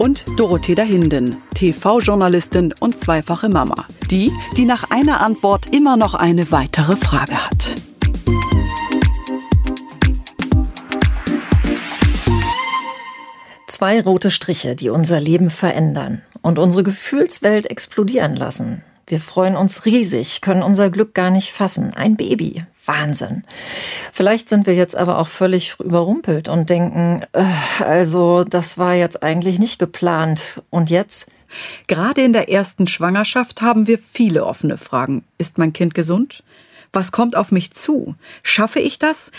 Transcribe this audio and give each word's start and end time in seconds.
und 0.00 0.24
Dorothea 0.36 0.82
Hinden, 0.82 1.36
TV-Journalistin 1.54 2.72
und 2.80 2.96
zweifache 2.96 3.50
Mama. 3.50 3.86
Die, 4.10 4.32
die 4.56 4.64
nach 4.64 4.90
einer 4.90 5.20
Antwort 5.20 5.66
immer 5.74 5.98
noch 5.98 6.14
eine 6.14 6.50
weitere 6.50 6.96
Frage 6.96 7.36
hat. 7.36 7.74
Zwei 13.66 14.00
rote 14.00 14.30
Striche, 14.30 14.74
die 14.74 14.88
unser 14.88 15.20
Leben 15.20 15.50
verändern 15.50 16.22
und 16.40 16.58
unsere 16.58 16.82
Gefühlswelt 16.82 17.70
explodieren 17.70 18.36
lassen. 18.36 18.82
Wir 19.06 19.20
freuen 19.20 19.56
uns 19.56 19.84
riesig, 19.84 20.40
können 20.40 20.62
unser 20.62 20.88
Glück 20.88 21.14
gar 21.14 21.30
nicht 21.30 21.52
fassen. 21.52 21.92
Ein 21.94 22.16
Baby, 22.16 22.64
Wahnsinn. 22.90 23.44
Vielleicht 24.12 24.48
sind 24.48 24.66
wir 24.66 24.74
jetzt 24.74 24.96
aber 24.96 25.18
auch 25.18 25.28
völlig 25.28 25.76
überrumpelt 25.78 26.48
und 26.48 26.70
denken, 26.70 27.22
äh, 27.32 27.44
also 27.84 28.42
das 28.42 28.78
war 28.78 28.94
jetzt 28.94 29.22
eigentlich 29.22 29.60
nicht 29.60 29.78
geplant. 29.78 30.62
Und 30.70 30.90
jetzt? 30.90 31.30
Gerade 31.86 32.22
in 32.22 32.32
der 32.32 32.50
ersten 32.50 32.88
Schwangerschaft 32.88 33.62
haben 33.62 33.86
wir 33.86 33.98
viele 33.98 34.44
offene 34.44 34.76
Fragen. 34.76 35.24
Ist 35.38 35.58
mein 35.58 35.72
Kind 35.72 35.94
gesund? 35.94 36.42
Was 36.92 37.12
kommt 37.12 37.36
auf 37.36 37.52
mich 37.52 37.72
zu? 37.72 38.16
Schaffe 38.42 38.80
ich 38.80 38.98
das? 38.98 39.30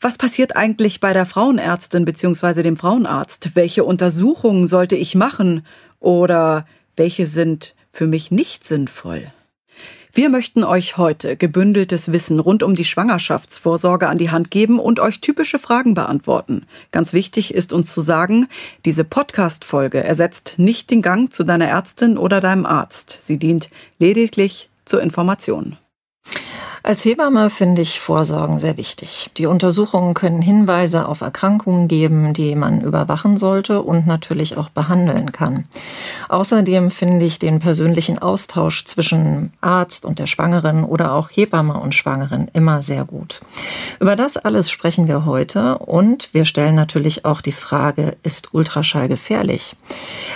Was 0.00 0.18
passiert 0.18 0.54
eigentlich 0.56 1.00
bei 1.00 1.14
der 1.14 1.24
Frauenärztin 1.24 2.04
bzw. 2.04 2.62
dem 2.62 2.76
Frauenarzt? 2.76 3.54
Welche 3.54 3.84
Untersuchungen 3.84 4.66
sollte 4.66 4.96
ich 4.96 5.14
machen? 5.14 5.64
Oder 5.98 6.66
welche 6.96 7.24
sind 7.26 7.74
für 7.90 8.06
mich 8.06 8.30
nicht 8.30 8.66
sinnvoll? 8.66 9.32
Wir 10.18 10.30
möchten 10.30 10.64
euch 10.64 10.96
heute 10.96 11.36
gebündeltes 11.36 12.10
Wissen 12.10 12.40
rund 12.40 12.64
um 12.64 12.74
die 12.74 12.84
Schwangerschaftsvorsorge 12.84 14.08
an 14.08 14.18
die 14.18 14.32
Hand 14.32 14.50
geben 14.50 14.80
und 14.80 14.98
euch 14.98 15.20
typische 15.20 15.60
Fragen 15.60 15.94
beantworten. 15.94 16.66
Ganz 16.90 17.12
wichtig 17.12 17.54
ist 17.54 17.72
uns 17.72 17.94
zu 17.94 18.00
sagen, 18.00 18.48
diese 18.84 19.04
Podcast-Folge 19.04 20.02
ersetzt 20.02 20.54
nicht 20.56 20.90
den 20.90 21.02
Gang 21.02 21.32
zu 21.32 21.44
deiner 21.44 21.66
Ärztin 21.66 22.18
oder 22.18 22.40
deinem 22.40 22.66
Arzt. 22.66 23.20
Sie 23.22 23.38
dient 23.38 23.70
lediglich 24.00 24.70
zur 24.84 25.02
Information. 25.02 25.76
Als 26.88 27.04
Hebamme 27.04 27.50
finde 27.50 27.82
ich 27.82 28.00
Vorsorgen 28.00 28.58
sehr 28.58 28.78
wichtig. 28.78 29.28
Die 29.36 29.44
Untersuchungen 29.44 30.14
können 30.14 30.40
Hinweise 30.40 31.06
auf 31.06 31.20
Erkrankungen 31.20 31.86
geben, 31.86 32.32
die 32.32 32.54
man 32.54 32.80
überwachen 32.80 33.36
sollte 33.36 33.82
und 33.82 34.06
natürlich 34.06 34.56
auch 34.56 34.70
behandeln 34.70 35.30
kann. 35.30 35.64
Außerdem 36.30 36.90
finde 36.90 37.26
ich 37.26 37.38
den 37.38 37.58
persönlichen 37.58 38.18
Austausch 38.18 38.86
zwischen 38.86 39.52
Arzt 39.60 40.06
und 40.06 40.18
der 40.18 40.26
Schwangeren 40.26 40.82
oder 40.82 41.12
auch 41.12 41.28
Hebamme 41.30 41.78
und 41.78 41.94
Schwangeren 41.94 42.48
immer 42.54 42.80
sehr 42.80 43.04
gut. 43.04 43.42
Über 44.00 44.16
das 44.16 44.38
alles 44.38 44.70
sprechen 44.70 45.08
wir 45.08 45.26
heute 45.26 45.76
und 45.76 46.32
wir 46.32 46.46
stellen 46.46 46.74
natürlich 46.74 47.26
auch 47.26 47.42
die 47.42 47.52
Frage, 47.52 48.16
ist 48.22 48.54
Ultraschall 48.54 49.08
gefährlich? 49.08 49.76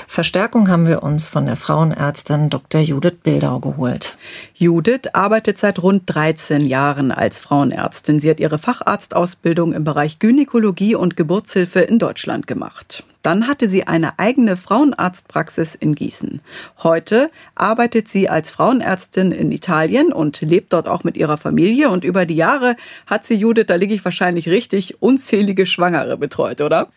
Verstärkung 0.06 0.68
haben 0.68 0.86
wir 0.86 1.02
uns 1.02 1.30
von 1.30 1.46
der 1.46 1.56
Frauenärztin 1.56 2.50
Dr. 2.50 2.82
Judith 2.82 3.20
Bildau 3.22 3.58
geholt. 3.58 4.18
Judith 4.54 5.08
arbeitet 5.14 5.56
seit 5.56 5.82
rund 5.82 6.02
13 6.04 6.41
Jahren 6.50 7.12
als 7.12 7.40
Frauenärztin. 7.40 8.20
Sie 8.20 8.28
hat 8.28 8.40
ihre 8.40 8.58
Facharztausbildung 8.58 9.72
im 9.72 9.84
Bereich 9.84 10.18
Gynäkologie 10.18 10.94
und 10.94 11.16
Geburtshilfe 11.16 11.80
in 11.80 11.98
Deutschland 11.98 12.46
gemacht. 12.46 13.04
Dann 13.22 13.46
hatte 13.46 13.68
sie 13.68 13.86
eine 13.86 14.18
eigene 14.18 14.56
Frauenarztpraxis 14.56 15.76
in 15.76 15.94
Gießen. 15.94 16.40
Heute 16.82 17.30
arbeitet 17.54 18.08
sie 18.08 18.28
als 18.28 18.50
Frauenärztin 18.50 19.30
in 19.30 19.52
Italien 19.52 20.12
und 20.12 20.40
lebt 20.40 20.72
dort 20.72 20.88
auch 20.88 21.04
mit 21.04 21.16
ihrer 21.16 21.36
Familie. 21.36 21.88
Und 21.90 22.02
über 22.02 22.26
die 22.26 22.34
Jahre 22.34 22.76
hat 23.06 23.24
sie 23.24 23.36
Judith, 23.36 23.66
da 23.68 23.76
liege 23.76 23.94
ich 23.94 24.04
wahrscheinlich 24.04 24.48
richtig, 24.48 25.00
unzählige 25.00 25.66
Schwangere 25.66 26.16
betreut, 26.16 26.60
oder? 26.60 26.88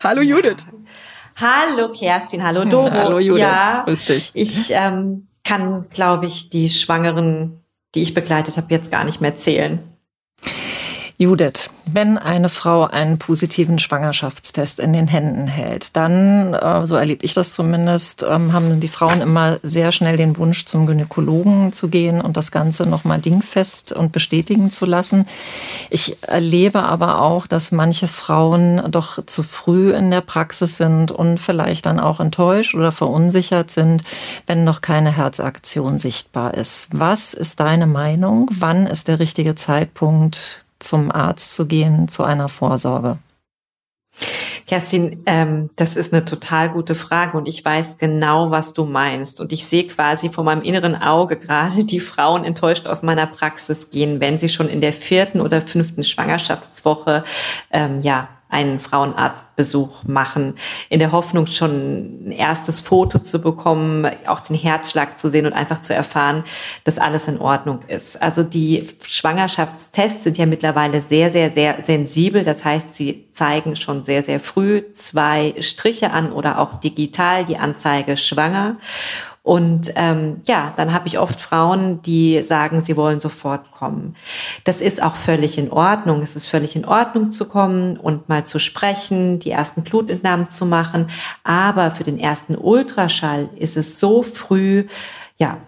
Hallo 0.00 0.20
Judith. 0.20 0.66
Hallo 1.36 1.88
Kerstin, 1.92 2.42
hallo 2.42 2.66
Doro. 2.66 2.90
Hallo 2.90 3.18
Judith, 3.18 3.40
ja, 3.40 3.82
grüß 3.86 4.04
dich. 4.04 4.30
Ich 4.34 4.70
ähm, 4.70 5.28
kann, 5.44 5.86
glaube 5.90 6.26
ich, 6.26 6.50
die 6.50 6.68
Schwangeren, 6.68 7.61
die 7.94 8.02
ich 8.02 8.14
begleitet 8.14 8.56
habe, 8.56 8.68
jetzt 8.70 8.90
gar 8.90 9.04
nicht 9.04 9.20
mehr 9.20 9.34
zählen. 9.34 9.91
Judith, 11.22 11.70
wenn 11.86 12.18
eine 12.18 12.48
Frau 12.48 12.84
einen 12.84 13.16
positiven 13.16 13.78
Schwangerschaftstest 13.78 14.80
in 14.80 14.92
den 14.92 15.06
Händen 15.06 15.46
hält, 15.46 15.96
dann, 15.96 16.52
äh, 16.52 16.84
so 16.84 16.96
erlebe 16.96 17.24
ich 17.24 17.32
das 17.32 17.52
zumindest, 17.52 18.26
ähm, 18.28 18.52
haben 18.52 18.80
die 18.80 18.88
Frauen 18.88 19.20
immer 19.20 19.58
sehr 19.62 19.92
schnell 19.92 20.16
den 20.16 20.36
Wunsch, 20.36 20.64
zum 20.64 20.84
Gynäkologen 20.86 21.72
zu 21.72 21.90
gehen 21.90 22.20
und 22.20 22.36
das 22.36 22.50
Ganze 22.50 22.88
nochmal 22.88 23.20
dingfest 23.20 23.92
und 23.92 24.10
bestätigen 24.10 24.72
zu 24.72 24.84
lassen. 24.84 25.26
Ich 25.90 26.20
erlebe 26.22 26.82
aber 26.82 27.20
auch, 27.20 27.46
dass 27.46 27.70
manche 27.70 28.08
Frauen 28.08 28.90
doch 28.90 29.24
zu 29.24 29.44
früh 29.44 29.94
in 29.94 30.10
der 30.10 30.22
Praxis 30.22 30.76
sind 30.76 31.12
und 31.12 31.38
vielleicht 31.38 31.86
dann 31.86 32.00
auch 32.00 32.18
enttäuscht 32.18 32.74
oder 32.74 32.90
verunsichert 32.90 33.70
sind, 33.70 34.02
wenn 34.48 34.64
noch 34.64 34.80
keine 34.80 35.16
Herzaktion 35.16 35.98
sichtbar 35.98 36.54
ist. 36.54 36.88
Was 36.90 37.32
ist 37.32 37.60
deine 37.60 37.86
Meinung? 37.86 38.48
Wann 38.58 38.88
ist 38.88 39.06
der 39.06 39.20
richtige 39.20 39.54
Zeitpunkt, 39.54 40.61
zum 40.82 41.10
Arzt 41.10 41.54
zu 41.54 41.66
gehen, 41.66 42.08
zu 42.08 42.24
einer 42.24 42.48
Vorsorge? 42.48 43.18
Kerstin, 44.66 45.22
ähm, 45.26 45.70
das 45.76 45.96
ist 45.96 46.12
eine 46.12 46.24
total 46.24 46.70
gute 46.70 46.94
Frage 46.94 47.36
und 47.36 47.48
ich 47.48 47.64
weiß 47.64 47.98
genau, 47.98 48.50
was 48.50 48.74
du 48.74 48.84
meinst. 48.84 49.40
Und 49.40 49.52
ich 49.52 49.66
sehe 49.66 49.86
quasi 49.86 50.28
vor 50.28 50.44
meinem 50.44 50.62
inneren 50.62 50.94
Auge 50.94 51.36
gerade 51.36 51.84
die 51.84 52.00
Frauen 52.00 52.44
enttäuscht 52.44 52.86
aus 52.86 53.02
meiner 53.02 53.26
Praxis 53.26 53.90
gehen, 53.90 54.20
wenn 54.20 54.38
sie 54.38 54.48
schon 54.48 54.68
in 54.68 54.80
der 54.80 54.92
vierten 54.92 55.40
oder 55.40 55.60
fünften 55.60 56.04
Schwangerschaftswoche 56.04 57.24
ähm, 57.70 58.00
ja 58.02 58.28
einen 58.52 58.80
Frauenarztbesuch 58.80 60.04
machen, 60.04 60.54
in 60.88 60.98
der 60.98 61.10
Hoffnung, 61.10 61.46
schon 61.46 62.28
ein 62.28 62.32
erstes 62.32 62.80
Foto 62.82 63.18
zu 63.18 63.40
bekommen, 63.40 64.06
auch 64.26 64.40
den 64.40 64.56
Herzschlag 64.56 65.18
zu 65.18 65.30
sehen 65.30 65.46
und 65.46 65.54
einfach 65.54 65.80
zu 65.80 65.94
erfahren, 65.94 66.44
dass 66.84 66.98
alles 66.98 67.28
in 67.28 67.38
Ordnung 67.38 67.80
ist. 67.88 68.20
Also 68.20 68.42
die 68.42 68.86
Schwangerschaftstests 69.02 70.24
sind 70.24 70.38
ja 70.38 70.46
mittlerweile 70.46 71.00
sehr, 71.00 71.32
sehr, 71.32 71.52
sehr 71.52 71.82
sensibel. 71.82 72.44
Das 72.44 72.64
heißt, 72.64 72.94
sie 72.94 73.26
zeigen 73.32 73.74
schon 73.74 74.04
sehr, 74.04 74.22
sehr 74.22 74.38
früh 74.38 74.82
zwei 74.92 75.54
Striche 75.60 76.10
an 76.10 76.32
oder 76.32 76.58
auch 76.58 76.74
digital 76.78 77.46
die 77.46 77.56
Anzeige 77.56 78.16
schwanger. 78.18 78.76
Und 79.44 79.90
ähm, 79.96 80.40
ja, 80.46 80.72
dann 80.76 80.92
habe 80.92 81.08
ich 81.08 81.18
oft 81.18 81.40
Frauen, 81.40 82.00
die 82.02 82.42
sagen, 82.42 82.80
sie 82.80 82.96
wollen 82.96 83.18
sofort 83.18 83.72
kommen. 83.72 84.14
Das 84.62 84.80
ist 84.80 85.02
auch 85.02 85.16
völlig 85.16 85.58
in 85.58 85.72
Ordnung. 85.72 86.22
Es 86.22 86.36
ist 86.36 86.46
völlig 86.46 86.76
in 86.76 86.84
Ordnung 86.84 87.32
zu 87.32 87.48
kommen 87.48 87.96
und 87.96 88.28
mal 88.28 88.46
zu 88.46 88.60
sprechen, 88.60 89.40
die 89.40 89.50
ersten 89.50 89.82
Blutentnahmen 89.82 90.48
zu 90.50 90.64
machen. 90.64 91.10
Aber 91.42 91.90
für 91.90 92.04
den 92.04 92.20
ersten 92.20 92.56
Ultraschall 92.56 93.48
ist 93.56 93.76
es 93.76 93.98
so 93.98 94.22
früh, 94.22 94.86
ja, 95.38 95.58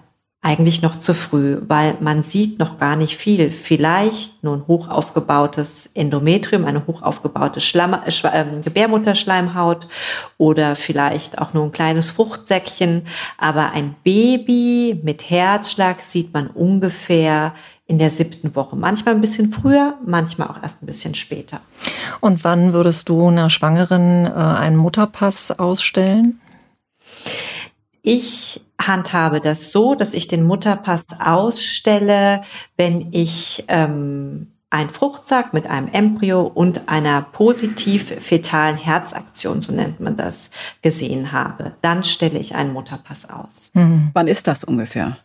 eigentlich 0.45 0.83
noch 0.83 0.99
zu 0.99 1.15
früh, 1.15 1.57
weil 1.67 1.97
man 2.01 2.23
sieht 2.23 2.59
noch 2.59 2.79
gar 2.79 2.97
nicht 2.97 3.17
viel. 3.17 3.51
Vielleicht 3.51 4.45
nur 4.45 4.57
ein 4.59 4.67
hoch 4.69 4.91
aufgebautes 4.91 5.91
Endometrium, 5.95 6.67
eine 6.67 6.87
hoch 6.87 7.01
aufgebaute 7.01 7.63
Schlamm, 7.63 7.95
äh, 7.95 8.11
äh, 8.11 8.61
Gebärmutterschleimhaut 8.63 9.89
oder 10.37 10.77
vielleicht 10.77 11.39
auch 11.39 11.55
nur 11.55 11.65
ein 11.65 11.73
kleines 11.73 12.11
Fruchtsäckchen. 12.11 13.07
Aber 13.39 13.71
ein 13.71 13.95
Baby 14.05 15.01
mit 15.03 15.31
Herzschlag 15.31 16.05
sieht 16.05 16.35
man 16.35 16.49
ungefähr 16.49 17.55
in 17.87 17.99
der 17.99 18.11
siebten 18.11 18.55
Woche. 18.55 18.77
Manchmal 18.77 19.15
ein 19.15 19.23
bisschen 19.23 19.51
früher, 19.51 19.95
manchmal 20.05 20.49
auch 20.49 20.63
erst 20.63 20.83
ein 20.83 20.87
bisschen 20.87 21.15
später. 21.15 21.63
Und 22.21 22.45
wann 22.45 22.75
würdest 22.75 23.09
du 23.09 23.29
einer 23.29 23.49
Schwangeren 23.49 24.27
äh, 24.27 24.31
einen 24.31 24.77
Mutterpass 24.77 25.59
ausstellen? 25.59 26.39
Ich 28.03 28.61
handhabe 28.81 29.41
das 29.41 29.73
so, 29.73 29.95
dass 29.95 30.15
ich 30.15 30.29
den 30.29 30.45
Mutterpass 30.45 31.07
ausstelle, 31.19 32.43
wenn 32.77 33.13
ich 33.13 33.65
ähm, 33.69 34.54
ein 34.75 34.91
Fruchtsack 34.91 35.55
mit 35.55 35.69
einem 35.69 35.87
Embryo 35.93 36.43
und 36.43 36.89
einer 36.89 37.23
positiv 37.23 38.13
fetalen 38.19 38.77
Herzaktion, 38.77 39.63
so 39.63 39.73
nennt 39.73 40.01
man 40.01 40.17
das, 40.17 40.51
gesehen 40.83 41.31
habe. 41.31 41.75
Dann 41.81 42.03
stelle 42.03 42.41
ich 42.41 42.57
einen 42.57 42.73
Mutterpass 42.73 43.31
aus. 43.31 43.71
Mhm. 43.75 44.11
Wann 44.15 44.27
ist 44.27 44.49
das 44.49 44.65
ungefähr? 44.65 45.17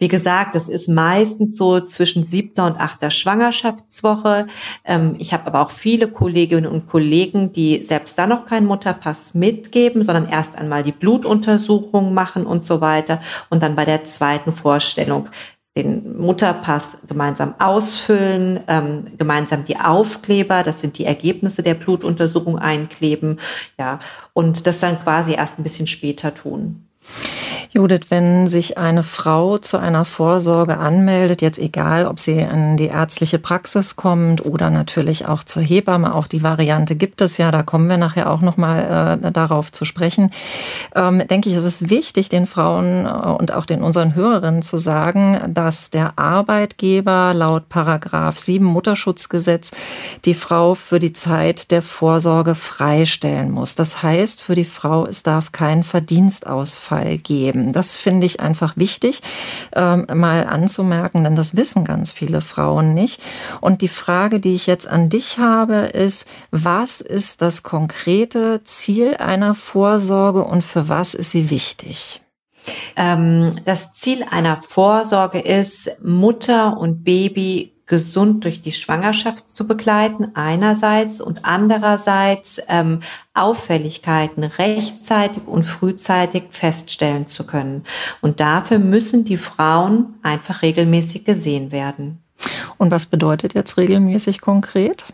Wie 0.00 0.08
gesagt, 0.08 0.56
das 0.56 0.68
ist 0.68 0.88
meistens 0.88 1.56
so 1.56 1.78
zwischen 1.78 2.24
siebter 2.24 2.66
und 2.66 2.80
achter 2.80 3.12
Schwangerschaftswoche. 3.12 4.48
Ähm, 4.84 5.14
ich 5.18 5.32
habe 5.32 5.46
aber 5.46 5.60
auch 5.60 5.70
viele 5.70 6.08
Kolleginnen 6.08 6.66
und 6.66 6.88
Kollegen, 6.88 7.52
die 7.52 7.84
selbst 7.84 8.18
da 8.18 8.26
noch 8.26 8.44
keinen 8.44 8.66
Mutterpass 8.66 9.34
mitgeben, 9.34 10.02
sondern 10.02 10.28
erst 10.28 10.56
einmal 10.56 10.82
die 10.82 10.90
Blutuntersuchung 10.90 12.12
machen 12.12 12.44
und 12.44 12.64
so 12.64 12.80
weiter 12.80 13.20
und 13.50 13.62
dann 13.62 13.76
bei 13.76 13.84
der 13.84 14.02
zweiten 14.02 14.50
Vorstellung 14.50 15.28
den 15.76 16.18
Mutterpass 16.18 17.02
gemeinsam 17.06 17.54
ausfüllen, 17.58 18.60
ähm, 18.66 19.16
gemeinsam 19.16 19.64
die 19.64 19.78
Aufkleber, 19.78 20.62
das 20.62 20.80
sind 20.80 20.98
die 20.98 21.04
Ergebnisse 21.04 21.62
der 21.62 21.74
Blutuntersuchung 21.74 22.58
einkleben, 22.58 23.38
ja, 23.78 24.00
und 24.32 24.66
das 24.66 24.80
dann 24.80 25.00
quasi 25.00 25.34
erst 25.34 25.58
ein 25.58 25.62
bisschen 25.62 25.86
später 25.86 26.34
tun. 26.34 26.89
Judith, 27.72 28.06
wenn 28.08 28.48
sich 28.48 28.78
eine 28.78 29.04
Frau 29.04 29.56
zu 29.58 29.78
einer 29.78 30.04
Vorsorge 30.04 30.78
anmeldet, 30.78 31.40
jetzt 31.40 31.58
egal, 31.58 32.06
ob 32.06 32.18
sie 32.18 32.38
in 32.38 32.76
die 32.76 32.88
ärztliche 32.88 33.38
Praxis 33.38 33.94
kommt 33.94 34.44
oder 34.44 34.70
natürlich 34.70 35.26
auch 35.26 35.44
zur 35.44 35.62
Hebamme, 35.62 36.14
auch 36.14 36.26
die 36.26 36.42
Variante 36.42 36.96
gibt 36.96 37.20
es 37.20 37.38
ja, 37.38 37.52
da 37.52 37.62
kommen 37.62 37.88
wir 37.88 37.96
nachher 37.96 38.28
auch 38.28 38.40
nochmal 38.40 39.20
äh, 39.22 39.32
darauf 39.32 39.70
zu 39.70 39.84
sprechen, 39.84 40.32
ähm, 40.96 41.26
denke 41.28 41.48
ich, 41.48 41.54
es 41.54 41.64
ist 41.64 41.90
wichtig, 41.90 42.28
den 42.28 42.46
Frauen 42.46 43.06
äh, 43.06 43.08
und 43.08 43.52
auch 43.52 43.66
den 43.66 43.82
unseren 43.82 44.16
Hörerinnen 44.16 44.62
zu 44.62 44.78
sagen, 44.78 45.40
dass 45.54 45.90
der 45.90 46.18
Arbeitgeber 46.18 47.32
laut 47.34 47.68
Paragraph 47.68 48.38
7 48.38 48.64
Mutterschutzgesetz 48.64 49.70
die 50.24 50.34
Frau 50.34 50.74
für 50.74 50.98
die 50.98 51.12
Zeit 51.12 51.70
der 51.70 51.82
Vorsorge 51.82 52.56
freistellen 52.56 53.52
muss. 53.52 53.76
Das 53.76 54.02
heißt, 54.02 54.42
für 54.42 54.56
die 54.56 54.64
Frau, 54.64 55.06
es 55.06 55.22
darf 55.22 55.52
kein 55.52 55.84
Verdienstausfall 55.84 56.89
geben 56.90 57.50
geben. 57.50 57.72
Das 57.72 57.96
finde 57.96 58.26
ich 58.26 58.40
einfach 58.40 58.76
wichtig, 58.76 59.20
ähm, 59.74 60.06
mal 60.12 60.46
anzumerken, 60.46 61.24
denn 61.24 61.36
das 61.36 61.56
wissen 61.56 61.84
ganz 61.84 62.12
viele 62.12 62.40
Frauen 62.40 62.94
nicht. 62.94 63.22
Und 63.60 63.82
die 63.82 63.88
Frage, 63.88 64.40
die 64.40 64.54
ich 64.54 64.66
jetzt 64.66 64.86
an 64.86 65.08
dich 65.08 65.38
habe, 65.38 65.74
ist, 65.76 66.26
was 66.50 67.00
ist 67.00 67.42
das 67.42 67.62
konkrete 67.62 68.62
Ziel 68.64 69.16
einer 69.16 69.54
Vorsorge 69.54 70.44
und 70.44 70.62
für 70.62 70.88
was 70.88 71.14
ist 71.14 71.30
sie 71.30 71.50
wichtig? 71.50 72.20
Ähm, 72.96 73.52
das 73.64 73.94
Ziel 73.94 74.24
einer 74.28 74.56
Vorsorge 74.56 75.40
ist, 75.40 75.90
Mutter 76.02 76.76
und 76.76 77.04
Baby 77.04 77.72
gesund 77.90 78.44
durch 78.44 78.62
die 78.62 78.70
Schwangerschaft 78.70 79.50
zu 79.50 79.66
begleiten, 79.66 80.28
einerseits 80.34 81.20
und 81.20 81.44
andererseits 81.44 82.62
ähm, 82.68 83.00
Auffälligkeiten 83.34 84.44
rechtzeitig 84.44 85.42
und 85.46 85.64
frühzeitig 85.64 86.44
feststellen 86.50 87.26
zu 87.26 87.44
können. 87.48 87.82
Und 88.20 88.38
dafür 88.38 88.78
müssen 88.78 89.24
die 89.24 89.36
Frauen 89.36 90.14
einfach 90.22 90.62
regelmäßig 90.62 91.24
gesehen 91.24 91.72
werden. 91.72 92.22
Und 92.78 92.92
was 92.92 93.06
bedeutet 93.06 93.54
jetzt 93.54 93.76
regelmäßig 93.76 94.40
konkret? 94.40 95.04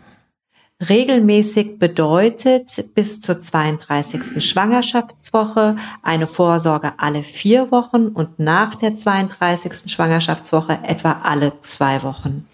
Regelmäßig 0.79 1.79
bedeutet 1.79 2.93
bis 2.93 3.19
zur 3.19 3.39
32. 3.39 4.45
Schwangerschaftswoche 4.45 5.75
eine 6.03 6.27
Vorsorge 6.27 6.93
alle 6.97 7.23
vier 7.23 7.71
Wochen 7.71 8.09
und 8.09 8.37
nach 8.37 8.75
der 8.75 8.93
32. 8.93 9.91
Schwangerschaftswoche 9.91 10.77
etwa 10.83 11.21
alle 11.23 11.59
zwei 11.61 12.03
Wochen. 12.03 12.45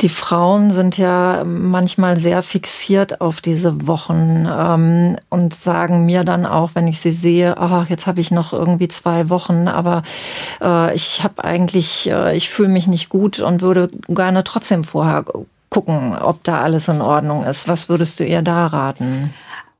Die 0.00 0.08
Frauen 0.08 0.70
sind 0.70 0.96
ja 0.96 1.44
manchmal 1.44 2.16
sehr 2.16 2.42
fixiert 2.42 3.20
auf 3.20 3.42
diese 3.42 3.86
Wochen 3.86 4.48
ähm, 4.50 5.16
und 5.28 5.52
sagen 5.52 6.06
mir 6.06 6.24
dann 6.24 6.46
auch, 6.46 6.70
wenn 6.72 6.88
ich 6.88 6.98
sie 6.98 7.12
sehe, 7.12 7.58
ach, 7.58 7.90
jetzt 7.90 8.06
habe 8.06 8.22
ich 8.22 8.30
noch 8.30 8.54
irgendwie 8.54 8.88
zwei 8.88 9.28
Wochen, 9.28 9.68
aber 9.68 10.02
äh, 10.62 10.94
ich 10.94 11.24
habe 11.24 11.44
eigentlich, 11.44 12.08
äh, 12.08 12.34
ich 12.34 12.48
fühle 12.48 12.70
mich 12.70 12.86
nicht 12.86 13.10
gut 13.10 13.38
und 13.38 13.60
würde 13.60 13.90
gerne 14.08 14.44
trotzdem 14.44 14.82
vorher 14.82 15.26
gucken, 15.70 16.16
ob 16.16 16.44
da 16.44 16.62
alles 16.62 16.88
in 16.88 17.00
Ordnung 17.00 17.44
ist. 17.44 17.68
Was 17.68 17.88
würdest 17.88 18.20
du 18.20 18.24
ihr 18.24 18.42
da 18.42 18.66
raten? 18.66 19.32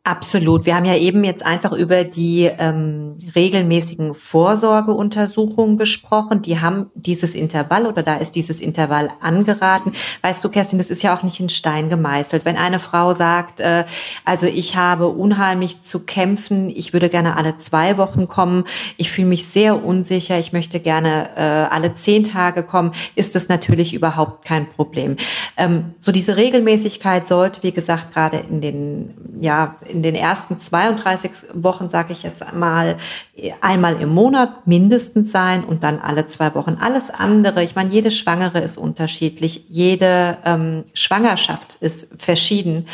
Absolut. 0.09 0.65
Wir 0.65 0.75
haben 0.75 0.87
ja 0.87 0.97
eben 0.97 1.23
jetzt 1.23 1.45
einfach 1.45 1.73
über 1.73 2.03
die 2.03 2.51
ähm, 2.59 3.19
regelmäßigen 3.37 4.15
Vorsorgeuntersuchungen 4.15 5.77
gesprochen. 5.77 6.41
Die 6.41 6.63
haben 6.63 6.87
dieses 6.95 7.35
Intervall 7.35 7.85
oder 7.85 8.03
da 8.03 8.17
ist 8.17 8.35
dieses 8.35 8.63
Intervall 8.63 9.11
angeraten. 9.21 9.93
Weißt 10.23 10.43
du, 10.43 10.49
Kerstin, 10.49 10.79
das 10.79 10.89
ist 10.89 11.03
ja 11.03 11.15
auch 11.15 11.23
nicht 11.23 11.41
in 11.41 11.51
Stein 11.51 11.91
gemeißelt. 11.91 12.47
Wenn 12.47 12.57
eine 12.57 12.79
Frau 12.79 13.13
sagt, 13.13 13.61
äh, 13.61 13.85
also 14.25 14.47
ich 14.47 14.77
habe 14.77 15.09
unheimlich 15.09 15.83
zu 15.83 16.07
kämpfen, 16.07 16.71
ich 16.71 16.95
würde 16.95 17.11
gerne 17.11 17.37
alle 17.37 17.59
zwei 17.59 17.99
Wochen 17.99 18.29
kommen, 18.29 18.65
ich 18.97 19.11
fühle 19.11 19.29
mich 19.29 19.47
sehr 19.47 19.85
unsicher, 19.85 20.39
ich 20.39 20.55
möchte 20.55 20.81
gerne 20.81 21.37
äh, 21.37 21.43
alle 21.43 21.93
zehn 21.93 22.25
Tage 22.25 22.63
kommen, 22.63 22.93
ist 23.15 23.35
das 23.35 23.51
natürlich 23.51 23.93
überhaupt 23.93 24.47
kein 24.47 24.71
Problem. 24.71 25.17
Ähm, 25.59 25.93
so 25.99 26.13
diese 26.13 26.39
Regelmäßigkeit 26.39 27.29
sollte, 27.29 27.63
wie 27.63 27.73
gesagt, 27.73 28.15
gerade 28.15 28.39
in 28.39 28.63
den 28.63 29.15
ja 29.39 29.77
in 29.99 30.03
den 30.05 30.15
ersten 30.15 30.61
32 30.61 31.33
Wochen, 31.55 31.89
sage 31.89 32.13
ich 32.13 32.23
jetzt 32.23 32.55
mal, 32.55 32.97
einmal 33.61 34.01
im 34.01 34.11
Monat 34.11 34.65
mindestens 34.69 35.33
sein 35.33 35.65
und 35.65 35.83
dann 35.83 35.99
alle 35.99 36.27
zwei 36.27 36.55
Wochen. 36.55 36.79
Alles 36.81 37.11
andere, 37.11 37.65
ich 37.65 37.75
meine, 37.75 37.91
jede 37.91 38.13
Schwangere 38.13 38.61
ist 38.61 38.79
unterschiedlich, 38.79 39.65
jede 39.69 40.39
ähm, 40.45 40.85
Schwangerschaft 40.95 41.79
ist 41.81 42.11
verschieden. 42.17 42.87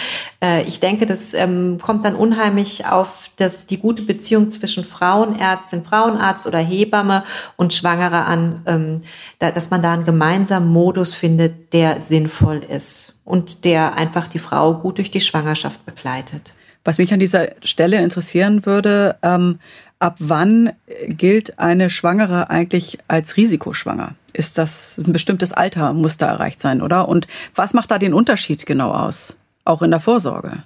Äh, 0.43 0.63
ich 0.63 0.81
denke, 0.81 1.05
das 1.05 1.35
ähm, 1.35 1.79
kommt 1.81 2.07
dann 2.07 2.15
unheimlich 2.15 2.87
auf 2.87 3.29
das, 3.37 3.67
die 3.67 3.79
gute 3.79 4.03
Beziehung 4.03 4.49
zwischen 4.49 4.83
Frauenärztin, 4.83 5.85
Frauenarzt 5.85 6.47
oder 6.47 6.59
Hebamme 6.59 7.25
und 7.57 7.75
Schwangere 7.75 8.25
an, 8.25 8.63
ähm, 8.65 9.03
da, 9.41 9.51
dass 9.51 9.69
man 9.69 9.83
da 9.83 9.93
einen 9.93 10.07
gemeinsamen 10.07 10.73
Modus 10.73 11.15
findet, 11.15 11.75
der 11.75 12.01
sinnvoll 12.01 12.63
ist 12.67 13.17
und 13.27 13.67
der 13.67 13.95
einfach 13.95 14.27
die 14.27 14.39
Frau 14.39 14.73
gut 14.73 14.97
durch 14.97 15.11
die 15.11 15.21
Schwangerschaft 15.21 15.85
begleitet. 15.85 16.55
Was 16.85 16.99
mich 16.99 17.13
an 17.13 17.19
dieser 17.19 17.49
Stelle 17.63 18.03
interessieren 18.03 18.67
würde, 18.67 19.17
ähm, 19.23 19.59
ab 19.99 20.17
wann 20.19 20.73
gilt 21.09 21.59
eine 21.59 21.89
Schwangere 21.89 22.51
eigentlich 22.51 22.99
als 23.09 23.37
risikoschwanger? 23.37 24.15
Ist 24.35 24.59
das 24.59 24.99
ein 24.99 25.13
bestimmtes 25.13 25.53
Alter, 25.53 25.93
muss 25.95 26.19
da 26.19 26.27
erreicht 26.27 26.61
sein, 26.61 26.83
oder? 26.83 27.09
Und 27.09 27.27
was 27.55 27.73
macht 27.73 27.91
da 27.91 27.99
den 27.99 28.13
Unterschied 28.13 28.67
genau 28.67 28.91
aus? 28.91 29.37
Auch 29.65 29.81
in 29.81 29.91
der 29.91 30.01
Vorsorge? 30.01 30.65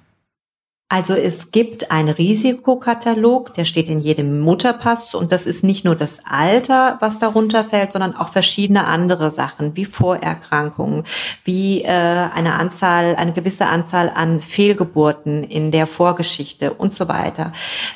Also 0.91 1.13
es 1.13 1.51
gibt 1.51 1.91
einen 1.91 2.09
Risikokatalog, 2.09 3.53
der 3.53 3.67
steht 3.67 3.91
in 3.91 4.01
jedem 4.01 4.41
Mutterpass 4.41 5.15
und 5.15 5.33
das 5.33 5.45
ist 5.45 5.63
nicht 5.63 5.85
nur 5.85 5.95
das 5.95 6.23
Alter, 6.25 6.97
was 7.01 7.19
darunter 7.19 7.63
fällt, 7.63 7.93
sondern 7.93 8.17
auch 8.17 8.31
verschiedene 8.31 8.87
andere 8.87 9.31
Sachen 9.31 9.77
wie 9.77 9.85
Vorerkrankungen, 9.85 11.05
wie 11.45 11.83
äh, 11.83 11.89
eine 11.89 12.55
Anzahl, 12.55 13.17
eine 13.17 13.35
gewisse 13.35 13.67
Anzahl 13.67 14.11
an 14.15 14.41
Fehlgeburten 14.41 15.45
in 15.45 15.73
der 15.73 15.87
Vorgeschichte 15.87 16.73
und 16.73 16.95
so 16.95 17.07
weiter. 17.07 17.53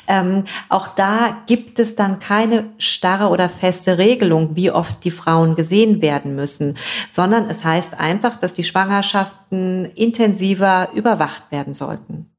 Ähm, 0.07 0.43
auch 0.69 0.87
da 0.89 1.35
gibt 1.47 1.79
es 1.79 1.95
dann 1.95 2.19
keine 2.19 2.65
starre 2.77 3.29
oder 3.29 3.49
feste 3.49 3.97
Regelung, 3.97 4.55
wie 4.55 4.69
oft 4.69 5.03
die 5.03 5.09
Frauen 5.09 5.55
gesehen 5.55 6.03
werden 6.03 6.35
müssen, 6.35 6.77
sondern 7.09 7.49
es 7.49 7.65
heißt 7.65 7.99
einfach, 7.99 8.35
dass 8.35 8.53
die 8.53 8.63
Schwangerschaften 8.63 9.85
intensiver 9.95 10.89
überwacht 10.93 11.51
werden 11.51 11.73
sollten 11.73 12.29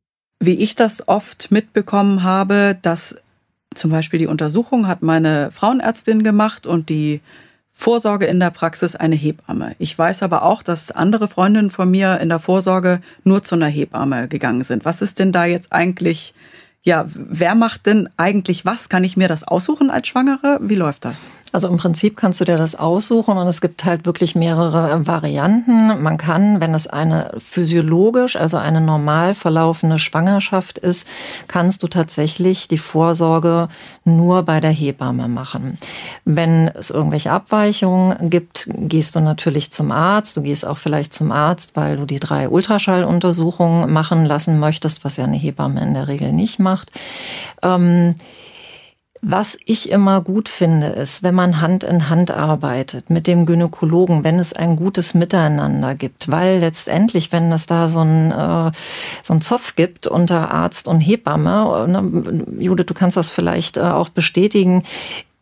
wie 0.41 0.55
ich 0.55 0.75
das 0.75 1.09
oft 1.09 1.51
mitbekommen 1.51 2.23
habe, 2.23 2.77
dass 2.83 3.17
zum 3.75 3.91
Beispiel 3.91 4.19
die 4.19 4.27
Untersuchung 4.27 4.87
hat 4.87 5.03
meine 5.03 5.51
Frauenärztin 5.51 6.23
gemacht 6.23 6.67
und 6.67 6.89
die 6.89 7.21
Vorsorge 7.73 8.27
in 8.27 8.39
der 8.39 8.51
Praxis 8.51 8.95
eine 8.95 9.17
Hebamme. 9.17 9.75
Ich 9.79 9.99
weiß 9.99 10.23
aber 10.23 10.45
auch, 10.45 10.63
dass 10.63 10.93
andere 10.93 11.27
Freundinnen 11.27 11.71
von 11.71 11.91
mir 11.91 12.21
in 12.21 12.29
der 12.29 12.39
Vorsorge 12.39 13.01
nur 13.25 13.43
zu 13.43 13.57
einer 13.57 13.67
Hebamme 13.67 14.29
gegangen 14.29 14.63
sind. 14.63 14.85
Was 14.85 15.03
ist 15.03 15.19
denn 15.19 15.33
da 15.33 15.45
jetzt 15.45 15.73
eigentlich 15.73 16.35
ja, 16.85 17.07
wer 17.09 17.55
macht 17.55 17.87
denn 17.87 18.11
eigentlich 18.19 18.67
was? 18.67 18.91
Kann 18.91 19.05
ich 19.05 19.17
mir 19.17 19.27
das 19.27 19.43
aussuchen 19.43 19.91
als 19.91 20.07
Schwangere? 20.07 20.59
Wie 20.61 20.75
läuft 20.75 21.07
das? 21.07 21.31
Also 21.55 21.69
im 21.69 21.77
Prinzip 21.77 22.17
kannst 22.17 22.41
du 22.41 22.45
dir 22.45 22.57
das 22.57 22.75
aussuchen 22.75 23.39
und 23.39 23.47
es 23.47 23.61
gibt 23.61 23.85
halt 23.85 24.07
wirklich 24.07 24.35
mehrere 24.35 24.91
äh, 24.91 25.07
Varianten. 25.07 26.03
Man 26.03 26.17
kann, 26.17 26.61
wenn 26.61 26.75
es 26.75 26.89
eine 26.89 27.33
physiologisch, 27.39 28.35
also 28.35 28.57
eine 28.57 28.81
normal 28.81 29.37
verlaufende 29.37 30.01
Schwangerschaft 30.01 30.79
ist, 30.79 31.07
kannst 31.47 31.85
du 31.85 31.87
tatsächlich 31.87 32.67
die 32.67 32.79
Vorsorge 32.79 33.69
nur 34.05 34.43
bei 34.43 34.59
der 34.59 34.73
Hebamme 34.73 35.29
machen. 35.29 35.79
Wenn 36.25 36.67
es 36.75 36.91
irgendwelche 36.91 37.31
Abweichungen 37.31 38.31
gibt, 38.31 38.69
gehst 38.75 39.15
du 39.15 39.21
natürlich 39.21 39.71
zum 39.71 39.93
Arzt. 39.93 40.37
Du 40.37 40.43
gehst 40.43 40.67
auch 40.67 40.79
vielleicht 40.79 41.15
zum 41.15 41.31
Arzt, 41.31 41.77
weil 41.77 41.99
du 41.99 42.05
die 42.05 42.19
drei 42.19 42.49
Ultraschalluntersuchungen 42.49 43.93
machen 43.93 44.25
lassen 44.25 44.59
möchtest, 44.59 45.05
was 45.05 45.19
ja 45.19 45.25
eine 45.25 45.37
Hebamme 45.37 45.81
in 45.83 45.95
der 45.95 46.09
Regel 46.09 46.33
nicht 46.33 46.59
macht. 46.59 46.91
Ähm, 47.63 48.17
Was 49.27 49.57
ich 49.65 49.91
immer 49.91 50.21
gut 50.21 50.51
finde, 50.51 50.89
ist, 50.89 51.23
wenn 51.23 51.35
man 51.35 51.63
Hand 51.63 51.83
in 51.83 52.11
Hand 52.11 52.31
arbeitet 52.31 53.09
mit 53.09 53.27
dem 53.27 53.47
Gynäkologen, 53.47 54.23
wenn 54.23 54.39
es 54.39 54.53
ein 54.53 54.77
gutes 54.77 55.15
Miteinander 55.15 55.95
gibt, 55.95 56.31
weil 56.31 56.59
letztendlich, 56.59 57.33
wenn 57.33 57.51
es 57.51 57.65
da 57.65 57.89
so 57.89 58.01
ein, 58.01 58.31
äh, 58.31 58.71
so 59.23 59.33
ein 59.33 59.41
Zoff 59.41 59.77
gibt 59.77 60.07
unter 60.07 60.51
Arzt 60.51 60.87
und 60.89 61.01
Hebamme, 61.01 61.87
ne, 61.89 62.45
Judith, 62.59 62.85
du 62.85 62.93
kannst 62.93 63.17
das 63.17 63.31
vielleicht 63.31 63.79
äh, 63.79 63.81
auch 63.81 64.11
bestätigen, 64.11 64.83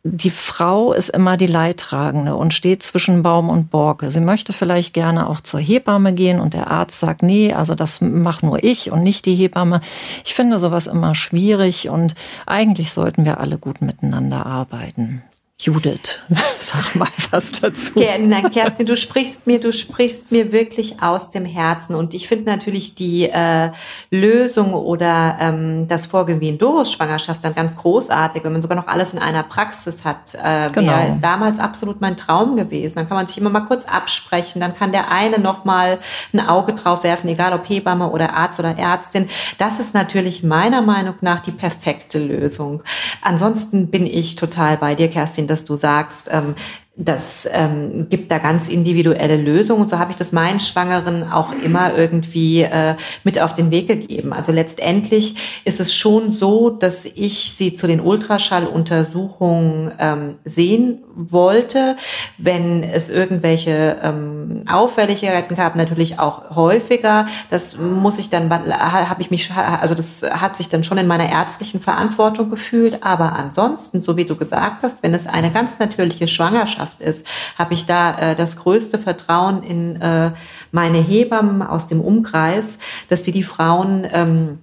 die 0.04 0.30
Frau 0.30 0.92
ist 0.92 1.11
immer 1.11 1.37
die 1.37 1.47
Leidtragende 1.47 2.35
und 2.35 2.54
steht 2.54 2.82
zwischen 2.82 3.23
Baum 3.23 3.49
und 3.49 3.71
Borke. 3.71 4.11
Sie 4.11 4.21
möchte 4.21 4.52
vielleicht 4.52 4.94
gerne 4.94 5.28
auch 5.28 5.40
zur 5.40 5.61
Hebamme 5.61 6.12
gehen 6.12 6.40
und 6.40 6.54
der 6.54 6.71
Arzt 6.73 6.99
sagt, 6.99 7.23
nee, 7.23 7.52
also 7.52 7.76
das 7.76 8.00
mach 8.00 8.42
nur 8.42 8.64
ich 8.64 8.90
und 8.90 9.04
nicht 9.04 9.26
die 9.26 9.37
Hebamme. 9.37 9.80
Ich 10.25 10.35
finde 10.35 10.59
sowas 10.59 10.88
immer 10.88 11.14
schwierig 11.14 11.88
und 11.88 12.16
eigentlich 12.47 12.92
sollten 12.92 13.25
wir 13.25 13.38
alle 13.38 13.59
gut 13.59 13.80
miteinander 13.80 14.44
arbeiten. 14.44 15.23
Judith, 15.64 16.21
sag 16.59 16.97
mal 16.97 17.09
was 17.30 17.52
dazu. 17.52 17.94
Gerne, 17.94 18.42
Kerstin, 18.50 18.85
du 18.85 18.97
sprichst 18.97 19.47
mir, 19.47 19.61
du 19.61 19.73
sprichst 19.73 20.32
mir 20.32 20.50
wirklich 20.50 21.00
aus 21.00 21.30
dem 21.30 21.44
Herzen. 21.44 21.94
Und 21.94 22.14
ich 22.14 22.26
finde 22.26 22.50
natürlich 22.50 22.97
die 22.97 23.28
äh, 23.28 23.71
Lösung 24.11 24.75
oder 24.75 25.37
ähm, 25.40 25.87
das 25.87 26.06
Vorgehen 26.06 26.40
wie 26.40 26.49
in 26.49 26.59
Doris 26.59 26.90
Schwangerschaft 26.90 27.44
dann 27.44 27.54
ganz 27.54 27.76
großartig, 27.76 28.42
wenn 28.42 28.52
man 28.52 28.61
sogar 28.61 28.76
noch 28.76 28.88
alles 28.88 29.12
in 29.12 29.21
einer 29.21 29.44
Praxis 29.44 30.04
hat. 30.04 30.35
Äh, 30.35 30.71
genau. 30.73 30.92
Wäre 30.92 31.18
damals 31.21 31.61
absolut 31.61 32.00
mein 32.00 32.16
Traum 32.16 32.56
gewesen. 32.56 32.97
Dann 32.97 33.09
kann 33.09 33.16
man 33.16 33.28
sich 33.28 33.38
immer 33.38 33.50
mal 33.50 33.61
kurz 33.61 33.85
absprechen. 33.85 34.61
Dann 34.61 34.76
kann 34.76 34.90
der 34.90 35.12
eine 35.12 35.38
noch 35.38 35.64
mal 35.64 36.00
ein 36.32 36.40
Auge 36.40 36.73
drauf 36.73 37.04
werfen, 37.04 37.28
egal 37.28 37.52
ob 37.52 37.68
Hebamme 37.68 38.11
oder 38.11 38.35
Arzt 38.35 38.59
oder 38.59 38.76
Ärztin. 38.76 39.28
Das 39.59 39.78
ist 39.78 39.94
natürlich 39.94 40.42
meiner 40.42 40.82
Meinung 40.82 41.14
nach 41.21 41.40
die 41.40 41.52
perfekte 41.52 42.18
Lösung. 42.18 42.82
Ansonsten 43.21 43.92
bin 43.92 44.06
ich 44.06 44.35
total 44.35 44.76
bei 44.76 44.97
dir, 44.97 45.09
Kerstin 45.09 45.51
dass 45.52 45.64
du 45.64 45.76
sagst, 45.76 46.28
ähm, 46.32 46.54
das 46.94 47.49
ähm, 47.50 48.08
gibt 48.11 48.30
da 48.30 48.37
ganz 48.37 48.68
individuelle 48.68 49.38
Lösungen. 49.38 49.80
Und 49.80 49.90
so 49.90 49.99
habe 49.99 50.11
ich 50.11 50.18
das 50.18 50.30
meinen 50.30 50.61
Schwangeren 50.61 51.32
auch 51.32 51.52
immer 51.52 51.96
irgendwie 51.96 52.62
äh, 52.62 52.96
mit 53.25 53.40
auf 53.40 53.54
den 53.54 53.70
Weg 53.70 53.88
gegeben. 53.88 54.34
Also 54.34 54.52
letztendlich 54.52 55.62
ist 55.64 55.80
es 55.80 55.94
schon 55.94 56.32
so, 56.32 56.68
dass 56.68 57.06
ich 57.06 57.52
sie 57.52 57.72
zu 57.72 57.87
den 57.87 58.00
Ultraschalluntersuchungen 58.00 59.92
ähm, 59.99 60.34
sehen 60.44 60.99
wollte, 61.14 61.96
wenn 62.37 62.82
es 62.82 63.08
irgendwelche 63.08 63.99
ähm, 64.02 64.64
Auffälligkeiten 64.70 65.56
gab, 65.56 65.76
natürlich 65.76 66.18
auch 66.18 66.54
häufiger. 66.54 67.25
Das 67.49 67.78
muss 67.78 68.18
ich 68.18 68.28
dann, 68.28 68.50
habe 68.50 69.22
ich 69.22 69.30
mich, 69.30 69.50
also 69.50 69.94
das 69.94 70.22
hat 70.30 70.58
sich 70.58 70.68
dann 70.68 70.84
schon 70.84 70.99
in 70.99 71.06
meiner 71.06 71.30
ärztlichen 71.30 71.80
Verantwortung 71.80 72.50
gefühlt. 72.50 73.02
Aber 73.02 73.32
ansonsten, 73.32 74.02
so 74.02 74.18
wie 74.18 74.26
du 74.26 74.37
gesagt 74.37 74.82
hast, 74.82 75.02
wenn 75.02 75.14
es 75.14 75.26
eine 75.26 75.50
ganz 75.50 75.78
natürliche 75.78 76.28
Schwangerschaft 76.28 76.81
ist, 77.00 77.26
habe 77.58 77.74
ich 77.74 77.86
da 77.86 78.16
äh, 78.18 78.36
das 78.36 78.56
größte 78.56 78.98
Vertrauen 78.98 79.62
in 79.62 80.00
äh, 80.00 80.32
meine 80.70 80.98
Hebammen 80.98 81.62
aus 81.62 81.86
dem 81.86 82.00
Umkreis, 82.00 82.78
dass 83.08 83.24
sie 83.24 83.32
die 83.32 83.42
Frauen 83.42 84.06
ähm, 84.10 84.58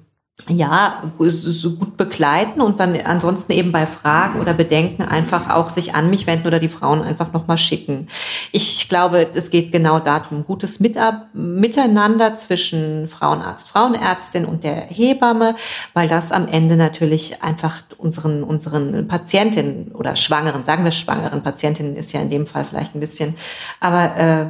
ja, 0.48 1.04
so 1.20 1.72
gut 1.76 1.98
begleiten 1.98 2.62
und 2.62 2.80
dann 2.80 2.96
ansonsten 3.02 3.52
eben 3.52 3.72
bei 3.72 3.86
Fragen 3.86 4.40
oder 4.40 4.54
Bedenken 4.54 5.04
einfach 5.04 5.50
auch 5.50 5.70
sich 5.70 5.96
an 5.96 6.10
mich 6.10 6.28
wenden 6.28 6.48
oder 6.48 6.60
die 6.60 6.70
Frauen 6.70 7.02
einfach 7.02 7.34
nochmal 7.34 7.58
schicken. 7.58 8.08
Ich 8.52 8.88
glaube, 8.90 9.28
es 9.34 9.50
geht 9.50 9.72
genau 9.72 10.00
darum, 10.00 10.46
gutes 10.46 10.80
Miteinander 10.80 12.38
zwischen 12.38 13.08
Frauenarzt, 13.08 13.70
Frauenärztin 13.70 14.46
und 14.46 14.64
der 14.64 14.76
Hebamme, 14.76 15.56
weil 15.94 16.08
das 16.08 16.32
am 16.32 16.48
Ende 16.48 16.78
natürlich 16.78 17.44
einfach 17.44 17.82
unseren, 17.98 18.44
unseren 18.44 19.08
Patientinnen 19.08 19.92
oder 19.94 20.16
Schwangeren, 20.16 20.64
sagen 20.64 20.84
wir 20.84 20.92
Schwangeren, 20.92 21.44
Patientinnen 21.44 21.96
ist 21.96 22.14
ja 22.14 22.22
in 22.22 22.30
dem 22.30 22.48
Fall 22.48 22.66
vielleicht 22.66 22.96
ein 22.96 23.00
bisschen, 23.00 23.36
aber 23.80 24.16
äh, 24.16 24.46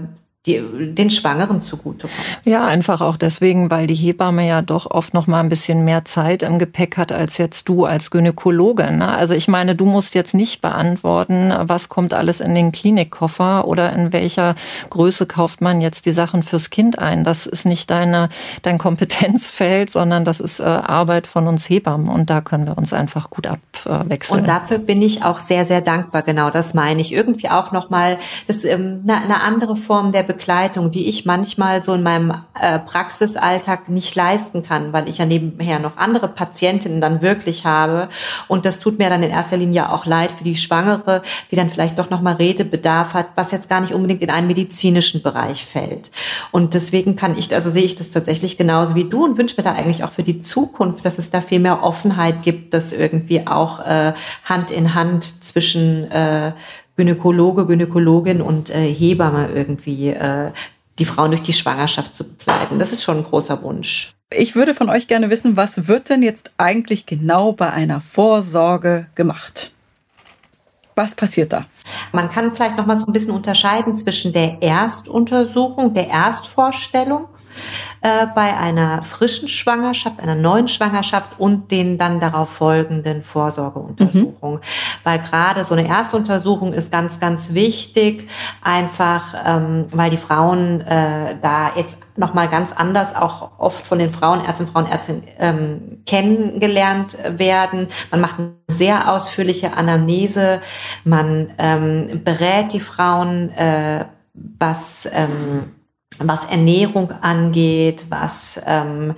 die, 0.46 0.62
den 0.96 1.12
Schwangeren 1.12 1.62
zugutekommt. 1.62 2.13
Ja, 2.46 2.65
einfach 2.65 3.01
auch 3.01 3.17
deswegen, 3.17 3.69
weil 3.69 3.88
die 3.88 3.96
Hebamme 3.96 4.48
ja 4.48 4.62
doch 4.62 4.89
oft 4.89 5.13
noch 5.13 5.27
mal 5.27 5.41
ein 5.41 5.50
bisschen 5.50 5.84
mehr 5.84 6.05
Zeit 6.05 6.43
im 6.43 6.60
Gepäck 6.60 6.96
hat 6.96 7.12
als 7.12 7.38
jetzt 7.38 7.67
du 7.67 7.84
als 7.84 8.10
Gynäkologe. 8.10 8.89
Ne? 8.89 9.10
Also 9.10 9.34
ich 9.34 9.50
meine, 9.50 9.75
du 9.75 9.86
musst 9.86 10.15
jetzt 10.15 10.34
nicht 10.34 10.62
beantworten, 10.62 11.53
was 11.63 11.89
kommt 11.89 12.13
alles 12.13 12.39
in 12.39 12.55
den 12.55 12.72
Klinikkoffer 12.72 13.67
oder 13.67 13.91
in 13.91 14.13
welcher 14.13 14.55
Größe 14.89 15.25
kauft 15.25 15.60
man 15.60 15.81
jetzt 15.81 16.05
die 16.05 16.12
Sachen 16.12 16.41
fürs 16.43 16.69
Kind 16.69 17.00
ein. 17.00 17.25
Das 17.25 17.46
ist 17.46 17.65
nicht 17.65 17.91
deine, 17.91 18.29
dein 18.62 18.77
Kompetenzfeld, 18.77 19.89
sondern 19.89 20.24
das 20.24 20.39
ist 20.39 20.62
äh, 20.62 20.63
Arbeit 20.63 21.27
von 21.27 21.50
uns 21.50 21.69
Hebammen 21.69 22.08
und 22.08 22.29
da 22.29 22.39
können 22.39 22.65
wir 22.65 22.77
uns 22.77 22.93
einfach 22.93 23.29
gut 23.29 23.46
abwechseln. 23.46 24.39
Und 24.39 24.48
dafür 24.48 24.77
bin 24.77 25.01
ich 25.01 25.25
auch 25.25 25.38
sehr, 25.38 25.65
sehr 25.65 25.81
dankbar. 25.81 26.22
Genau, 26.22 26.50
das 26.50 26.74
meine 26.74 27.01
ich. 27.01 27.12
Irgendwie 27.12 27.50
auch 27.50 27.74
noch 27.74 27.89
mal 27.89 28.17
das, 28.48 28.63
ähm, 28.63 29.03
eine, 29.03 29.22
eine 29.22 29.41
andere 29.41 29.75
Form 29.75 30.13
der 30.13 30.28
Begleitung, 30.29 30.91
die 30.91 31.09
ich 31.09 31.25
manchmal 31.25 31.81
so 31.81 31.95
in 31.95 32.03
meinem 32.03 32.31
äh, 32.53 32.77
Praxisalltag 32.77 33.89
nicht 33.89 34.13
leisten 34.13 34.62
kann, 34.62 34.93
weil 34.93 35.09
ich 35.09 35.17
ja 35.17 35.25
nebenher 35.25 35.79
noch 35.79 35.98
andere 35.98 36.27
Patientinnen 36.27 37.01
dann 37.01 37.24
wirklich 37.24 37.65
habe. 37.65 38.09
Und 38.48 38.63
das 38.65 38.79
tut 38.79 39.00
mir 39.00 39.09
dann 39.09 39.24
in 39.24 39.31
erster 39.31 39.57
Linie 39.57 39.91
auch 39.91 40.05
leid 40.05 40.31
für 40.31 40.43
die 40.43 40.55
Schwangere, 40.55 41.24
die 41.50 41.55
dann 41.55 41.71
vielleicht 41.71 41.98
doch 41.98 42.12
nochmal 42.12 42.36
Redebedarf 42.36 43.15
hat, 43.15 43.29
was 43.33 43.51
jetzt 43.51 43.69
gar 43.69 43.81
nicht 43.81 43.91
unbedingt 43.91 44.21
in 44.21 44.29
einen 44.29 44.45
medizinischen 44.45 45.24
Bereich 45.24 45.65
fällt. 45.65 46.12
Und 46.51 46.75
deswegen 46.75 47.15
kann 47.15 47.36
ich, 47.36 47.51
also 47.51 47.71
sehe 47.71 47.86
ich 47.86 47.95
das 47.95 48.12
tatsächlich 48.12 48.55
genauso 48.55 48.93
wie 48.93 49.09
du 49.09 49.25
und 49.25 49.36
wünsche 49.36 49.55
mir 49.57 49.63
da 49.63 49.74
eigentlich 49.74 50.03
auch 50.03 50.12
für 50.12 50.21
die 50.21 50.38
Zukunft, 50.38 51.03
dass 51.05 51.17
es 51.17 51.31
da 51.31 51.41
viel 51.41 51.59
mehr 51.59 51.81
Offenheit 51.81 52.43
gibt, 52.43 52.75
dass 52.75 52.93
irgendwie 52.93 53.48
auch 53.48 53.79
äh, 53.79 54.13
Hand 54.45 54.69
in 54.69 54.93
Hand 54.93 55.24
zwischen 55.24 56.12
äh, 56.12 56.51
Gynäkologe, 57.00 57.65
Gynäkologin 57.65 58.41
und 58.41 58.70
äh, 58.70 58.94
Hebamme 58.94 59.48
irgendwie 59.56 60.10
äh, 60.10 60.51
die 61.00 61.06
Frauen 61.06 61.32
durch 61.32 61.44
die 61.44 61.53
Schwangerschaft 61.53 62.13
zu 62.13 62.25
begleiten. 62.25 62.77
Das 62.77 62.91
ist 62.91 63.03
schon 63.03 63.20
ein 63.20 63.24
großer 63.24 63.63
Wunsch. 63.63 64.13
Ich 64.36 64.53
würde 64.53 64.75
von 64.75 64.89
euch 64.89 65.08
gerne 65.08 65.29
wissen, 65.29 65.56
was 65.56 65.88
wird 65.88 66.10
denn 66.10 66.22
jetzt 66.22 66.51
eigentlich 66.58 67.06
genau 67.06 67.53
bei 67.53 67.72
einer 67.72 68.01
Vorsorge 68.01 69.08
gemacht? 69.15 69.72
Was 70.96 71.15
passiert 71.15 71.53
da? 71.53 71.68
Man 72.12 72.29
kann 72.29 72.53
vielleicht 72.53 72.75
noch 72.75 72.86
mal 72.86 72.98
so 72.98 73.06
ein 73.06 73.13
bisschen 73.13 73.32
unterscheiden 73.32 73.94
zwischen 73.94 74.34
der 74.34 74.62
Erstuntersuchung, 74.62 75.94
der 75.94 76.10
Erstvorstellung 76.10 77.29
äh, 78.01 78.28
bei 78.34 78.56
einer 78.56 79.04
frischen 79.04 79.50
Schwangerschaft, 79.50 80.20
einer 80.20 80.36
neuen 80.36 80.68
Schwangerschaft 80.68 81.32
und 81.38 81.72
den 81.72 81.98
dann 81.98 82.20
darauf 82.20 82.50
folgenden 82.50 83.24
Vorsorgeuntersuchungen. 83.24 84.60
Mhm. 84.60 85.04
Weil 85.04 85.20
gerade 85.20 85.63
so 85.63 85.75
eine 85.75 85.88
Erstuntersuchung 85.88 86.74
ist 86.74 86.92
ganz, 86.92 87.20
ganz 87.20 87.54
wichtig, 87.54 88.30
einfach 88.62 89.36
ähm, 89.46 89.88
weil 89.92 90.10
die 90.10 90.18
Frauen 90.18 90.82
äh, 90.82 91.38
da 91.42 91.72
jetzt 91.75 92.00
nochmal 92.18 92.50
ganz 92.50 92.74
anders 92.74 93.16
auch 93.16 93.51
oft 93.58 93.86
von 93.86 94.00
den 94.00 94.12
Frauenärzten 94.12 94.68
Frauenärztinnen 94.68 95.24
ähm, 95.39 96.01
kennengelernt 96.06 97.18
werden. 97.38 97.88
Man 98.12 98.22
macht 98.22 98.39
eine 98.39 98.54
sehr 98.68 99.12
ausführliche 99.12 99.75
Anamnese, 99.75 100.62
man 101.04 101.51
ähm, 101.58 102.22
berät 102.24 102.74
die 102.74 102.80
Frauen, 102.80 103.50
äh, 103.51 104.06
was 104.34 105.10
ähm, 105.12 105.72
was 106.19 106.45
Ernährung 106.45 107.11
angeht, 107.21 108.05
was 108.09 108.61
ähm, 108.65 109.15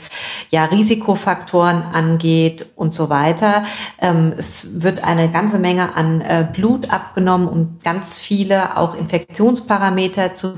ja 0.49 0.65
Risikofaktoren 0.65 1.81
angeht 1.81 2.67
und 2.75 2.93
so 2.93 3.09
weiter. 3.09 3.63
Ähm, 3.99 4.33
es 4.37 4.81
wird 4.81 5.03
eine 5.03 5.31
ganze 5.31 5.59
Menge 5.59 5.95
an 5.95 6.21
äh, 6.21 6.47
Blut 6.51 6.89
abgenommen, 6.89 7.47
um 7.47 7.79
ganz 7.83 8.17
viele 8.17 8.77
auch 8.77 8.95
Infektionsparameter 8.95 10.33
zu 10.33 10.53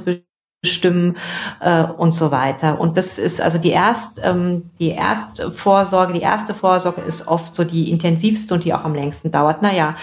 bestimmen 0.63 1.17
äh, 1.59 1.83
und 1.83 2.13
so 2.13 2.31
weiter. 2.31 2.79
Und 2.79 2.97
das 2.97 3.19
ist 3.19 3.41
also 3.41 3.57
die 3.57 3.71
erst 3.71 4.21
ähm, 4.23 4.71
die 4.79 4.91
Erstvorsorge, 4.91 6.13
die 6.13 6.21
erste 6.21 6.53
Vorsorge 6.53 7.01
ist 7.01 7.27
oft 7.27 7.53
so 7.53 7.65
die 7.65 7.91
intensivste 7.91 8.53
und 8.53 8.63
die 8.63 8.73
auch 8.73 8.85
am 8.85 8.95
längsten 8.95 9.29
dauert. 9.29 9.61
Naja, 9.61 9.95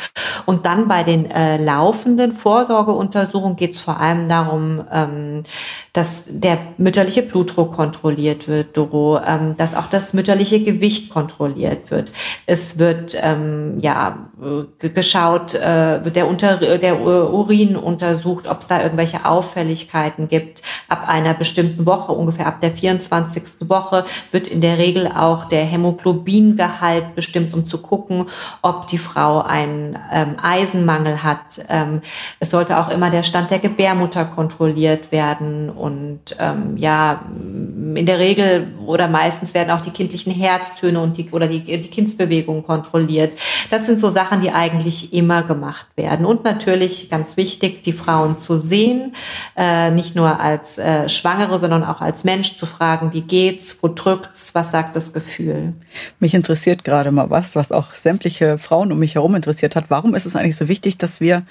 und 0.50 0.66
dann 0.66 0.88
bei 0.88 1.04
den 1.04 1.30
äh, 1.30 1.56
laufenden 1.56 2.32
Vorsorgeuntersuchungen 2.32 3.54
geht 3.54 3.74
es 3.74 3.80
vor 3.80 4.00
allem 4.00 4.28
darum, 4.28 4.84
ähm, 4.92 5.44
dass 5.92 6.26
der 6.28 6.58
mütterliche 6.76 7.22
Blutdruck 7.22 7.72
kontrolliert 7.72 8.48
wird, 8.48 8.76
Doro, 8.76 9.20
ähm, 9.24 9.56
dass 9.56 9.76
auch 9.76 9.86
das 9.86 10.12
mütterliche 10.12 10.64
Gewicht 10.64 11.10
kontrolliert 11.10 11.92
wird. 11.92 12.10
Es 12.46 12.80
wird 12.80 13.16
ähm, 13.22 13.78
ja 13.80 14.30
geschaut, 14.78 15.54
äh, 15.54 16.04
wird 16.04 16.16
der, 16.16 16.26
Unter 16.26 16.56
der 16.56 17.00
Urin 17.00 17.76
untersucht, 17.76 18.48
ob 18.48 18.62
es 18.62 18.66
da 18.66 18.82
irgendwelche 18.82 19.24
Auffälligkeiten 19.24 20.26
gibt 20.26 20.40
gibt. 20.40 20.62
Ab 20.88 21.04
einer 21.06 21.34
bestimmten 21.34 21.86
Woche, 21.86 22.12
ungefähr 22.12 22.46
ab 22.46 22.60
der 22.60 22.70
24. 22.70 23.68
Woche, 23.68 24.04
wird 24.32 24.48
in 24.48 24.60
der 24.60 24.78
Regel 24.78 25.06
auch 25.08 25.44
der 25.44 25.64
Hämoglobingehalt 25.64 27.14
bestimmt, 27.14 27.54
um 27.54 27.66
zu 27.66 27.78
gucken, 27.78 28.26
ob 28.62 28.86
die 28.88 28.98
Frau 28.98 29.40
einen 29.42 29.98
ähm, 30.12 30.36
Eisenmangel 30.44 31.22
hat. 31.22 31.60
Ähm, 31.68 32.00
es 32.38 32.50
sollte 32.50 32.78
auch 32.78 32.90
immer 32.90 33.10
der 33.10 33.22
Stand 33.22 33.50
der 33.50 33.58
Gebärmutter 33.58 34.24
kontrolliert 34.24 35.12
werden 35.12 35.70
und 35.70 36.20
ähm, 36.38 36.76
ja, 36.76 37.22
in 37.30 38.06
der 38.06 38.18
Regel 38.18 38.68
oder 38.86 39.08
meistens 39.08 39.54
werden 39.54 39.70
auch 39.70 39.80
die 39.80 39.90
kindlichen 39.90 40.32
Herztöne 40.32 41.00
und 41.00 41.16
die 41.16 41.30
oder 41.30 41.46
die, 41.46 41.60
die 41.60 41.90
Kindsbewegungen 41.90 42.64
kontrolliert. 42.64 43.32
Das 43.70 43.86
sind 43.86 44.00
so 44.00 44.10
Sachen, 44.10 44.40
die 44.40 44.50
eigentlich 44.50 45.12
immer 45.12 45.42
gemacht 45.42 45.86
werden. 45.96 46.26
Und 46.26 46.44
natürlich 46.44 47.10
ganz 47.10 47.36
wichtig, 47.36 47.82
die 47.82 47.92
Frauen 47.92 48.38
zu 48.38 48.60
sehen, 48.60 49.14
äh, 49.56 49.90
nicht 49.90 50.16
nur 50.16 50.40
als 50.40 50.78
äh, 50.78 51.08
Schwangere, 51.08 51.58
sondern 51.58 51.84
auch 51.84 52.00
als 52.00 52.24
Mensch 52.24 52.56
zu 52.56 52.66
fragen, 52.66 53.12
wie 53.12 53.22
geht's, 53.22 53.82
wo 53.82 53.88
drückt's, 53.88 54.54
was 54.54 54.70
sagt 54.70 54.96
das 54.96 55.12
Gefühl? 55.12 55.74
Mich 56.18 56.34
interessiert 56.34 56.84
gerade 56.84 57.10
mal 57.10 57.30
was, 57.30 57.56
was 57.56 57.72
auch 57.72 57.94
sämtliche 57.94 58.58
Frauen 58.58 58.92
um 58.92 58.98
mich 58.98 59.14
herum 59.14 59.34
interessiert 59.34 59.76
hat. 59.76 59.84
Warum 59.88 60.14
ist 60.14 60.19
es 60.26 60.36
eigentlich 60.36 60.56
so 60.56 60.68
wichtig, 60.68 60.98
dass 60.98 61.20
wir 61.20 61.44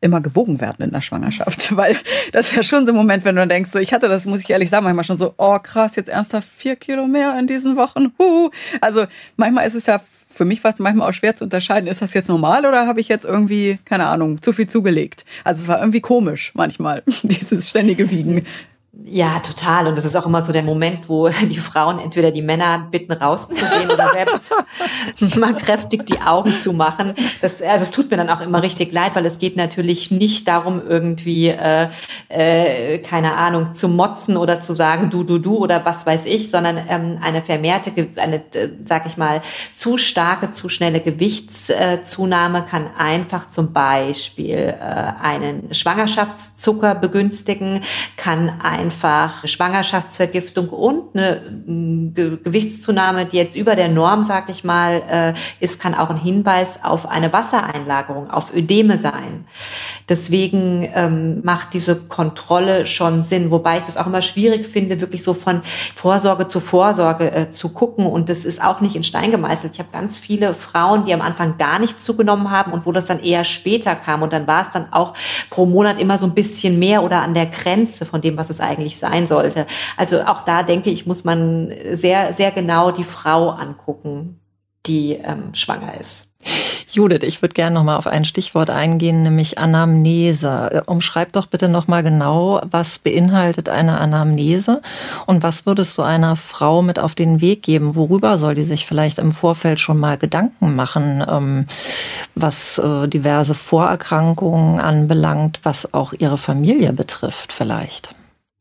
immer 0.00 0.20
gewogen 0.20 0.60
werden 0.60 0.82
in 0.82 0.92
der 0.92 1.00
Schwangerschaft, 1.00 1.76
weil 1.76 1.96
das 2.32 2.50
ist 2.50 2.56
ja 2.56 2.62
schon 2.62 2.86
so 2.86 2.92
ein 2.92 2.96
Moment, 2.96 3.24
wenn 3.24 3.36
du 3.36 3.46
denkst, 3.46 3.70
so 3.70 3.78
ich 3.78 3.92
hatte 3.92 4.08
das, 4.08 4.26
muss 4.26 4.42
ich 4.42 4.50
ehrlich 4.50 4.70
sagen, 4.70 4.84
manchmal 4.84 5.04
schon 5.04 5.18
so, 5.18 5.34
oh 5.38 5.58
krass, 5.58 5.96
jetzt 5.96 6.08
ernsthaft 6.08 6.48
vier 6.56 6.76
Kilo 6.76 7.06
mehr 7.06 7.36
in 7.38 7.46
diesen 7.46 7.76
Wochen. 7.76 8.12
Huhu. 8.18 8.50
Also 8.80 9.06
manchmal 9.36 9.66
ist 9.66 9.74
es 9.74 9.86
ja 9.86 10.00
für 10.30 10.44
mich 10.44 10.64
es 10.64 10.78
manchmal 10.78 11.08
auch 11.08 11.14
schwer 11.14 11.34
zu 11.34 11.44
unterscheiden, 11.44 11.88
ist 11.88 12.00
das 12.00 12.14
jetzt 12.14 12.28
normal 12.28 12.64
oder 12.64 12.86
habe 12.86 13.00
ich 13.00 13.08
jetzt 13.08 13.24
irgendwie, 13.24 13.78
keine 13.84 14.06
Ahnung, 14.06 14.40
zu 14.40 14.52
viel 14.52 14.68
zugelegt? 14.68 15.24
Also 15.42 15.62
es 15.62 15.68
war 15.68 15.80
irgendwie 15.80 16.00
komisch 16.00 16.52
manchmal, 16.54 17.02
dieses 17.22 17.68
ständige 17.68 18.10
Wiegen. 18.10 18.46
Ja, 19.10 19.38
total. 19.40 19.86
Und 19.86 19.96
das 19.96 20.04
ist 20.04 20.16
auch 20.16 20.26
immer 20.26 20.42
so 20.42 20.52
der 20.52 20.62
Moment, 20.62 21.08
wo 21.08 21.28
die 21.42 21.58
Frauen 21.58 21.98
entweder 21.98 22.30
die 22.30 22.42
Männer 22.42 22.86
bitten, 22.90 23.12
rauszugehen 23.12 23.90
oder 23.90 24.10
selbst 24.12 24.52
mal 25.38 25.54
kräftig 25.56 26.06
die 26.06 26.20
Augen 26.20 26.56
zu 26.56 26.72
machen. 26.72 27.14
Das, 27.40 27.62
also 27.62 27.84
es 27.84 27.90
tut 27.90 28.10
mir 28.10 28.18
dann 28.18 28.28
auch 28.28 28.40
immer 28.40 28.62
richtig 28.62 28.92
leid, 28.92 29.14
weil 29.14 29.24
es 29.24 29.38
geht 29.38 29.56
natürlich 29.56 30.10
nicht 30.10 30.46
darum, 30.46 30.82
irgendwie, 30.86 31.48
äh, 31.48 31.88
äh, 32.28 32.98
keine 32.98 33.34
Ahnung, 33.34 33.74
zu 33.74 33.88
motzen 33.88 34.36
oder 34.36 34.60
zu 34.60 34.74
sagen, 34.74 35.10
du, 35.10 35.24
du, 35.24 35.38
du 35.38 35.56
oder 35.56 35.84
was 35.84 36.04
weiß 36.04 36.26
ich, 36.26 36.50
sondern 36.50 36.78
ähm, 36.88 37.18
eine 37.22 37.40
vermehrte, 37.40 37.92
eine, 38.16 38.36
äh, 38.36 38.70
sag 38.84 39.06
ich 39.06 39.16
mal, 39.16 39.40
zu 39.74 39.96
starke, 39.96 40.50
zu 40.50 40.68
schnelle 40.68 41.00
Gewichtszunahme 41.00 42.64
kann 42.68 42.88
einfach 42.98 43.48
zum 43.48 43.72
Beispiel 43.72 44.74
äh, 44.78 45.12
einen 45.22 45.72
Schwangerschaftszucker 45.72 46.94
begünstigen, 46.94 47.80
kann 48.16 48.60
ein 48.60 48.90
einfach 49.04 49.46
Schwangerschaftsvergiftung 49.46 50.68
und 50.70 51.14
eine 51.14 51.40
mm, 51.66 52.14
Gewichtszunahme, 52.14 53.26
die 53.26 53.36
jetzt 53.36 53.56
über 53.56 53.76
der 53.76 53.88
Norm, 53.88 54.22
sag 54.22 54.48
ich 54.50 54.64
mal, 54.64 55.02
äh, 55.08 55.34
ist, 55.60 55.80
kann 55.80 55.94
auch 55.94 56.10
ein 56.10 56.16
Hinweis 56.16 56.84
auf 56.84 57.08
eine 57.08 57.32
Wassereinlagerung, 57.32 58.30
auf 58.30 58.54
Ödeme 58.54 58.98
sein. 58.98 59.46
Deswegen 60.08 60.88
ähm, 60.94 61.42
macht 61.44 61.74
diese 61.74 62.08
Kontrolle 62.08 62.86
schon 62.86 63.24
Sinn, 63.24 63.50
wobei 63.50 63.78
ich 63.78 63.84
das 63.84 63.96
auch 63.96 64.06
immer 64.06 64.22
schwierig 64.22 64.66
finde, 64.66 65.00
wirklich 65.00 65.22
so 65.22 65.34
von 65.34 65.62
Vorsorge 65.94 66.48
zu 66.48 66.60
Vorsorge 66.60 67.30
äh, 67.30 67.50
zu 67.50 67.68
gucken. 67.68 68.06
Und 68.06 68.28
das 68.28 68.44
ist 68.44 68.62
auch 68.62 68.80
nicht 68.80 68.96
in 68.96 69.04
Stein 69.04 69.30
gemeißelt. 69.30 69.74
Ich 69.74 69.78
habe 69.78 69.90
ganz 69.92 70.18
viele 70.18 70.54
Frauen, 70.54 71.04
die 71.04 71.14
am 71.14 71.20
Anfang 71.20 71.56
gar 71.58 71.78
nicht 71.78 72.00
zugenommen 72.00 72.50
haben 72.50 72.72
und 72.72 72.86
wo 72.86 72.92
das 72.92 73.06
dann 73.06 73.22
eher 73.22 73.44
später 73.44 73.94
kam. 73.94 74.22
Und 74.22 74.32
dann 74.32 74.46
war 74.46 74.62
es 74.62 74.70
dann 74.70 74.92
auch 74.92 75.14
pro 75.50 75.66
Monat 75.66 76.00
immer 76.00 76.18
so 76.18 76.26
ein 76.26 76.34
bisschen 76.34 76.78
mehr 76.78 77.04
oder 77.04 77.22
an 77.22 77.34
der 77.34 77.46
Grenze 77.46 78.06
von 78.08 78.20
dem, 78.20 78.36
was 78.36 78.50
es 78.50 78.60
eigentlich 78.60 78.87
eigentlich 78.88 78.98
sein 78.98 79.26
sollte. 79.26 79.66
Also 79.96 80.22
auch 80.22 80.44
da 80.44 80.62
denke 80.62 80.90
ich, 80.90 81.06
muss 81.06 81.24
man 81.24 81.72
sehr, 81.92 82.32
sehr 82.34 82.50
genau 82.50 82.90
die 82.90 83.04
Frau 83.04 83.50
angucken, 83.50 84.40
die 84.86 85.12
ähm, 85.12 85.54
schwanger 85.54 85.98
ist. 86.00 86.28
Judith, 86.90 87.22
ich 87.22 87.42
würde 87.42 87.52
gerne 87.52 87.74
noch 87.74 87.84
mal 87.84 87.96
auf 87.96 88.06
ein 88.06 88.24
Stichwort 88.24 88.70
eingehen, 88.70 89.22
nämlich 89.22 89.58
Anamnese. 89.58 90.84
Umschreib 90.86 91.32
doch 91.32 91.46
bitte 91.46 91.68
noch 91.68 91.88
mal 91.88 92.02
genau, 92.02 92.62
was 92.64 92.98
beinhaltet 92.98 93.68
eine 93.68 93.98
Anamnese 93.98 94.80
und 95.26 95.42
was 95.42 95.66
würdest 95.66 95.98
du 95.98 96.02
einer 96.02 96.36
Frau 96.36 96.80
mit 96.80 96.98
auf 96.98 97.14
den 97.14 97.42
Weg 97.42 97.62
geben? 97.62 97.94
Worüber 97.96 98.38
soll 98.38 98.54
die 98.54 98.62
sich 98.62 98.86
vielleicht 98.86 99.18
im 99.18 99.32
Vorfeld 99.32 99.80
schon 99.80 99.98
mal 99.98 100.16
Gedanken 100.16 100.74
machen, 100.76 101.22
ähm, 101.28 101.66
was 102.34 102.78
äh, 102.78 103.08
diverse 103.08 103.54
Vorerkrankungen 103.54 104.80
anbelangt, 104.80 105.60
was 105.64 105.92
auch 105.92 106.14
ihre 106.14 106.38
Familie 106.38 106.92
betrifft 106.94 107.52
vielleicht? 107.52 108.14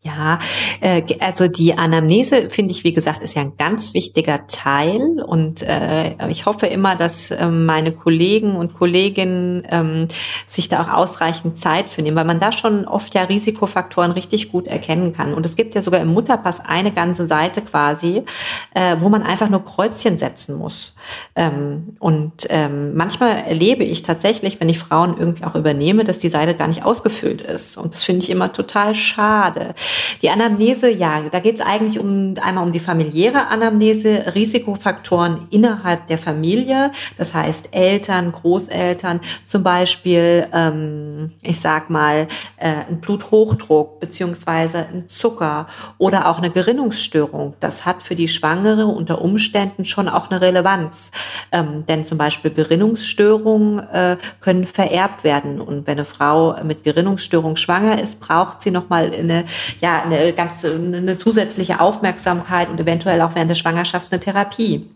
Ja, 0.08 0.40
äh, 0.80 1.04
also 1.20 1.48
die 1.48 1.78
Anamnese 1.78 2.50
finde 2.50 2.72
ich, 2.72 2.86
wie 2.86 2.94
gesagt, 2.94 3.22
ist 3.22 3.36
ja 3.36 3.42
ein 3.42 3.58
ganz 3.58 3.94
wichtiger 3.94 4.48
Teil 4.48 5.22
und 5.22 5.64
äh, 5.64 6.16
ich 6.30 6.46
hoffe 6.46 6.68
immer, 6.68 6.96
dass 6.96 7.32
äh, 7.32 7.48
meine 7.48 7.92
Kollegen 7.92 8.56
und 8.56 8.74
Kolleginnen 8.74 9.68
ähm, 9.70 10.08
sich 10.46 10.70
da 10.70 10.82
auch 10.82 10.94
ausreichend 10.94 11.58
Zeit 11.58 11.90
für 11.90 12.02
nehmen, 12.02 12.16
weil 12.16 12.26
man 12.26 12.40
da 12.40 12.54
schon 12.54 12.86
oft 12.86 13.14
ja 13.16 13.24
Risikofaktoren 13.24 14.12
richtig 14.12 14.52
gut 14.52 14.68
erkennen 14.68 15.12
kann. 15.12 15.34
Und 15.34 15.46
es 15.46 15.58
gibt 15.58 15.76
ja 15.76 15.82
sogar 15.82 16.00
im 16.00 16.14
Mutterpass 16.14 16.62
eine 16.64 16.94
ganze 16.94 17.28
Seite 17.28 17.62
quasi, 17.62 18.24
äh, 18.74 18.96
wo 19.00 19.10
man 19.10 19.24
einfach 19.24 19.50
nur 19.50 19.66
Kreuzchen 19.66 20.18
setzen 20.18 20.56
muss. 20.56 20.96
Ähm, 21.36 21.98
und 22.00 22.48
ähm, 22.50 22.96
manchmal 22.96 23.44
erlebe 23.46 23.84
ich 23.84 24.03
tatsächlich, 24.03 24.62
wenn 24.62 24.70
ich 24.70 24.79
Frauen 24.79 25.18
irgendwie 25.18 25.44
auch 25.44 25.55
übernehme, 25.55 26.05
dass 26.05 26.20
die 26.20 26.29
Seite 26.29 26.55
gar 26.55 26.68
nicht 26.68 26.86
ausgefüllt 26.86 27.42
ist. 27.42 27.77
Und 27.77 27.94
das 27.94 28.03
finde 28.03 28.24
ich 28.24 28.29
immer 28.29 28.53
total 28.53 28.96
schade. 28.96 29.75
Die 30.22 30.29
Anamnese, 30.29 30.90
ja, 30.90 31.22
da 31.31 31.40
geht 31.40 31.55
es 31.55 31.62
eigentlich 31.62 32.00
um 32.00 32.36
einmal 32.42 32.64
um 32.64 32.72
die 32.72 32.79
familiäre 32.79 33.48
Anamnese, 33.48 34.33
Risikofaktoren 34.36 35.48
innerhalb 35.51 36.07
der 36.07 36.18
Familie, 36.18 36.92
das 37.18 37.33
heißt 37.33 37.70
Eltern, 37.72 38.31
Großeltern, 38.31 39.20
zum 39.46 39.64
Beispiel, 39.64 40.48
ähm, 40.53 41.31
ich 41.42 41.60
sag 41.60 41.90
mal, 41.90 42.27
äh, 42.57 42.70
ein 42.90 43.00
Bluthochdruck 43.00 44.00
beziehungsweise 44.00 44.79
ein 44.79 45.10
Zucker 45.10 45.68
oder 45.98 46.29
auch 46.29 46.38
eine 46.38 46.50
Gerinnungsstörung. 46.50 47.53
Das 47.60 47.86
hat 47.86 48.03
für 48.03 48.16
die 48.16 48.27
Schwangere 48.27 48.86
unter 48.86 49.22
Umständen 49.22 49.86
schon 49.86 50.10
auch 50.10 50.29
eine 50.29 50.42
Relevanz, 50.42 51.12
ähm, 51.51 51.86
denn 51.88 52.03
zum 52.03 52.18
Beispiel 52.18 52.51
Gerinnungsstörungen 52.51 53.79
äh, 53.79 54.18
können 54.42 54.66
vererbt 54.66 55.24
werden. 55.24 55.62
Und 55.62 55.88
wenn 55.88 55.98
eine 55.98 56.05
Frau 56.05 56.55
mit 56.64 56.83
Gerinnungsstörung 56.83 57.55
schwanger 57.55 58.01
ist, 58.01 58.20
braucht 58.20 58.62
sie 58.62 58.72
noch 58.72 58.90
mal 58.90 59.12
eine 59.14 59.46
ja 59.81 59.87
eine 59.94 60.34
ganz 60.34 60.64
eine 60.66 61.18
zusätzliche 61.18 61.80
Aufmerksamkeit 61.80 62.70
und 62.70 62.80
eventuell 62.80 63.22
auch 63.22 63.36
während 63.36 63.50
der 63.50 63.56
Schwangerschaft 63.56 64.08
eine 64.12 64.20
Therapie. 64.20 64.90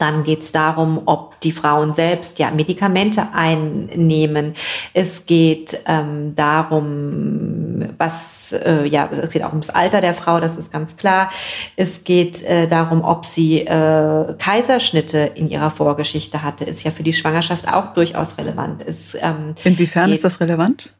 Dann 0.00 0.24
geht 0.24 0.40
es 0.40 0.52
darum, 0.52 1.02
ob 1.04 1.38
die 1.40 1.52
Frauen 1.52 1.92
selbst 1.92 2.38
ja 2.38 2.50
Medikamente 2.50 3.34
einnehmen. 3.34 4.54
Es 4.94 5.26
geht 5.26 5.78
ähm, 5.86 6.34
darum, 6.36 7.84
was 7.98 8.52
äh, 8.52 8.86
ja, 8.86 9.10
es 9.12 9.34
geht 9.34 9.44
auch 9.44 9.50
ums 9.50 9.68
Alter 9.68 10.00
der 10.00 10.14
Frau, 10.14 10.40
das 10.40 10.56
ist 10.56 10.72
ganz 10.72 10.96
klar. 10.96 11.30
Es 11.76 12.04
geht 12.04 12.42
äh, 12.44 12.66
darum, 12.66 13.04
ob 13.04 13.26
sie 13.26 13.60
äh, 13.60 14.34
Kaiserschnitte 14.38 15.32
in 15.34 15.50
ihrer 15.50 15.70
Vorgeschichte 15.70 16.42
hatte. 16.42 16.64
Ist 16.64 16.82
ja 16.82 16.90
für 16.90 17.02
die 17.02 17.12
Schwangerschaft 17.12 17.68
auch 17.68 17.92
durchaus 17.92 18.38
relevant. 18.38 18.82
Es, 18.86 19.14
ähm, 19.14 19.54
Inwiefern 19.64 20.10
ist 20.12 20.24
das 20.24 20.40
relevant? 20.40 20.94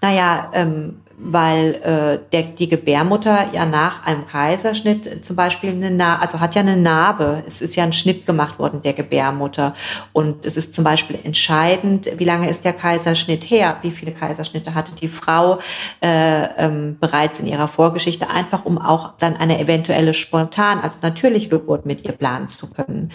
Naja, 0.00 0.50
ähm, 0.54 1.02
weil 1.18 1.74
äh, 1.74 2.18
der, 2.32 2.42
die 2.42 2.68
Gebärmutter 2.68 3.52
ja 3.52 3.66
nach 3.66 4.04
einem 4.04 4.26
Kaiserschnitt 4.26 5.24
zum 5.24 5.36
Beispiel 5.36 5.70
eine 5.70 5.90
Narbe, 5.90 6.22
also 6.22 6.40
hat 6.40 6.54
ja 6.54 6.62
eine 6.62 6.76
Narbe. 6.76 7.42
Es 7.46 7.62
ist 7.62 7.76
ja 7.76 7.84
ein 7.84 7.92
Schnitt 7.92 8.26
gemacht 8.26 8.58
worden 8.58 8.82
der 8.82 8.92
Gebärmutter 8.92 9.74
und 10.12 10.44
es 10.44 10.56
ist 10.56 10.74
zum 10.74 10.84
Beispiel 10.84 11.18
entscheidend, 11.22 12.08
wie 12.18 12.24
lange 12.24 12.48
ist 12.48 12.64
der 12.64 12.72
Kaiserschnitt 12.72 13.44
her, 13.50 13.78
wie 13.82 13.90
viele 13.90 14.12
Kaiserschnitte 14.12 14.74
hatte 14.74 14.94
die 14.96 15.08
Frau 15.08 15.58
äh, 16.02 16.44
ähm, 16.56 16.96
bereits 17.00 17.40
in 17.40 17.46
ihrer 17.46 17.68
Vorgeschichte, 17.68 18.28
einfach 18.30 18.64
um 18.64 18.78
auch 18.78 19.12
dann 19.18 19.36
eine 19.36 19.58
eventuelle 19.60 20.14
spontan, 20.14 20.80
also 20.80 20.98
natürliche 21.02 21.48
Geburt 21.48 21.86
mit 21.86 22.04
ihr 22.04 22.12
planen 22.12 22.48
zu 22.48 22.68
können. 22.68 23.12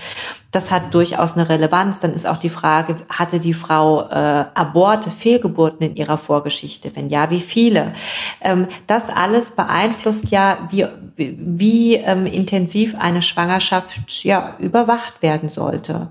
Das 0.51 0.71
hat 0.71 0.93
durchaus 0.93 1.33
eine 1.33 1.47
Relevanz. 1.47 1.99
Dann 1.99 2.13
ist 2.13 2.27
auch 2.27 2.37
die 2.37 2.49
Frage, 2.49 2.95
hatte 3.09 3.39
die 3.39 3.53
Frau 3.53 4.09
äh, 4.09 4.45
Aborte, 4.53 5.11
Fehlgeburten 5.11 5.87
in 5.87 5.95
ihrer 5.95 6.17
Vorgeschichte? 6.17 6.91
Wenn 6.95 7.09
ja, 7.09 7.29
wie 7.29 7.41
viele? 7.41 7.93
Ähm, 8.41 8.67
das 8.87 9.09
alles 9.09 9.51
beeinflusst 9.51 10.31
ja, 10.31 10.67
wie, 10.71 10.87
wie 11.15 11.95
ähm, 11.95 12.25
intensiv 12.25 12.95
eine 12.97 13.21
Schwangerschaft 13.21 14.23
ja, 14.23 14.55
überwacht 14.57 15.21
werden 15.21 15.49
sollte 15.49 16.09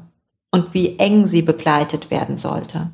und 0.51 0.73
wie 0.73 0.99
eng 0.99 1.27
sie 1.27 1.43
begleitet 1.43 2.11
werden 2.11 2.37
sollte. 2.37 2.91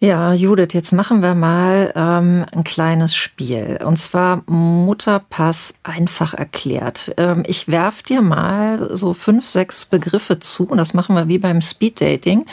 Ja, 0.00 0.32
Judith, 0.32 0.74
jetzt 0.74 0.92
machen 0.92 1.22
wir 1.22 1.34
mal 1.34 1.92
ähm, 1.96 2.46
ein 2.52 2.62
kleines 2.62 3.16
Spiel. 3.16 3.80
Und 3.84 3.96
zwar 3.96 4.44
Mutterpass 4.46 5.74
einfach 5.82 6.34
erklärt. 6.34 7.12
Ähm, 7.16 7.42
ich 7.44 7.66
werf 7.66 8.04
dir 8.04 8.22
mal 8.22 8.94
so 8.96 9.12
fünf, 9.12 9.44
sechs 9.44 9.86
Begriffe 9.86 10.38
zu. 10.38 10.68
Und 10.68 10.78
das 10.78 10.94
machen 10.94 11.16
wir 11.16 11.26
wie 11.26 11.38
beim 11.38 11.60
Speeddating. 11.60 12.46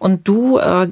Und 0.00 0.26
du 0.26 0.58
äh, 0.58 0.88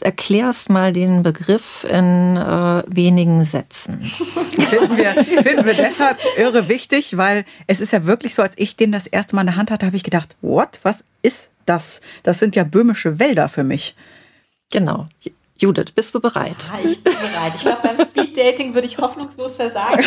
erklärst 0.00 0.70
mal 0.70 0.90
den 0.90 1.22
Begriff 1.22 1.84
in 1.84 2.38
äh, 2.38 2.82
wenigen 2.86 3.44
Sätzen. 3.44 4.00
finden, 4.70 4.96
wir, 4.96 5.22
finden 5.42 5.66
wir 5.66 5.74
deshalb 5.74 6.18
irre 6.38 6.68
wichtig, 6.68 7.18
weil 7.18 7.44
es 7.66 7.82
ist 7.82 7.92
ja 7.92 8.06
wirklich 8.06 8.34
so, 8.34 8.40
als 8.40 8.54
ich 8.56 8.76
den 8.76 8.90
das 8.90 9.06
erste 9.06 9.36
Mal 9.36 9.42
in 9.42 9.48
der 9.48 9.56
Hand 9.56 9.70
hatte, 9.70 9.84
habe 9.84 9.96
ich 9.96 10.04
gedacht, 10.04 10.34
what? 10.40 10.80
Was 10.82 11.04
ist 11.20 11.50
das? 11.66 12.00
Das 12.22 12.38
sind 12.38 12.56
ja 12.56 12.64
böhmische 12.64 13.18
Wälder 13.18 13.50
für 13.50 13.64
mich. 13.64 13.94
Genau. 14.70 15.08
Judith, 15.62 15.92
bist 15.94 16.12
du 16.12 16.20
bereit? 16.20 16.56
Ja, 16.72 16.90
ich 16.90 17.04
bin 17.04 17.14
bereit. 17.14 17.52
Ich 17.54 17.60
glaube, 17.60 17.78
beim 17.84 18.04
Speeddating 18.04 18.74
würde 18.74 18.88
ich 18.88 18.98
hoffnungslos 18.98 19.54
versagen. 19.54 20.04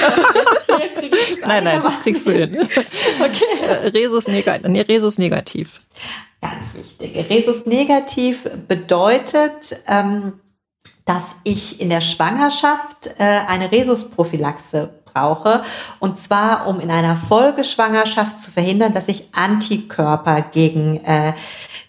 nein, 1.45 1.63
nein, 1.63 1.81
das 1.81 2.01
kriegst 2.01 2.27
du 2.27 2.31
hin. 2.31 2.57
Okay. 2.59 3.45
Äh, 3.61 3.87
Resus, 3.87 4.27
negativ. 4.27 4.67
Nee, 4.67 4.81
Resus 4.81 5.17
negativ. 5.17 5.79
Ganz 6.41 6.73
wichtig. 6.75 7.29
Resus 7.29 7.65
negativ 7.65 8.49
bedeutet, 8.67 9.77
ähm, 9.87 10.41
dass 11.05 11.37
ich 11.45 11.79
in 11.79 11.89
der 11.89 12.01
Schwangerschaft 12.01 13.11
äh, 13.17 13.23
eine 13.23 13.71
Rhesusprophylaxe 13.71 15.04
brauche. 15.15 15.63
Und 15.99 16.17
zwar, 16.17 16.67
um 16.67 16.80
in 16.80 16.91
einer 16.91 17.15
Folgeschwangerschaft 17.15 18.39
zu 18.39 18.51
verhindern, 18.51 18.93
dass 18.93 19.08
ich 19.08 19.30
Antikörper 19.32 20.41
gegen 20.41 21.04
äh, 21.06 21.34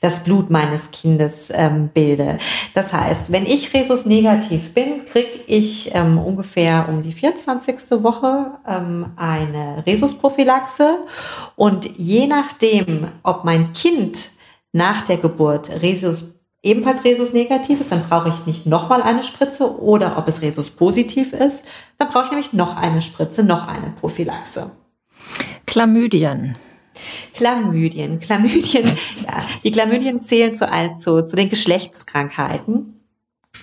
das 0.01 0.23
Blut 0.23 0.51
meines 0.51 0.91
Kindes 0.93 1.51
ähm, 1.53 1.89
bilde. 1.89 2.39
Das 2.75 2.93
heißt, 2.93 3.33
wenn 3.33 3.45
ich 3.45 3.75
Rhesus 3.75 4.07
negativ 4.07 4.73
bin, 4.73 5.05
kriege 5.07 5.41
ich 5.47 5.95
ähm, 5.95 6.19
ungefähr 6.19 6.87
um 6.89 7.03
die 7.03 7.12
24. 7.12 8.03
Woche 8.03 8.53
ähm, 8.69 9.12
eine 9.17 9.83
Rhesusprophylaxe. 9.87 10.99
Und 11.57 11.87
je 11.99 12.27
nachdem, 12.27 13.09
ob 13.23 13.45
mein 13.45 13.73
Kind 13.73 14.19
nach 14.73 15.05
der 15.07 15.17
Geburt 15.17 15.71
Rhesus 15.83 16.36
ebenfalls 16.62 17.05
Rhesus 17.05 17.33
negativ 17.33 17.81
ist, 17.81 17.92
dann 17.92 18.05
brauche 18.09 18.29
ich 18.29 18.47
nicht 18.47 18.66
nochmal 18.66 19.03
eine 19.03 19.23
Spritze 19.23 19.81
oder 19.81 20.19
ob 20.19 20.29
es 20.29 20.42
Rhesus 20.42 20.71
positiv 20.71 21.33
ist, 21.33 21.66
dann 21.99 22.09
brauche 22.09 22.25
ich 22.25 22.31
nämlich 22.31 22.53
noch 22.53 22.77
eine 22.77 23.03
Spritze, 23.03 23.45
noch 23.45 23.69
eine 23.69 23.92
Prophylaxe. 24.01 24.73
Chlamydien. 25.66 26.57
Chlamydien. 27.35 28.21
Chlamydien, 28.21 28.85
ja, 29.27 29.38
die 29.62 29.71
Chlamydien 29.71 30.21
zählen 30.21 30.55
zu, 30.55 30.66
zu, 30.99 31.25
zu 31.25 31.37
den 31.37 31.49
Geschlechtskrankheiten. 31.49 32.96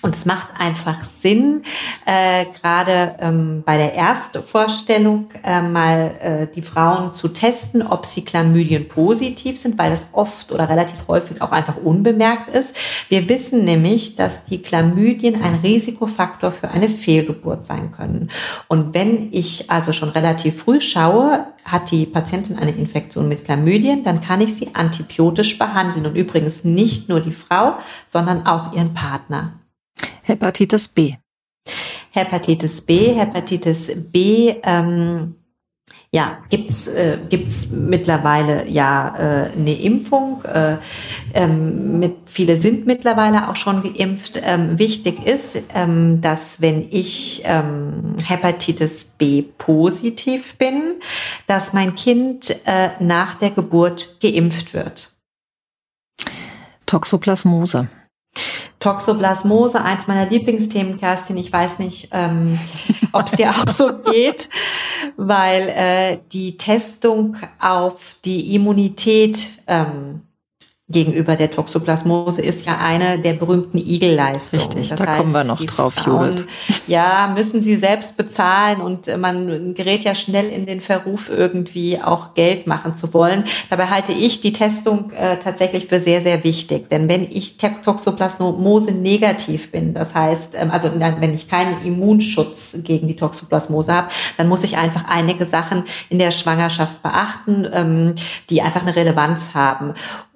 Und 0.03 0.15
es 0.15 0.25
macht 0.25 0.49
einfach 0.57 1.05
Sinn, 1.05 1.63
äh, 2.05 2.45
gerade 2.61 3.15
ähm, 3.19 3.63
bei 3.65 3.77
der 3.77 3.93
Erstvorstellung 3.93 5.29
äh, 5.45 5.61
mal 5.61 6.11
äh, 6.19 6.47
die 6.53 6.61
Frauen 6.61 7.13
zu 7.13 7.29
testen, 7.29 7.81
ob 7.81 8.05
sie 8.05 8.25
Chlamydien 8.25 8.89
positiv 8.89 9.57
sind, 9.57 9.77
weil 9.77 9.91
das 9.91 10.07
oft 10.11 10.51
oder 10.51 10.67
relativ 10.67 11.07
häufig 11.07 11.41
auch 11.41 11.53
einfach 11.53 11.77
unbemerkt 11.77 12.53
ist. 12.53 12.75
Wir 13.07 13.29
wissen 13.29 13.63
nämlich, 13.63 14.17
dass 14.17 14.43
die 14.43 14.61
Chlamydien 14.61 15.41
ein 15.41 15.55
Risikofaktor 15.55 16.51
für 16.51 16.67
eine 16.67 16.89
Fehlgeburt 16.89 17.65
sein 17.65 17.91
können. 17.91 18.29
Und 18.67 18.93
wenn 18.93 19.31
ich 19.31 19.71
also 19.71 19.93
schon 19.93 20.09
relativ 20.09 20.63
früh 20.63 20.81
schaue, 20.81 21.47
hat 21.63 21.91
die 21.91 22.05
Patientin 22.05 22.57
eine 22.57 22.71
Infektion 22.71 23.29
mit 23.29 23.45
Chlamydien, 23.45 24.03
dann 24.03 24.19
kann 24.19 24.41
ich 24.41 24.53
sie 24.53 24.75
antibiotisch 24.75 25.57
behandeln. 25.57 26.05
Und 26.05 26.15
übrigens 26.17 26.65
nicht 26.65 27.07
nur 27.07 27.21
die 27.21 27.31
Frau, 27.31 27.77
sondern 28.05 28.45
auch 28.45 28.73
ihren 28.73 28.93
Partner. 28.93 29.53
Hepatitis 30.23 30.88
B. 30.88 31.15
Hepatitis 32.12 32.81
B, 32.81 33.13
Hepatitis 33.13 33.91
B, 33.95 34.55
ähm, 34.63 35.36
ja, 36.13 36.38
gibt's 36.51 36.88
äh, 36.88 37.17
gibt's 37.27 37.69
mittlerweile 37.71 38.69
ja 38.69 39.15
äh, 39.17 39.51
eine 39.51 39.73
Impfung. 39.73 40.43
Äh, 40.43 40.77
ähm, 41.33 41.97
mit, 41.97 42.17
viele 42.25 42.57
sind 42.57 42.86
mittlerweile 42.86 43.49
auch 43.49 43.55
schon 43.55 43.81
geimpft. 43.81 44.39
Ähm, 44.43 44.77
wichtig 44.77 45.25
ist, 45.25 45.59
ähm, 45.73 46.21
dass 46.21 46.62
wenn 46.62 46.88
ich 46.91 47.41
ähm, 47.45 48.15
Hepatitis 48.23 49.05
B 49.05 49.41
positiv 49.41 50.55
bin, 50.57 50.99
dass 51.47 51.73
mein 51.73 51.95
Kind 51.95 52.55
äh, 52.65 52.91
nach 52.99 53.39
der 53.39 53.49
Geburt 53.49 54.19
geimpft 54.21 54.75
wird. 54.75 55.13
Toxoplasmose. 56.86 57.88
Toxoplasmose, 58.84 59.82
eins 59.82 60.08
meiner 60.08 60.30
Lieblingsthemen, 60.30 61.00
Kerstin. 61.00 61.38
Ich 61.38 61.54
weiß 61.54 61.80
nicht, 61.80 62.10
ähm, 62.12 62.60
ob 63.13 63.28
es 63.28 63.32
dir 63.32 63.52
auch 63.52 63.65
so 63.72 63.93
geht, 63.93 64.50
weil 65.15 65.69
äh, 65.69 66.17
die 66.34 66.58
Testung 66.58 67.38
auf 67.62 68.17
die 68.26 68.54
Immunität 68.56 69.39
ähm, 69.67 70.24
gegenüber 70.93 71.36
der 71.36 71.51
Toxoplasmose 71.51 72.41
ist 72.41 72.65
ja 72.65 72.77
eine 72.77 73.19
der 73.19 73.34
berühmten 73.34 73.77
Igelleistungen. 73.77 74.63
Richtig, 74.63 74.88
das 74.89 74.99
da 74.99 75.08
heißt, 75.08 75.19
kommen 75.19 75.34
wir 75.34 75.43
noch 75.43 75.63
drauf, 75.65 75.95
Frauen, 75.95 76.38
Judith. 76.38 76.47
Ja, 76.88 77.32
müssen 77.34 77.62
sie 77.62 77.77
selbst 77.77 78.17
bezahlen 78.17 78.82
und 78.82 79.08
man 79.17 79.73
gerät 79.73 80.03
ja 80.03 80.15
schnell 80.15 80.49
in 80.49 80.65
den 80.65 80.82
Verruf, 80.82 81.29
irgendwie 81.29 82.01
auch 82.01 82.34
Geld 82.34 82.67
machen 82.67 82.93
zu 82.95 83.13
wollen. 83.13 83.45
Dabei 83.69 83.88
halte 83.88 84.12
ich 84.12 84.41
die 84.41 84.53
Testung 84.53 85.12
äh, 85.12 85.38
tatsächlich 85.38 85.88
für 85.88 85.99
sehr, 85.99 86.21
sehr 86.21 86.43
wichtig. 86.43 86.89
Denn 86.89 87.10
wenn 87.10 87.23
ich 87.23 87.58
Toxoplasmose 87.58 88.91
negativ 88.91 89.71
bin, 89.71 89.93
das 89.93 90.13
heißt, 90.13 90.56
ähm, 90.60 90.71
also 90.71 90.89
wenn 90.99 91.34
ich 91.34 91.49
keinen 91.49 91.84
Immunschutz 91.86 92.77
gegen 92.84 93.08
die 93.08 93.15
Toxoplasmose 93.15 93.93
habe, 93.93 94.08
dann 94.38 94.47
muss 94.47 94.63
ich 94.63 94.77
einfach 94.77 95.06
einige 95.08 95.45
Sachen 95.45 95.84
in 96.10 96.19
der 96.19 96.32
Schwangerschaft 96.32 97.01
beachten, 97.01 97.67
ähm, 97.71 98.15
die 98.49 98.62
einfach 98.62 98.82
eine 98.82 98.95
Relevanz 98.95 99.53
haben. 99.53 99.93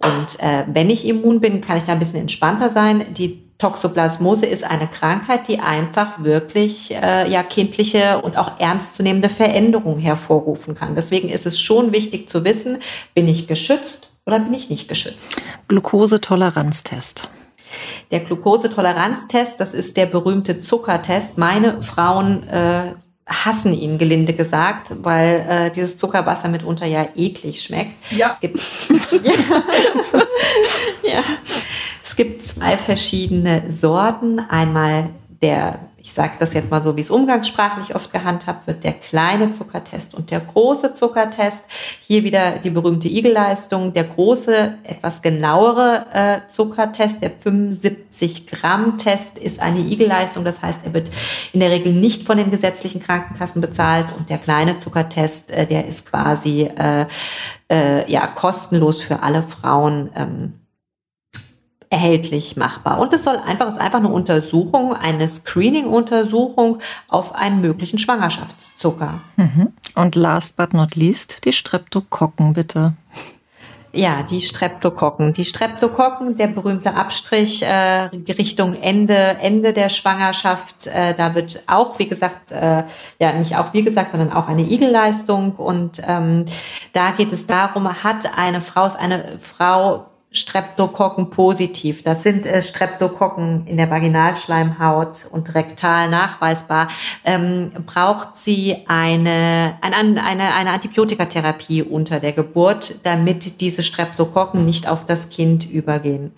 Und 0.08 0.40
äh, 0.40 0.64
wenn 0.68 0.90
ich 0.90 1.08
immun 1.08 1.40
bin, 1.40 1.62
kann 1.62 1.78
ich 1.78 1.84
da 1.84 1.94
ein 1.94 2.00
bisschen 2.00 2.22
entspannter 2.22 2.70
sein. 2.70 3.06
Die 3.14 3.44
Toxoplasmose 3.58 4.46
ist 4.46 4.64
eine 4.64 4.88
Krankheit, 4.88 5.48
die 5.48 5.60
einfach 5.60 6.24
wirklich 6.24 6.94
äh, 6.94 7.30
ja 7.30 7.42
kindliche 7.42 8.22
und 8.22 8.38
auch 8.38 8.60
ernstzunehmende 8.60 9.30
Veränderungen 9.30 10.00
hervorrufen 10.00 10.76
kann. 10.76 10.96
Deswegen 10.96 11.30
ist 11.30 11.46
es 11.46 11.60
schon 11.60 11.92
wichtig 11.92 12.30
zu 12.30 12.44
wissen, 12.44 12.78
bin 13.16 13.28
ich 13.28 13.48
geschützt 13.48 14.10
oder 14.26 14.40
bin 14.40 14.54
ich 14.54 14.70
nicht 14.70 14.88
geschützt. 14.88 15.42
Glukosetoleranztest. 15.68 17.30
Der 18.12 18.20
Glukosetoleranztest, 18.22 19.60
das 19.60 19.74
ist 19.74 19.98
der 19.98 20.06
berühmte 20.06 20.60
Zuckertest. 20.60 21.38
Meine 21.38 21.82
Frauen 21.82 22.48
äh, 22.48 22.94
hassen 23.28 23.74
ihn, 23.74 23.98
gelinde 23.98 24.34
gesagt, 24.34 24.94
weil 25.04 25.46
äh, 25.48 25.72
dieses 25.72 25.98
Zuckerwasser 25.98 26.48
mitunter 26.48 26.86
ja 26.86 27.10
eklig 27.16 27.62
schmeckt. 27.62 27.94
Ja. 28.12 28.32
Es 28.34 28.40
gibt, 28.40 28.60
ja. 29.24 29.34
ja. 31.04 31.24
Es 32.08 32.16
gibt 32.16 32.42
zwei 32.42 32.78
verschiedene 32.78 33.70
Sorten. 33.70 34.40
Einmal 34.40 35.10
der 35.42 35.80
ich 36.08 36.14
sage 36.14 36.32
das 36.40 36.54
jetzt 36.54 36.72
mal 36.72 36.82
so, 36.82 36.96
wie 36.96 37.02
es 37.02 37.12
umgangssprachlich 37.12 37.94
oft 37.94 38.14
gehandhabt 38.14 38.66
wird, 38.66 38.86
der 38.86 38.94
kleine 38.94 39.52
Zuckertest 39.52 40.16
und 40.16 40.32
der 40.32 40.40
große 40.40 40.94
Zuckertest. 40.94 41.66
Hier 42.00 42.24
wieder 42.24 42.60
die 42.60 42.70
berühmte 42.70 43.10
Igelleistung. 43.10 43.92
Der 43.92 44.06
große, 44.06 44.78
etwas 44.84 45.22
genauere 45.22 46.06
äh, 46.14 46.48
Zuckertest, 46.48 47.22
der 47.22 47.32
75 47.38 48.48
Gramm 48.48 48.98
Test, 48.98 49.38
ist 49.38 49.60
eine 49.60 49.80
Igelleistung. 49.80 50.46
Das 50.46 50.62
heißt, 50.62 50.80
er 50.86 50.94
wird 50.94 51.10
in 51.52 51.60
der 51.60 51.72
Regel 51.72 51.92
nicht 51.92 52.26
von 52.26 52.38
den 52.38 52.52
gesetzlichen 52.52 53.02
Krankenkassen 53.02 53.60
bezahlt. 53.60 54.08
Und 54.18 54.30
der 54.30 54.38
kleine 54.38 54.78
Zuckertest, 54.78 55.52
äh, 55.52 55.68
der 55.68 55.88
ist 55.88 56.10
quasi 56.10 56.72
äh, 56.74 57.06
äh, 57.70 58.10
ja 58.10 58.28
kostenlos 58.28 59.04
für 59.04 59.24
alle 59.24 59.44
Frauen. 59.44 60.10
Ähm, 60.16 60.54
erhältlich 61.90 62.58
machbar. 62.58 63.00
Und 63.00 63.14
es 63.14 63.24
soll 63.24 63.38
einfach, 63.38 63.68
es 63.68 63.76
ist 63.76 63.80
einfach 63.80 64.00
eine 64.00 64.10
Untersuchung, 64.10 64.94
eine 64.94 65.28
Screening-Untersuchung 65.28 66.80
auf 67.08 67.34
einen 67.34 67.62
möglichen 67.62 67.98
Schwangerschaftszucker. 67.98 69.22
Mhm. 69.38 69.74
Und 69.96 70.16
last 70.16 70.58
but 70.58 70.74
not 70.74 70.96
least, 70.96 71.46
die 71.46 71.54
Streptokokken 71.54 72.54
bitte. 72.54 72.94
Ja, 73.94 74.22
die 74.22 74.42
Streptokokken. 74.42 75.34
Die 75.34 75.46
Streptokokken, 75.46 76.38
der 76.38 76.48
berühmte 76.48 76.94
Abstrich 76.94 77.64
äh, 77.64 78.10
Richtung 78.38 78.76
Ende, 78.76 79.16
Ende 79.16 79.74
der 79.74 79.90
Schwangerschaft. 79.90 80.88
Äh, 80.88 81.16
da 81.16 81.34
wird 81.34 81.64
auch, 81.68 81.98
wie 81.98 82.08
gesagt, 82.08 82.52
äh, 82.52 82.84
ja 83.20 83.34
nicht 83.34 83.56
auch 83.56 83.74
wie 83.74 83.84
gesagt, 83.84 84.12
sondern 84.12 84.34
auch 84.34 84.48
eine 84.48 84.62
Igelleistung. 84.62 85.56
Und 85.56 86.02
ähm, 86.06 86.46
da 86.94 87.12
geht 87.12 87.32
es 87.32 87.48
darum, 87.48 88.04
hat 88.04 88.38
eine 88.38 88.62
Frau, 88.62 88.86
ist 88.86 89.00
eine 89.00 89.40
Frau 89.40 90.06
Streptokokken 90.38 91.30
positiv. 91.30 92.04
Das 92.04 92.24
sind 92.24 92.46
äh, 92.46 92.62
Streptokokken 92.62 93.66
in 93.66 93.78
der 93.78 93.90
Vaginalschleimhaut 93.90 95.28
und 95.32 95.56
rektal 95.56 96.10
nachweisbar. 96.10 96.90
Ähm, 97.26 97.72
braucht 97.86 98.38
sie 98.38 98.78
eine, 98.88 99.78
eine, 99.82 100.24
eine, 100.24 100.54
eine 100.54 100.72
Antibiotikatherapie 100.72 101.84
unter 101.84 102.20
der 102.20 102.34
Geburt, 102.34 102.96
damit 103.04 103.62
diese 103.62 103.84
Streptokokken 103.84 104.66
nicht 104.66 104.88
auf 104.88 105.06
das 105.06 105.30
Kind 105.30 105.70
übergehen. 105.70 106.32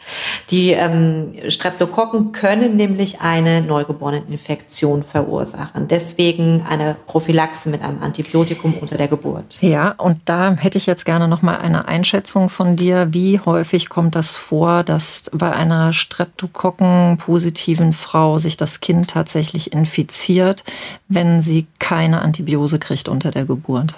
Die 0.50 0.72
ähm, 0.72 1.34
Streptokokken 1.48 2.32
können 2.32 2.76
nämlich 2.76 3.22
eine 3.22 3.62
Neugeboreneninfektion 3.62 5.04
verursachen. 5.04 5.88
Deswegen 5.88 6.66
eine 6.68 6.96
Prophylaxe 7.08 7.70
mit 7.70 7.82
einem 7.82 8.02
Antibiotikum 8.02 8.76
unter 8.76 8.98
der 8.98 9.08
Geburt. 9.08 9.62
Ja, 9.62 9.92
und 9.98 10.20
da 10.26 10.56
hätte 10.56 10.78
ich 10.78 10.86
jetzt 10.86 11.06
gerne 11.06 11.28
noch 11.28 11.42
mal 11.42 11.58
eine 11.58 11.88
Einschätzung 11.88 12.50
von 12.50 12.76
dir, 12.76 13.14
wie 13.14 13.40
kommt 13.90 14.16
das 14.16 14.36
vor, 14.36 14.84
dass 14.84 15.30
bei 15.34 15.52
einer 15.52 15.94
Streptokokken-positiven 15.94 17.94
Frau 17.94 18.38
sich 18.38 18.58
das 18.58 18.80
Kind 18.80 19.10
tatsächlich 19.10 19.74
infiziert, 19.74 20.64
wenn 21.08 21.42
sie 21.42 21.66
keine 21.80 22.22
Antibiose 22.22 22.78
kriegt 22.80 23.10
unter 23.10 23.32
der 23.32 23.46
Geburt? 23.46 23.96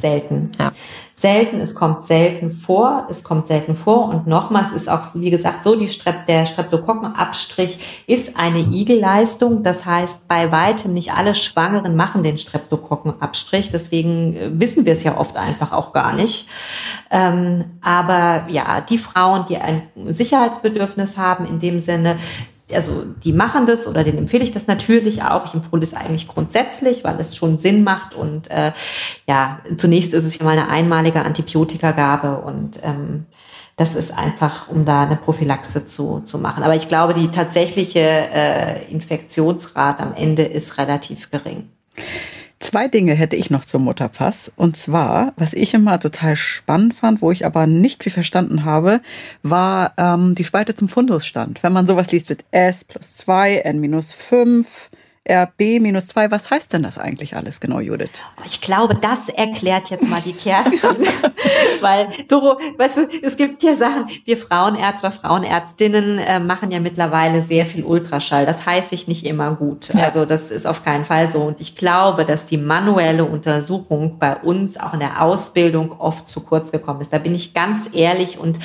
Selten. 0.00 0.52
Ja. 0.58 0.70
Selten, 1.16 1.56
es 1.56 1.74
kommt 1.74 2.04
selten 2.04 2.50
vor, 2.50 3.08
es 3.10 3.24
kommt 3.24 3.48
selten 3.48 3.74
vor 3.74 4.08
und 4.08 4.28
nochmals 4.28 4.70
ist 4.70 4.88
auch, 4.88 5.00
wie 5.14 5.30
gesagt, 5.30 5.64
so, 5.64 5.74
die 5.74 5.88
Strep, 5.88 6.26
der 6.26 6.46
Streptokokkenabstrich 6.46 8.04
ist 8.06 8.36
eine 8.36 8.60
Igelleistung. 8.60 9.64
Das 9.64 9.84
heißt, 9.84 10.28
bei 10.28 10.52
weitem 10.52 10.94
nicht 10.94 11.12
alle 11.12 11.34
Schwangeren 11.34 11.96
machen 11.96 12.22
den 12.22 12.38
Streptokokkenabstrich. 12.38 13.72
Deswegen 13.72 14.36
äh, 14.36 14.50
wissen 14.52 14.84
wir 14.84 14.92
es 14.92 15.02
ja 15.02 15.18
oft 15.18 15.36
einfach 15.36 15.72
auch 15.72 15.92
gar 15.92 16.12
nicht. 16.12 16.48
Ähm, 17.10 17.64
aber 17.80 18.46
ja, 18.48 18.80
die 18.80 18.98
Frauen, 18.98 19.44
die 19.48 19.56
ein 19.56 19.82
Sicherheitsbedürfnis 20.06 21.18
haben, 21.18 21.46
in 21.46 21.58
dem 21.58 21.80
Sinne, 21.80 22.16
also 22.72 23.04
die 23.24 23.32
machen 23.32 23.66
das 23.66 23.86
oder 23.86 24.04
denen 24.04 24.18
empfehle 24.18 24.44
ich 24.44 24.52
das 24.52 24.66
natürlich 24.66 25.22
auch. 25.22 25.46
Ich 25.46 25.54
empfehle 25.54 25.82
es 25.82 25.94
eigentlich 25.94 26.28
grundsätzlich, 26.28 27.04
weil 27.04 27.18
es 27.20 27.36
schon 27.36 27.58
Sinn 27.58 27.84
macht 27.84 28.14
und 28.14 28.50
äh, 28.50 28.72
ja, 29.26 29.60
zunächst 29.76 30.14
ist 30.14 30.24
es 30.24 30.38
ja 30.38 30.44
mal 30.44 30.52
eine 30.52 30.68
einmalige 30.68 31.22
Antibiotikagabe 31.22 32.38
und 32.38 32.80
ähm, 32.82 33.26
das 33.76 33.94
ist 33.94 34.12
einfach, 34.12 34.68
um 34.68 34.84
da 34.84 35.04
eine 35.04 35.16
Prophylaxe 35.16 35.86
zu, 35.86 36.20
zu 36.20 36.38
machen. 36.38 36.64
Aber 36.64 36.74
ich 36.74 36.88
glaube, 36.88 37.14
die 37.14 37.28
tatsächliche 37.28 38.00
äh, 38.00 38.90
Infektionsrate 38.90 40.02
am 40.02 40.14
Ende 40.14 40.42
ist 40.42 40.78
relativ 40.78 41.30
gering. 41.30 41.68
Zwei 42.60 42.88
Dinge 42.88 43.14
hätte 43.14 43.36
ich 43.36 43.50
noch 43.50 43.64
zum 43.64 43.84
Mutterpass. 43.84 44.50
Und 44.56 44.76
zwar, 44.76 45.32
was 45.36 45.54
ich 45.54 45.74
immer 45.74 46.00
total 46.00 46.34
spannend 46.34 46.94
fand, 46.94 47.22
wo 47.22 47.30
ich 47.30 47.46
aber 47.46 47.66
nicht 47.66 48.02
viel 48.02 48.12
verstanden 48.12 48.64
habe, 48.64 49.00
war 49.44 49.92
ähm, 49.96 50.34
die 50.34 50.44
Spalte 50.44 50.74
zum 50.74 50.88
Fundusstand. 50.88 51.62
Wenn 51.62 51.72
man 51.72 51.86
sowas 51.86 52.10
liest 52.10 52.30
mit 52.30 52.44
S 52.50 52.84
plus 52.84 53.14
2, 53.18 53.58
N 53.58 53.80
minus 53.80 54.12
5, 54.12 54.90
RB 55.30 55.80
minus 55.80 56.08
2. 56.08 56.30
Was 56.30 56.50
heißt 56.50 56.72
denn 56.72 56.82
das 56.82 56.98
eigentlich 56.98 57.36
alles 57.36 57.60
genau, 57.60 57.80
Judith? 57.80 58.22
Ich 58.44 58.60
glaube, 58.60 58.94
das 58.94 59.28
erklärt 59.28 59.90
jetzt 59.90 60.08
mal 60.08 60.22
die 60.22 60.32
Kerstin. 60.32 60.80
Weil, 61.80 62.08
Doro, 62.28 62.58
weißt 62.76 62.96
du, 62.96 63.00
es 63.22 63.36
gibt 63.36 63.62
ja 63.62 63.74
Sachen, 63.74 64.06
wir 64.24 64.36
Frauenärzte, 64.36 65.10
Frauenärztinnen 65.10 66.18
äh, 66.18 66.40
machen 66.40 66.70
ja 66.70 66.80
mittlerweile 66.80 67.42
sehr 67.42 67.66
viel 67.66 67.84
Ultraschall. 67.84 68.46
Das 68.46 68.64
heißt 68.64 68.88
sich 68.88 69.06
nicht 69.06 69.26
immer 69.26 69.52
gut. 69.52 69.92
Ja. 69.92 70.04
Also 70.04 70.24
das 70.24 70.50
ist 70.50 70.66
auf 70.66 70.84
keinen 70.84 71.04
Fall 71.04 71.28
so. 71.28 71.40
Und 71.40 71.60
ich 71.60 71.76
glaube, 71.76 72.24
dass 72.24 72.46
die 72.46 72.58
manuelle 72.58 73.24
Untersuchung 73.24 74.18
bei 74.18 74.36
uns 74.36 74.78
auch 74.78 74.94
in 74.94 75.00
der 75.00 75.22
Ausbildung 75.22 76.00
oft 76.00 76.28
zu 76.28 76.40
kurz 76.40 76.72
gekommen 76.72 77.02
ist. 77.02 77.12
Da 77.12 77.18
bin 77.18 77.34
ich 77.34 77.52
ganz 77.52 77.90
ehrlich 77.92 78.38
und 78.38 78.58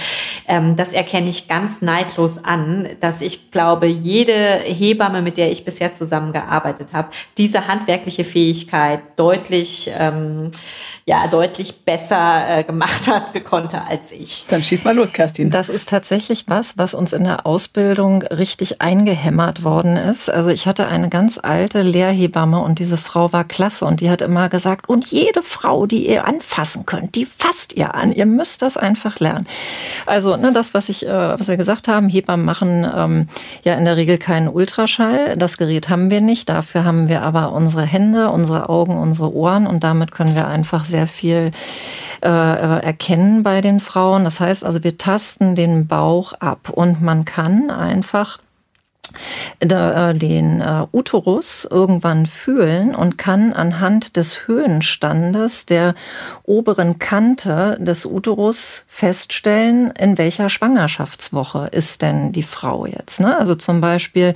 ähm, 0.48 0.76
das 0.76 0.94
erkenne 0.94 1.30
ich 1.30 1.48
ganz 1.48 1.82
neidlos 1.82 2.44
an, 2.44 2.88
dass 3.02 3.22
ich 3.22 3.52
glaube, 3.52 3.88
jede 3.88 4.34
Hebamme, 4.34 5.22
mit 5.22 5.38
der 5.38 5.52
ich 5.52 5.66
bisher 5.66 5.94
zusammengearbeitet 5.94 6.53
gearbeitet 6.54 6.90
habe, 6.94 7.10
diese 7.38 7.68
handwerkliche 7.68 8.24
Fähigkeit 8.24 9.02
deutlich, 9.16 9.92
ähm, 9.98 10.52
ja, 11.06 11.28
deutlich 11.28 11.84
besser 11.84 12.60
äh, 12.60 12.64
gemacht 12.64 13.08
hat, 13.08 13.34
konnte 13.44 13.82
als 13.88 14.12
ich. 14.12 14.46
Dann 14.50 14.64
schieß 14.64 14.84
mal 14.84 14.96
los, 14.96 15.12
Kerstin. 15.14 15.50
Das 15.50 15.70
ist 15.70 15.90
tatsächlich 15.90 16.46
was, 16.48 16.78
was 16.78 16.94
uns 16.94 17.14
in 17.14 17.24
der 17.24 17.46
Ausbildung 17.46 18.24
richtig 18.24 18.82
eingehämmert 18.82 19.64
worden 19.64 19.98
ist. 19.98 20.30
Also 20.30 20.50
ich 20.52 20.68
hatte 20.68 20.88
eine 20.88 21.10
ganz 21.10 21.40
alte 21.42 21.82
Lehrhebamme 21.82 22.60
und 22.60 22.80
diese 22.80 22.98
Frau 22.98 23.34
war 23.34 23.44
klasse 23.44 23.86
und 23.86 24.00
die 24.00 24.10
hat 24.10 24.22
immer 24.22 24.50
gesagt, 24.50 24.88
und 24.88 25.06
jede 25.08 25.42
Frau, 25.42 25.88
die 25.88 26.08
ihr 26.08 26.26
anfassen 26.26 26.86
könnt, 26.86 27.16
die 27.16 27.26
fasst 27.26 27.74
ihr 27.74 27.96
an. 27.96 28.14
Ihr 28.14 28.26
müsst 28.26 28.62
das 28.62 28.78
einfach 28.78 29.20
lernen. 29.20 29.48
Also 30.06 30.38
ne, 30.38 30.54
das, 30.54 30.74
was 30.74 30.90
ich, 30.90 31.06
äh, 31.06 31.10
was 31.10 31.48
wir 31.48 31.58
gesagt 31.58 31.88
haben, 31.88 32.10
Hebammen 32.10 32.46
machen 32.46 32.90
ähm, 32.96 33.28
ja 33.64 33.76
in 33.76 33.86
der 33.86 33.98
Regel 33.98 34.18
keinen 34.18 34.48
Ultraschall. 34.48 35.36
Das 35.38 35.58
Gerät 35.58 35.90
haben 35.90 36.10
wir 36.10 36.22
nicht. 36.22 36.43
Dafür 36.46 36.84
haben 36.86 37.10
wir 37.10 37.22
aber 37.22 37.52
unsere 37.52 37.84
Hände, 37.84 38.30
unsere 38.30 38.70
Augen, 38.70 38.98
unsere 38.98 39.34
Ohren 39.34 39.68
und 39.68 39.84
damit 39.84 40.12
können 40.12 40.36
wir 40.36 40.48
einfach 40.48 40.86
sehr 40.86 41.08
viel 41.08 41.52
äh, 42.22 42.28
erkennen 42.28 43.44
bei 43.44 43.62
den 43.62 43.80
Frauen. 43.80 44.24
Das 44.24 44.40
heißt 44.40 44.64
also, 44.66 44.84
wir 44.84 44.98
tasten 44.98 45.56
den 45.56 45.88
Bauch 45.88 46.34
ab 46.34 46.70
und 46.70 47.02
man 47.02 47.26
kann 47.26 47.70
einfach 47.70 48.40
den 49.62 50.62
äh, 50.62 50.86
Uterus 50.92 51.68
irgendwann 51.70 52.26
fühlen 52.26 52.96
und 52.96 53.18
kann 53.18 53.54
anhand 53.54 54.16
des 54.18 54.48
Höhenstandes 54.48 55.66
der 55.66 55.96
oberen 56.44 57.00
Kante 57.00 57.78
des 57.80 58.06
Uterus 58.06 58.86
feststellen, 58.88 59.92
in 59.92 60.18
welcher 60.18 60.50
Schwangerschaftswoche 60.50 61.70
ist 61.72 62.02
denn 62.02 62.32
die 62.32 62.44
Frau 62.44 62.86
jetzt. 62.86 63.20
Ne? 63.20 63.38
Also 63.38 63.56
zum 63.56 63.82
Beispiel 63.82 64.34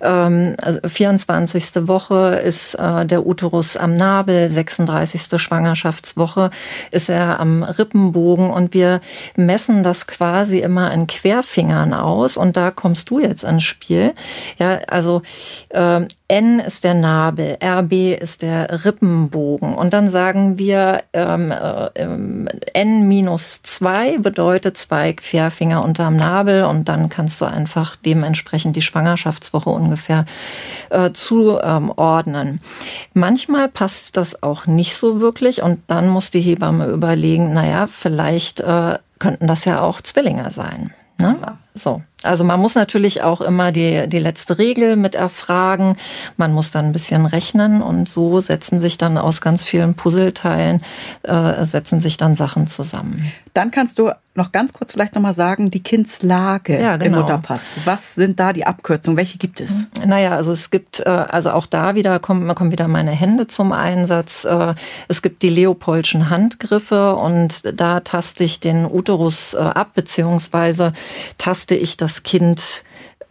ähm, 0.00 0.56
also 0.60 0.80
24. 0.86 1.88
Woche 1.88 2.40
ist 2.44 2.74
äh, 2.74 3.06
der 3.06 3.26
Uterus 3.26 3.76
am 3.76 3.94
Nabel, 3.94 4.48
36. 4.48 5.40
Schwangerschaftswoche 5.40 6.50
ist 6.90 7.08
er 7.08 7.40
am 7.40 7.62
Rippenbogen 7.62 8.50
und 8.50 8.74
wir 8.74 9.00
messen 9.36 9.82
das 9.82 10.06
quasi 10.06 10.60
immer 10.60 10.92
in 10.92 11.06
Querfingern 11.06 11.94
aus 11.94 12.36
und 12.36 12.56
da 12.56 12.70
kommst 12.70 13.10
du 13.10 13.18
jetzt 13.20 13.44
ins 13.44 13.64
Spiel. 13.64 14.14
Ja, 14.58 14.80
also 14.88 15.22
ähm, 15.70 16.08
N 16.28 16.60
ist 16.60 16.84
der 16.84 16.94
Nabel, 16.94 17.56
RB 17.62 18.20
ist 18.20 18.42
der 18.42 18.84
Rippenbogen. 18.84 19.74
Und 19.74 19.92
dann 19.94 20.08
sagen 20.08 20.58
wir, 20.58 21.02
ähm, 21.12 21.50
äh, 21.50 21.88
N 22.74 23.08
minus 23.08 23.62
zwei 23.62 24.18
bedeutet 24.18 24.76
zwei 24.76 25.14
Querfinger 25.14 25.82
unterm 25.82 26.16
Nabel 26.16 26.64
und 26.64 26.88
dann 26.88 27.08
kannst 27.08 27.40
du 27.40 27.46
einfach 27.46 27.96
dementsprechend 27.96 28.76
die 28.76 28.82
Schwangerschaftswoche 28.82 29.70
ungefähr 29.70 30.26
äh, 30.90 31.12
zuordnen. 31.12 32.48
Ähm, 32.48 32.60
Manchmal 33.14 33.68
passt 33.68 34.16
das 34.16 34.42
auch 34.42 34.66
nicht 34.66 34.94
so 34.96 35.20
wirklich 35.20 35.62
und 35.62 35.80
dann 35.86 36.08
muss 36.08 36.30
die 36.30 36.40
Hebamme 36.40 36.86
überlegen, 36.86 37.54
naja, 37.54 37.86
vielleicht 37.86 38.60
äh, 38.60 38.98
könnten 39.18 39.46
das 39.46 39.64
ja 39.64 39.80
auch 39.80 40.00
Zwillinge 40.00 40.50
sein. 40.50 40.92
Ne? 41.18 41.36
So. 41.74 42.02
Also 42.22 42.42
man 42.42 42.58
muss 42.58 42.74
natürlich 42.74 43.22
auch 43.22 43.40
immer 43.40 43.70
die, 43.70 44.08
die 44.08 44.18
letzte 44.18 44.58
Regel 44.58 44.96
mit 44.96 45.14
erfragen. 45.14 45.96
Man 46.36 46.52
muss 46.52 46.72
dann 46.72 46.86
ein 46.86 46.92
bisschen 46.92 47.26
rechnen 47.26 47.80
und 47.80 48.08
so 48.08 48.40
setzen 48.40 48.80
sich 48.80 48.98
dann 48.98 49.16
aus 49.18 49.40
ganz 49.40 49.62
vielen 49.62 49.94
Puzzleteilen, 49.94 50.82
äh, 51.22 51.64
setzen 51.64 52.00
sich 52.00 52.16
dann 52.16 52.34
Sachen 52.34 52.66
zusammen. 52.66 53.32
Dann 53.54 53.70
kannst 53.70 53.98
du 53.98 54.10
noch 54.34 54.52
ganz 54.52 54.72
kurz 54.72 54.92
vielleicht 54.92 55.14
nochmal 55.14 55.34
sagen, 55.34 55.70
die 55.70 55.82
Kindslage 55.82 56.80
ja, 56.80 56.96
genau. 56.96 57.18
im 57.18 57.22
Mutterpass. 57.22 57.76
Was 57.84 58.14
sind 58.14 58.38
da 58.38 58.52
die 58.52 58.66
Abkürzungen? 58.66 59.16
Welche 59.16 59.36
gibt 59.36 59.60
es? 59.60 59.88
Naja, 60.04 60.30
also 60.30 60.52
es 60.52 60.70
gibt, 60.70 61.00
äh, 61.00 61.08
also 61.08 61.50
auch 61.50 61.66
da 61.66 61.94
wieder 61.96 62.18
kommen, 62.20 62.52
kommen 62.54 62.70
wieder 62.70 62.86
meine 62.86 63.10
Hände 63.10 63.48
zum 63.48 63.72
Einsatz. 63.72 64.44
Äh, 64.44 64.74
es 65.08 65.22
gibt 65.22 65.42
die 65.42 65.50
Leopoldschen 65.50 66.30
Handgriffe 66.30 67.16
und 67.16 67.62
da 67.80 68.00
taste 68.00 68.44
ich 68.44 68.60
den 68.60 68.84
Uterus 68.84 69.54
äh, 69.54 69.58
ab, 69.58 69.90
beziehungsweise 69.94 70.92
taste 71.36 71.57
ich 71.74 71.96
das 71.96 72.08
das 72.08 72.22
Kind 72.22 72.84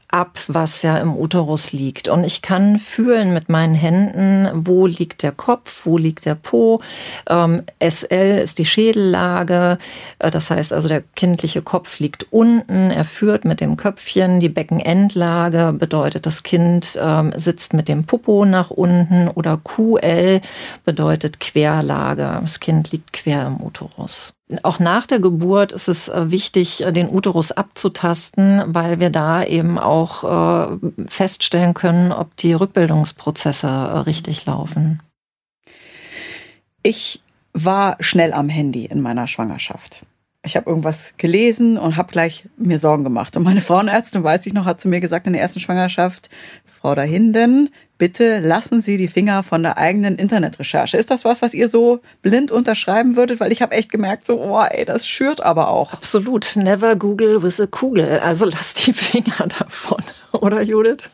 ab, 0.10 0.40
was 0.48 0.84
ja 0.84 1.00
im 1.00 1.18
Uterus 1.18 1.74
liegt. 1.74 2.08
Und 2.08 2.24
ich 2.24 2.42
kann 2.42 2.78
fühlen 2.78 3.34
mit 3.34 3.50
meinen 3.50 3.74
Händen, 3.74 4.50
wo 4.54 4.86
liegt 4.86 5.24
der 5.24 5.32
Kopf, 5.32 5.86
wo 5.86 5.98
liegt 5.98 6.26
der 6.26 6.36
Po. 6.36 6.80
Ähm, 7.28 7.64
SL 7.82 8.40
ist 8.42 8.60
die 8.60 8.66
Schädellage. 8.66 9.80
Äh, 10.20 10.32
das 10.32 10.52
heißt 10.52 10.72
also, 10.74 10.88
der 10.88 11.04
kindliche 11.16 11.62
Kopf 11.64 12.00
liegt 12.00 12.32
unten. 12.32 12.92
Er 12.92 13.04
führt 13.04 13.46
mit 13.46 13.60
dem 13.60 13.76
Köpfchen. 13.76 14.40
Die 14.40 14.48
Beckenendlage 14.48 15.74
bedeutet, 15.74 16.26
das 16.26 16.44
Kind 16.44 16.98
ähm, 17.02 17.34
sitzt 17.36 17.74
mit 17.74 17.90
dem 17.90 18.06
Popo 18.06 18.46
nach 18.46 18.70
unten. 18.70 19.28
Oder 19.28 19.60
QL 19.62 20.40
bedeutet 20.86 21.40
Querlage. 21.40 22.38
Das 22.42 22.62
Kind 22.62 22.92
liegt 22.92 23.12
quer 23.12 23.48
im 23.48 23.62
Uterus. 23.62 24.37
Auch 24.64 24.80
nach 24.80 25.06
der 25.06 25.20
Geburt 25.20 25.74
ist 25.74 25.90
es 25.90 26.08
äh, 26.08 26.32
wichtig, 26.32 26.82
äh, 26.82 26.94
den 26.94 27.10
Uterus 27.10 27.52
abzutasten, 27.52 28.64
weil 28.68 29.00
wir 29.00 29.10
da 29.10 29.44
eben 29.44 29.78
auch 29.78 30.24
äh, 30.72 30.78
feststellen 31.08 31.74
können, 31.74 32.14
ob 32.14 32.36
die 32.38 32.54
Rückbildungsprozesse 32.54 34.06
richtig 34.06 34.46
laufen. 34.46 35.02
Ich 36.82 37.22
war 37.54 37.98
schnell 38.00 38.32
am 38.32 38.48
Handy 38.48 38.86
in 38.86 39.02
meiner 39.02 39.28
Schwangerschaft. 39.28 40.06
Ich 40.44 40.56
habe 40.56 40.70
irgendwas 40.70 41.14
gelesen 41.18 41.78
und 41.78 41.98
habe 41.98 42.12
gleich 42.12 42.48
mir 42.58 42.80
Sorgen 42.80 43.04
gemacht. 43.04 43.36
Und 43.36 43.44
meine 43.44 43.62
Frauenärztin, 43.62 44.24
weiß 44.24 44.46
ich 44.46 44.54
noch, 44.54 44.66
hat 44.66 44.80
zu 44.80 44.88
mir 44.88 45.00
gesagt 45.00 45.28
in 45.28 45.34
der 45.34 45.42
ersten 45.42 45.60
Schwangerschaft, 45.60 46.30
Frau 46.66 46.96
Dahinden, 46.96 47.70
bitte 47.98 48.40
lassen 48.40 48.82
Sie 48.82 48.98
die 48.98 49.08
Finger 49.08 49.44
von 49.44 49.64
der 49.64 49.78
eigenen 49.78 50.16
Internetrecherche. 50.16 50.98
Ist 50.98 51.12
das 51.12 51.26
was, 51.26 51.42
was 51.42 51.54
ihr 51.54 51.68
so 51.68 52.00
blind 52.22 52.52
unterschreiben 52.52 53.16
würdet? 53.16 53.40
Weil 53.40 53.52
ich 53.52 53.62
habe 53.62 53.76
echt 53.76 53.92
gemerkt, 53.92 54.26
so, 54.26 54.40
oh, 54.40 54.62
ey, 54.62 54.86
das 54.86 55.08
schürt 55.08 55.42
aber 55.42 55.70
auch. 55.70 55.94
Absolut. 55.94 56.56
Never 56.56 56.96
Google 56.96 57.42
with 57.44 57.60
a 57.60 57.68
Kugel. 57.68 58.20
Also 58.20 58.46
lass 58.46 58.74
die 58.76 58.94
Finger 58.94 59.48
davon, 59.60 60.04
oder 60.32 60.62
Judith? 60.62 61.10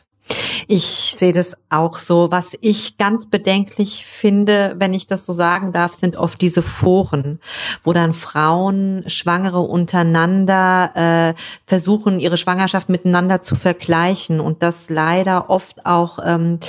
Ich 0.68 1.16
sehe 1.18 1.34
das 1.34 1.58
auch 1.70 2.00
so. 2.00 2.32
Was 2.32 2.58
ich 2.62 2.98
ganz 2.98 3.28
bedenklich 3.28 4.06
finde, 4.06 4.76
wenn 4.78 4.94
ich 4.94 5.08
das 5.08 5.26
so 5.26 5.34
sagen 5.34 5.74
darf, 5.74 5.94
sind 5.94 6.16
oft 6.16 6.40
diese 6.42 6.62
Foren, 6.62 7.40
wo 7.84 7.94
dann 7.94 8.14
Frauen, 8.14 9.04
Schwangere 9.08 9.60
untereinander 9.60 10.92
äh, 10.96 11.34
versuchen, 11.66 12.20
ihre 12.20 12.38
Schwangerschaft 12.38 12.90
miteinander 12.90 13.42
zu 13.42 13.56
vergleichen 13.56 14.40
und 14.40 14.64
das 14.64 14.90
leider 14.90 15.50
oft 15.50 15.86
auch, 15.86 16.20
ähm, 16.24 16.60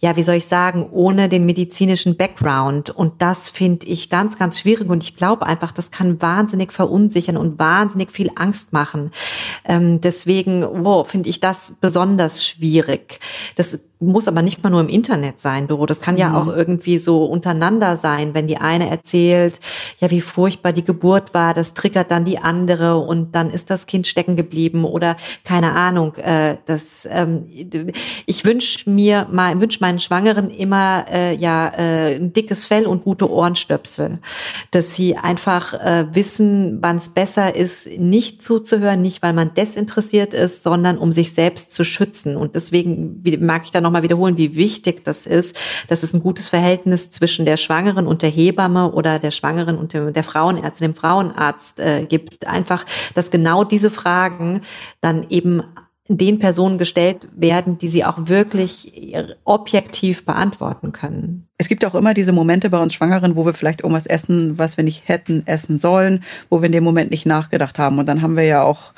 ja, 0.00 0.16
wie 0.16 0.22
soll 0.22 0.36
ich 0.36 0.46
sagen, 0.46 0.88
ohne 0.90 1.28
den 1.28 1.46
medizinischen 1.46 2.16
Background. 2.16 2.90
Und 2.90 3.22
das 3.22 3.50
finde 3.50 3.86
ich 3.86 4.10
ganz, 4.10 4.38
ganz 4.38 4.60
schwierig 4.60 4.88
und 4.88 5.02
ich 5.02 5.16
glaube 5.16 5.46
einfach, 5.46 5.72
das 5.72 5.90
kann 5.90 6.22
wahnsinnig 6.22 6.72
verunsichern 6.72 7.36
und 7.36 7.58
wahnsinnig 7.58 8.12
viel 8.12 8.30
Angst 8.36 8.72
machen. 8.72 9.10
Ähm, 9.64 10.00
deswegen, 10.00 10.84
wow, 10.84 11.08
finde 11.08 11.28
ich 11.28 11.40
das 11.40 11.74
besonders 11.80 12.46
schwierig. 12.46 12.99
Das 13.56 13.78
muss 14.00 14.28
aber 14.28 14.40
nicht 14.40 14.62
mal 14.62 14.70
nur 14.70 14.80
im 14.80 14.88
Internet 14.88 15.40
sein, 15.40 15.68
Doro. 15.68 15.84
Das 15.84 16.00
kann 16.00 16.16
ja 16.16 16.30
mhm. 16.30 16.34
auch 16.36 16.46
irgendwie 16.46 16.98
so 16.98 17.24
untereinander 17.24 17.98
sein, 17.98 18.32
wenn 18.32 18.46
die 18.46 18.56
eine 18.56 18.88
erzählt, 18.88 19.60
ja, 19.98 20.10
wie 20.10 20.22
furchtbar 20.22 20.72
die 20.72 20.84
Geburt 20.84 21.34
war, 21.34 21.52
das 21.52 21.74
triggert 21.74 22.10
dann 22.10 22.24
die 22.24 22.38
andere 22.38 22.96
und 22.96 23.34
dann 23.34 23.50
ist 23.50 23.68
das 23.68 23.86
Kind 23.86 24.06
stecken 24.06 24.36
geblieben 24.36 24.84
oder 24.84 25.16
keine 25.44 25.72
Ahnung. 25.72 26.14
Äh, 26.16 26.56
das, 26.64 27.06
ähm, 27.10 27.46
ich 28.24 28.44
wünsche 28.46 28.88
mir 28.88 29.26
mal, 29.30 29.60
wünsche 29.60 29.80
meinen 29.80 29.98
Schwangeren 29.98 30.50
immer 30.50 31.04
äh, 31.10 31.36
ja 31.36 31.68
äh, 31.68 32.16
ein 32.16 32.32
dickes 32.32 32.64
Fell 32.64 32.86
und 32.86 33.04
gute 33.04 33.30
Ohrenstöpsel, 33.30 34.18
dass 34.70 34.94
sie 34.94 35.16
einfach 35.16 35.74
äh, 35.74 36.06
wissen, 36.12 36.78
wann 36.80 36.96
es 36.96 37.10
besser 37.10 37.54
ist, 37.54 37.86
nicht 37.98 38.42
zuzuhören, 38.42 39.02
nicht 39.02 39.22
weil 39.22 39.34
man 39.34 39.52
desinteressiert 39.52 40.32
ist, 40.32 40.62
sondern 40.62 40.96
um 40.96 41.12
sich 41.12 41.34
selbst 41.34 41.72
zu 41.72 41.84
schützen. 41.84 42.36
Und 42.36 42.54
deswegen 42.54 43.22
mag 43.40 43.64
ich 43.64 43.70
da 43.70 43.82
noch 43.82 43.89
nochmal 43.90 44.02
wiederholen, 44.02 44.38
wie 44.38 44.54
wichtig 44.54 45.04
das 45.04 45.26
ist, 45.26 45.56
dass 45.88 46.02
es 46.02 46.14
ein 46.14 46.22
gutes 46.22 46.48
Verhältnis 46.48 47.10
zwischen 47.10 47.44
der 47.44 47.56
Schwangeren 47.56 48.06
und 48.06 48.22
der 48.22 48.30
Hebamme 48.30 48.92
oder 48.92 49.18
der 49.18 49.30
Schwangeren 49.30 49.76
und 49.76 49.92
der 49.92 50.24
Frauenärztin, 50.24 50.88
dem 50.88 50.94
Frauenarzt 50.94 51.80
äh, 51.80 52.06
gibt. 52.08 52.46
Einfach, 52.46 52.86
dass 53.14 53.30
genau 53.30 53.64
diese 53.64 53.90
Fragen 53.90 54.60
dann 55.00 55.26
eben 55.28 55.62
den 56.08 56.40
Personen 56.40 56.78
gestellt 56.78 57.28
werden, 57.36 57.78
die 57.78 57.88
sie 57.88 58.04
auch 58.04 58.16
wirklich 58.26 59.14
objektiv 59.44 60.24
beantworten 60.24 60.90
können. 60.90 61.46
Es 61.56 61.68
gibt 61.68 61.84
auch 61.84 61.94
immer 61.94 62.14
diese 62.14 62.32
Momente 62.32 62.68
bei 62.68 62.82
uns 62.82 62.94
Schwangeren, 62.94 63.36
wo 63.36 63.46
wir 63.46 63.54
vielleicht 63.54 63.82
irgendwas 63.82 64.06
essen, 64.06 64.58
was 64.58 64.76
wir 64.76 64.82
nicht 64.82 65.08
hätten 65.08 65.46
essen 65.46 65.78
sollen, 65.78 66.24
wo 66.48 66.60
wir 66.60 66.66
in 66.66 66.72
dem 66.72 66.82
Moment 66.82 67.12
nicht 67.12 67.26
nachgedacht 67.26 67.78
haben. 67.78 67.98
Und 67.98 68.08
dann 68.08 68.22
haben 68.22 68.36
wir 68.36 68.44
ja 68.44 68.62
auch 68.62 68.92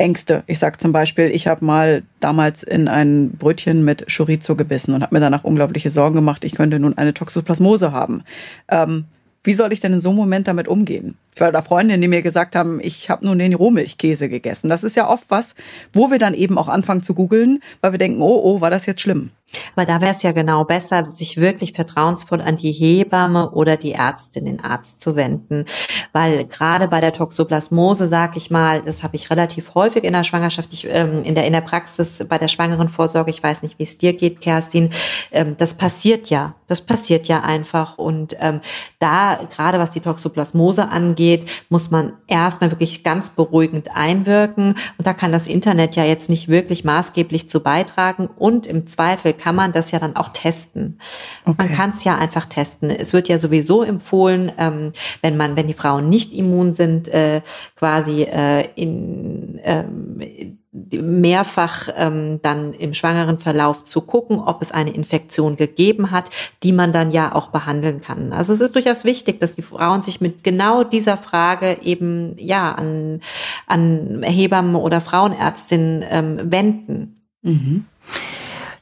Ängste. 0.00 0.42
Ich 0.46 0.58
sage 0.58 0.78
zum 0.78 0.92
Beispiel, 0.92 1.26
ich 1.26 1.46
habe 1.46 1.64
mal 1.64 2.02
damals 2.20 2.62
in 2.62 2.88
ein 2.88 3.30
Brötchen 3.32 3.84
mit 3.84 4.06
Chorizo 4.14 4.56
gebissen 4.56 4.94
und 4.94 5.02
habe 5.02 5.14
mir 5.14 5.20
danach 5.20 5.44
unglaubliche 5.44 5.90
Sorgen 5.90 6.14
gemacht, 6.16 6.44
ich 6.44 6.54
könnte 6.54 6.78
nun 6.78 6.96
eine 6.96 7.14
Toxoplasmose 7.14 7.92
haben. 7.92 8.22
Ähm, 8.68 9.04
wie 9.42 9.52
soll 9.54 9.72
ich 9.72 9.80
denn 9.80 9.94
in 9.94 10.00
so 10.00 10.10
einem 10.10 10.18
Moment 10.18 10.48
damit 10.48 10.68
umgehen? 10.68 11.16
Ich 11.34 11.40
war 11.40 11.52
da 11.52 11.62
Freundinnen, 11.62 12.02
die 12.02 12.08
mir 12.08 12.22
gesagt 12.22 12.54
haben, 12.56 12.78
ich 12.82 13.08
habe 13.08 13.24
nur 13.24 13.36
den 13.36 13.54
Rohmilchkäse 13.54 14.28
gegessen. 14.28 14.68
Das 14.68 14.84
ist 14.84 14.96
ja 14.96 15.08
oft 15.08 15.24
was, 15.28 15.54
wo 15.92 16.10
wir 16.10 16.18
dann 16.18 16.34
eben 16.34 16.58
auch 16.58 16.68
anfangen 16.68 17.02
zu 17.02 17.14
googeln, 17.14 17.62
weil 17.80 17.92
wir 17.92 17.98
denken, 17.98 18.20
oh, 18.20 18.40
oh, 18.42 18.60
war 18.60 18.70
das 18.70 18.84
jetzt 18.86 19.00
schlimm? 19.00 19.30
Aber 19.74 19.86
da 19.86 20.00
wäre 20.00 20.12
es 20.12 20.22
ja 20.22 20.32
genau 20.32 20.64
besser, 20.64 21.06
sich 21.06 21.36
wirklich 21.36 21.72
vertrauensvoll 21.72 22.40
an 22.40 22.56
die 22.56 22.72
Hebamme 22.72 23.50
oder 23.50 23.76
die 23.76 23.92
Ärztin, 23.92 24.44
den 24.44 24.62
Arzt 24.62 25.00
zu 25.00 25.16
wenden. 25.16 25.64
Weil 26.12 26.44
gerade 26.44 26.88
bei 26.88 27.00
der 27.00 27.12
Toxoplasmose, 27.12 28.08
sag 28.08 28.36
ich 28.36 28.50
mal, 28.50 28.82
das 28.82 29.02
habe 29.02 29.16
ich 29.16 29.30
relativ 29.30 29.74
häufig 29.74 30.04
in 30.04 30.12
der 30.12 30.24
Schwangerschaft, 30.24 30.72
ich, 30.72 30.86
ähm, 30.88 31.22
in, 31.24 31.34
der, 31.34 31.46
in 31.46 31.52
der 31.52 31.60
Praxis 31.60 32.24
bei 32.28 32.38
der 32.38 32.48
schwangeren 32.48 32.88
Vorsorge, 32.88 33.30
ich 33.30 33.42
weiß 33.42 33.62
nicht, 33.62 33.78
wie 33.78 33.84
es 33.84 33.98
dir 33.98 34.12
geht, 34.12 34.40
Kerstin, 34.40 34.90
ähm, 35.32 35.56
das 35.58 35.74
passiert 35.74 36.30
ja. 36.30 36.54
Das 36.70 36.82
passiert 36.82 37.26
ja 37.26 37.40
einfach. 37.40 37.98
Und 37.98 38.36
ähm, 38.38 38.60
da, 39.00 39.40
gerade 39.50 39.80
was 39.80 39.90
die 39.90 40.00
Toxoplasmose 40.00 40.88
angeht, 40.88 41.46
muss 41.68 41.90
man 41.90 42.12
erstmal 42.28 42.70
wirklich 42.70 43.02
ganz 43.02 43.30
beruhigend 43.30 43.96
einwirken. 43.96 44.76
Und 44.96 45.06
da 45.06 45.12
kann 45.12 45.32
das 45.32 45.48
Internet 45.48 45.96
ja 45.96 46.04
jetzt 46.04 46.30
nicht 46.30 46.46
wirklich 46.46 46.84
maßgeblich 46.84 47.48
zu 47.48 47.60
beitragen. 47.60 48.28
Und 48.38 48.68
im 48.68 48.86
Zweifel 48.86 49.32
kann 49.40 49.54
man 49.54 49.72
das 49.72 49.90
ja 49.90 49.98
dann 49.98 50.16
auch 50.16 50.28
testen. 50.28 51.00
Okay. 51.44 51.56
Man 51.58 51.72
kann 51.72 51.90
es 51.90 52.04
ja 52.04 52.16
einfach 52.16 52.44
testen. 52.44 52.90
Es 52.90 53.12
wird 53.12 53.28
ja 53.28 53.38
sowieso 53.38 53.82
empfohlen, 53.82 54.52
ähm, 54.58 54.92
wenn 55.22 55.36
man, 55.36 55.56
wenn 55.56 55.66
die 55.66 55.74
Frauen 55.74 56.08
nicht 56.08 56.34
immun 56.34 56.72
sind, 56.74 57.08
äh, 57.08 57.40
quasi 57.76 58.22
äh, 58.22 58.68
in 58.74 59.58
ähm, 59.64 60.58
mehrfach 60.72 61.88
ähm, 61.96 62.40
dann 62.42 62.74
im 62.74 62.94
schwangeren 62.94 63.38
Verlauf 63.38 63.82
zu 63.82 64.02
gucken, 64.02 64.38
ob 64.38 64.62
es 64.62 64.70
eine 64.70 64.90
Infektion 64.90 65.56
gegeben 65.56 66.12
hat, 66.12 66.30
die 66.62 66.72
man 66.72 66.92
dann 66.92 67.10
ja 67.10 67.34
auch 67.34 67.48
behandeln 67.48 68.00
kann. 68.00 68.32
Also 68.32 68.52
es 68.52 68.60
ist 68.60 68.76
durchaus 68.76 69.04
wichtig, 69.04 69.40
dass 69.40 69.56
die 69.56 69.62
Frauen 69.62 70.02
sich 70.02 70.20
mit 70.20 70.44
genau 70.44 70.84
dieser 70.84 71.16
Frage 71.16 71.78
eben 71.82 72.36
ja 72.38 72.72
an, 72.72 73.20
an 73.66 74.22
Hebammen 74.22 74.76
oder 74.76 75.00
Frauenärztinnen 75.00 76.04
ähm, 76.08 76.52
wenden. 76.52 77.26
Mhm. 77.42 77.86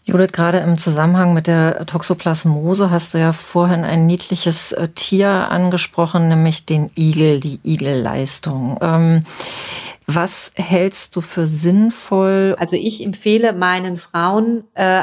Judith, 0.08 0.32
gerade 0.32 0.60
im 0.60 0.78
Zusammenhang 0.78 1.34
mit 1.34 1.46
der 1.46 1.84
Toxoplasmose 1.84 2.90
hast 2.90 3.12
du 3.12 3.18
ja 3.18 3.34
vorhin 3.34 3.84
ein 3.84 4.06
niedliches 4.06 4.72
äh, 4.72 4.88
Tier 4.88 5.28
angesprochen, 5.28 6.28
nämlich 6.28 6.64
den 6.64 6.90
Igel, 6.96 7.40
die 7.40 7.60
Igelleistung. 7.62 8.78
Ähm, 8.80 9.26
was 10.06 10.52
hältst 10.54 11.14
du 11.14 11.20
für 11.20 11.46
sinnvoll? 11.46 12.56
Also 12.58 12.74
ich 12.74 13.04
empfehle 13.04 13.52
meinen 13.52 13.98
Frauen, 13.98 14.64
äh, 14.72 15.02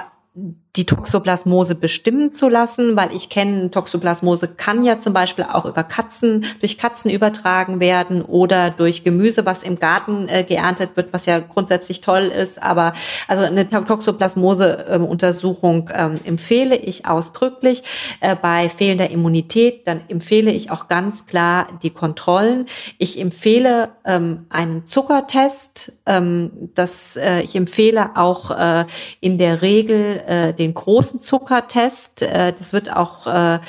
die 0.75 0.85
Toxoplasmose 0.85 1.75
bestimmen 1.75 2.31
zu 2.31 2.49
lassen, 2.49 2.97
weil 2.97 3.13
ich 3.13 3.29
kenne, 3.29 3.71
Toxoplasmose 3.71 4.49
kann 4.49 4.83
ja 4.83 4.99
zum 4.99 5.13
Beispiel 5.13 5.45
auch 5.45 5.65
über 5.65 5.83
Katzen, 5.83 6.45
durch 6.59 6.77
Katzen 6.77 7.09
übertragen 7.09 7.79
werden 7.79 8.21
oder 8.21 8.71
durch 8.71 9.03
Gemüse, 9.03 9.45
was 9.45 9.63
im 9.63 9.79
Garten 9.79 10.27
äh, 10.27 10.43
geerntet 10.43 10.91
wird, 10.95 11.13
was 11.13 11.25
ja 11.25 11.39
grundsätzlich 11.39 12.01
toll 12.01 12.23
ist. 12.23 12.61
Aber 12.61 12.93
also 13.27 13.43
eine 13.43 13.69
Toxoplasmose-Untersuchung 13.69 15.89
ähm, 15.93 16.19
empfehle 16.25 16.75
ich 16.75 17.05
ausdrücklich. 17.05 17.83
Äh, 18.19 18.35
bei 18.35 18.69
fehlender 18.69 19.09
Immunität, 19.09 19.88
dann 19.88 20.01
empfehle 20.07 20.51
ich 20.51 20.71
auch 20.71 20.88
ganz 20.88 21.25
klar 21.25 21.67
die 21.83 21.91
Kontrollen. 21.91 22.65
Ich 22.97 23.19
empfehle 23.19 23.89
ähm, 24.05 24.45
einen 24.49 24.88
Zuckertest. 24.88 25.93
Ähm, 26.05 26.69
das, 26.73 27.15
äh, 27.15 27.41
ich 27.41 27.55
empfehle 27.55 28.15
auch 28.15 28.51
äh, 28.51 28.85
in 29.21 29.38
der 29.38 29.61
Regel 29.61 30.21
äh, 30.27 30.53
den 30.65 30.73
großen 30.73 31.21
Zuckertest. 31.21 32.23
Äh, 32.23 32.54
das 32.58 32.73
wird 32.73 32.95
auch 32.95 33.28
äh, 33.28 33.60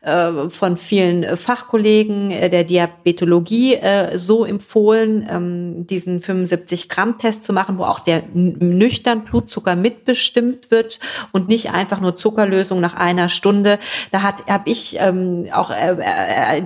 äh, 0.00 0.48
von 0.48 0.76
vielen 0.76 1.36
Fachkollegen 1.36 2.30
der 2.30 2.64
Diabetologie 2.64 3.78
so 4.14 4.44
empfohlen, 4.44 5.26
ähm, 5.30 5.86
diesen 5.86 6.20
75 6.20 6.88
Gramm 6.88 7.18
Test 7.18 7.44
zu 7.44 7.52
machen, 7.52 7.78
wo 7.78 7.84
auch 7.84 8.00
der 8.00 8.22
nüchtern 8.32 9.24
Blutzucker 9.24 9.76
mitbestimmt 9.76 10.70
wird 10.70 10.98
und 11.32 11.48
nicht 11.48 11.72
einfach 11.72 12.00
nur 12.00 12.16
Zuckerlösung 12.16 12.80
nach 12.80 12.94
einer 12.94 13.28
Stunde. 13.28 13.78
Da 14.10 14.22
habe 14.22 14.42
ich 14.64 14.96
ähm, 15.00 15.46
auch 15.52 15.70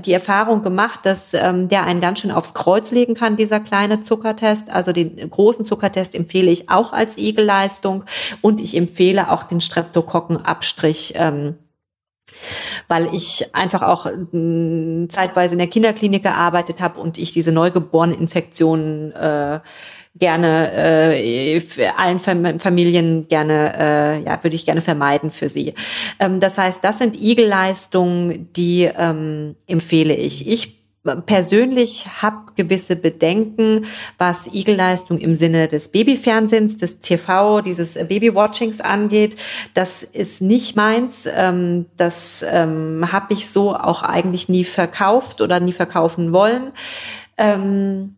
die 0.05 0.13
Erfahrung 0.13 0.63
gemacht, 0.63 1.01
dass 1.05 1.35
ähm, 1.35 1.69
der 1.69 1.85
einen 1.85 2.01
ganz 2.01 2.21
schön 2.21 2.31
aufs 2.31 2.55
Kreuz 2.55 2.91
legen 2.91 3.15
kann, 3.15 3.37
dieser 3.37 3.61
kleine 3.61 4.01
Zuckertest. 4.01 4.71
Also 4.71 4.93
den 4.93 5.31
großen 5.31 5.65
Zuckertest 5.65 6.15
empfehle 6.15 6.51
ich 6.51 6.71
auch 6.71 6.93
als 6.93 7.19
Igelleistung 7.19 8.05
und 8.41 8.61
ich 8.61 8.77
empfehle 8.77 9.31
auch 9.31 9.43
den 9.43 9.61
Streptokokkenabstrich. 9.73 11.15
Ähm, 11.17 11.57
weil 12.89 13.15
ich 13.15 13.55
einfach 13.55 13.83
auch 13.83 14.07
äh, 14.07 15.09
zeitweise 15.09 15.55
in 15.55 15.59
der 15.59 15.67
Kinderklinik 15.67 16.23
gearbeitet 16.23 16.81
habe 16.81 17.01
und 17.01 17.19
ich 17.19 17.33
diese 17.33 17.53
Neugeboreneninfektionen 17.53 19.13
äh, 19.13 19.61
gerne 20.19 20.73
äh, 20.73 21.89
allen 21.97 22.19
Fam 22.19 22.59
Familien 22.59 23.29
gerne, 23.29 23.75
äh, 23.77 24.25
ja, 24.25 24.43
würde 24.43 24.57
ich 24.57 24.65
gerne 24.65 24.83
vermeiden 24.83 25.31
für 25.31 25.49
sie. 25.49 25.75
Ähm, 26.19 26.39
das 26.41 26.59
heißt, 26.59 26.85
das 26.85 26.99
sind 26.99 27.21
Igelleistungen, 27.21 28.53
die 28.55 28.91
ähm, 28.95 29.57
empfehle 29.67 30.15
ich. 30.15 30.49
Ich 30.49 30.82
persönlich 31.27 32.07
habe 32.23 32.53
gewisse 32.55 32.97
Bedenken, 32.97 33.87
was 34.19 34.47
Igelleistung 34.47 35.19
im 35.19 35.35
Sinne 35.35 35.69
des 35.69 35.89
Babyfernsehens, 35.89 36.77
des 36.77 37.01
TV, 37.01 37.61
dieses 37.61 37.95
Babywatchings 37.95 38.81
angeht. 38.81 39.37
Das 39.75 40.03
ist 40.03 40.43
nicht 40.43 40.77
meins. 40.77 41.29
Ähm, 41.35 41.87
das 41.97 42.45
ähm, 42.49 43.11
habe 43.11 43.33
ich 43.33 43.51
so 43.51 43.75
auch 43.75 44.03
eigentlich 44.03 44.49
nie 44.49 44.65
verkauft 44.65 45.41
oder 45.41 45.59
nie 45.61 45.73
verkaufen 45.73 46.33
wollen. 46.33 46.73
Ähm, 47.37 48.17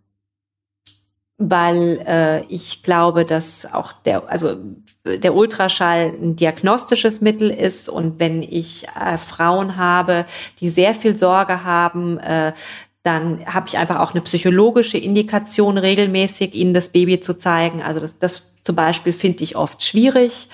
weil 1.39 2.01
äh, 2.07 2.45
ich 2.47 2.83
glaube, 2.83 3.25
dass 3.25 3.73
auch 3.73 3.93
der, 3.93 4.29
also 4.29 4.57
der 5.05 5.35
Ultraschall 5.35 6.15
ein 6.21 6.37
diagnostisches 6.37 7.21
Mittel 7.21 7.51
ist 7.51 7.89
und 7.89 8.19
wenn 8.19 8.43
ich 8.43 8.87
äh, 8.89 9.19
Frauen 9.19 9.77
habe, 9.77 10.25
die 10.61 10.71
sehr 10.71 10.95
viel 10.95 11.15
Sorge 11.15 11.65
haben, 11.65 12.19
äh, 12.19 12.55
dann 13.03 13.45
habe 13.45 13.67
ich 13.69 13.77
einfach 13.77 14.01
auch 14.01 14.13
eine 14.13 14.23
psychologische 14.23 14.97
Indikation, 14.97 15.77
regelmäßig 15.77 16.55
ihnen 16.55 16.73
das 16.73 16.89
Baby 16.89 17.21
zu 17.21 17.37
zeigen. 17.37 17.83
Also 17.83 18.01
das, 18.01 18.19
das 18.19 18.55
zum 18.63 18.77
Beispiel 18.77 19.13
finde 19.13 19.45
ich 19.45 19.57
oft 19.57 19.83
schwierig. 19.83 20.49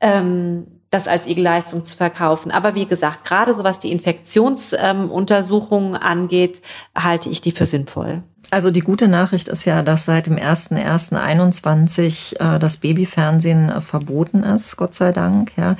Ähm, 0.00 0.68
das 0.90 1.08
als 1.08 1.26
Igelleistung 1.26 1.84
zu 1.86 1.96
verkaufen. 1.96 2.52
Aber 2.52 2.74
wie 2.74 2.86
gesagt, 2.86 3.24
gerade 3.24 3.54
so 3.54 3.64
was 3.64 3.80
die 3.80 3.90
Infektionsuntersuchungen 3.90 5.94
ähm, 5.94 6.00
angeht, 6.00 6.60
halte 6.94 7.30
ich 7.30 7.40
die 7.40 7.50
für 7.50 7.64
sinnvoll. 7.64 8.22
Also 8.50 8.70
die 8.70 8.80
gute 8.80 9.08
Nachricht 9.08 9.48
ist 9.48 9.64
ja, 9.64 9.82
dass 9.82 10.04
seit 10.04 10.26
dem 10.26 10.36
01.01.21 10.36 12.38
äh, 12.38 12.58
das 12.58 12.76
Babyfernsehen 12.76 13.70
äh, 13.70 13.80
verboten 13.80 14.42
ist, 14.42 14.76
Gott 14.76 14.92
sei 14.92 15.12
Dank. 15.12 15.52
Ja. 15.56 15.76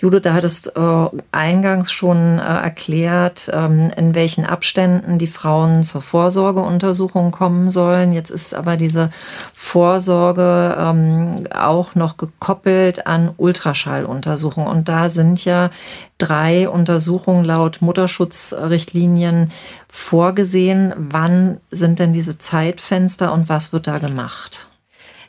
Judo, 0.00 0.18
da 0.18 0.34
hattest 0.34 0.76
äh, 0.76 1.06
eingangs 1.30 1.92
schon 1.92 2.38
erklärt, 2.38 3.48
ähm, 3.52 3.92
in 3.96 4.14
welchen 4.14 4.44
Abständen 4.44 5.18
die 5.18 5.28
Frauen 5.28 5.84
zur 5.84 6.02
Vorsorgeuntersuchung 6.02 7.30
kommen 7.30 7.70
sollen. 7.70 8.12
Jetzt 8.12 8.30
ist 8.30 8.54
aber 8.54 8.76
diese 8.76 9.10
Vorsorge 9.54 10.76
ähm, 10.78 11.46
auch 11.54 11.94
noch 11.94 12.16
gekoppelt 12.16 13.06
an 13.06 13.30
Ultraschalluntersuchungen. 13.36 14.68
Und 14.68 14.88
da 14.88 15.08
sind 15.08 15.44
ja 15.44 15.70
drei 16.18 16.68
Untersuchungen 16.68 17.44
laut 17.44 17.82
Mutterschutzrichtlinien 17.82 19.52
vorgesehen. 19.88 20.94
Wann 20.96 21.60
sind 21.70 21.98
denn 21.98 22.12
diese 22.12 22.38
Zeitfenster 22.38 23.32
und 23.32 23.48
was 23.48 23.72
wird 23.72 23.86
da 23.86 23.98
gemacht? 23.98 24.68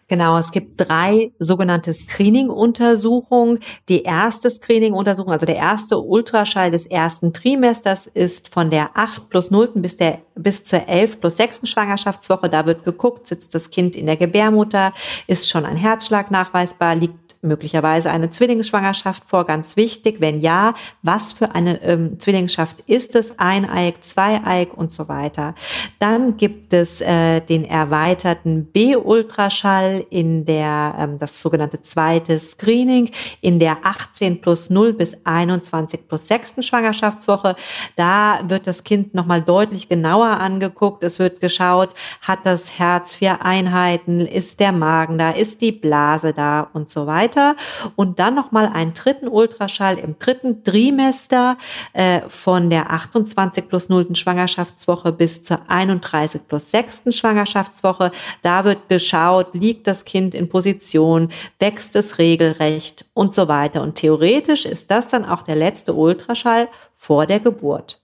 Genau, 0.09 0.37
es 0.37 0.51
gibt 0.51 0.79
drei 0.79 1.33
sogenannte 1.37 1.93
Screening-Untersuchungen. 1.93 3.59
Die 3.89 4.03
erste 4.03 4.49
Screening-Untersuchung, 4.49 5.33
also 5.33 5.45
der 5.45 5.57
erste 5.57 5.99
Ultraschall 5.99 6.71
des 6.71 6.85
ersten 6.85 7.33
Trimesters 7.33 8.07
ist 8.07 8.47
von 8.47 8.69
der 8.69 8.91
8 8.93 9.29
plus 9.29 9.51
0. 9.51 9.71
bis, 9.75 9.97
der, 9.97 10.19
bis 10.35 10.63
zur 10.63 10.87
11 10.87 11.19
plus 11.19 11.35
6. 11.35 11.67
Schwangerschaftswoche. 11.67 12.49
Da 12.49 12.65
wird 12.65 12.85
geguckt, 12.85 13.27
sitzt 13.27 13.53
das 13.53 13.69
Kind 13.69 13.97
in 13.97 14.05
der 14.05 14.15
Gebärmutter, 14.15 14.93
ist 15.27 15.49
schon 15.49 15.65
ein 15.65 15.75
Herzschlag 15.75 16.31
nachweisbar, 16.31 16.95
liegt 16.95 17.26
möglicherweise 17.41 18.11
eine 18.11 18.29
Zwillingsschwangerschaft 18.29 19.23
vor? 19.25 19.45
Ganz 19.45 19.77
wichtig. 19.77 20.17
Wenn 20.19 20.41
ja, 20.41 20.73
was 21.01 21.33
für 21.33 21.53
eine 21.53 21.81
ähm, 21.83 22.19
Zwillingsschaft 22.19 22.81
ist 22.88 23.15
es? 23.15 23.38
Eineig, 23.39 24.03
zweieig 24.03 24.73
und 24.75 24.91
so 24.91 25.07
weiter. 25.07 25.55
Dann 25.99 26.38
gibt 26.38 26.73
es 26.73 27.01
äh, 27.01 27.41
den 27.41 27.65
erweiterten 27.65 28.65
B-Ultraschall 28.65 30.05
in 30.09 30.45
der, 30.45 30.95
ähm, 30.99 31.19
das 31.19 31.41
sogenannte 31.41 31.81
zweite 31.81 32.39
Screening 32.39 33.11
in 33.41 33.59
der 33.59 33.77
18 33.83 34.41
plus 34.41 34.69
0 34.69 34.93
bis 34.93 35.17
21 35.23 36.07
plus 36.07 36.27
6. 36.27 36.55
Schwangerschaftswoche. 36.65 37.55
Da 37.95 38.39
wird 38.47 38.67
das 38.67 38.83
Kind 38.83 39.13
nochmal 39.13 39.41
deutlich 39.41 39.89
genauer 39.89 40.27
angeguckt. 40.27 41.03
Es 41.03 41.19
wird 41.19 41.41
geschaut, 41.41 41.89
hat 42.21 42.39
das 42.43 42.79
Herz 42.79 43.15
vier 43.15 43.43
Einheiten, 43.43 44.21
ist 44.21 44.59
der 44.59 44.71
Magen 44.71 45.17
da, 45.17 45.31
ist 45.31 45.61
die 45.61 45.71
Blase 45.71 46.33
da 46.33 46.67
und 46.73 46.89
so 46.89 47.05
weiter 47.07 47.26
weiter 47.28 47.55
und 47.95 48.19
dann 48.19 48.36
nochmal 48.36 48.67
einen 48.67 48.93
dritten 48.93 49.28
Ultraschall 49.28 49.97
im 49.97 50.17
dritten 50.19 50.63
Trimester 50.63 51.57
äh, 51.93 52.21
von 52.28 52.69
der 52.69 52.91
28 52.91 53.67
plus 53.67 53.89
0. 53.89 54.15
Schwangerschaftswoche 54.15 55.11
bis 55.11 55.43
zur 55.43 55.59
31 55.69 56.47
plus 56.47 56.71
6. 56.71 57.03
Schwangerschaftswoche. 57.09 58.11
Da 58.41 58.63
wird 58.63 58.89
geschaut, 58.89 59.53
liegt 59.53 59.88
das 59.88 60.05
Kind 60.05 60.36
in 60.36 60.49
Position, 60.49 61.30
wächst 61.59 61.95
es 61.95 62.17
regelrecht 62.17 63.05
und 63.13 63.34
so 63.34 63.47
weiter. 63.47 63.82
Und 63.82 63.95
theoretisch 63.95 64.65
ist 64.65 64.89
das 64.91 65.07
dann 65.07 65.25
auch 65.25 65.41
der 65.41 65.55
letzte 65.55 65.93
Ultraschall 65.93 66.69
vor 66.95 67.25
der 67.25 67.39
Geburt. 67.39 68.01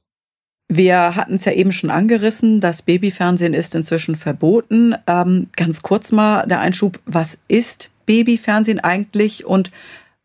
Wir 0.69 1.15
hatten 1.15 1.35
es 1.35 1.45
ja 1.45 1.51
eben 1.51 1.71
schon 1.71 1.91
angerissen, 1.91 2.59
das 2.59 2.81
Babyfernsehen 2.81 3.53
ist 3.53 3.75
inzwischen 3.75 4.15
verboten. 4.15 4.95
Ähm, 5.07 5.49
ganz 5.55 5.81
kurz 5.83 6.11
mal 6.11 6.47
der 6.47 6.61
Einschub, 6.61 6.99
was 7.05 7.37
ist 7.47 7.91
Babyfernsehen 8.05 8.79
eigentlich 8.79 9.45
und 9.45 9.71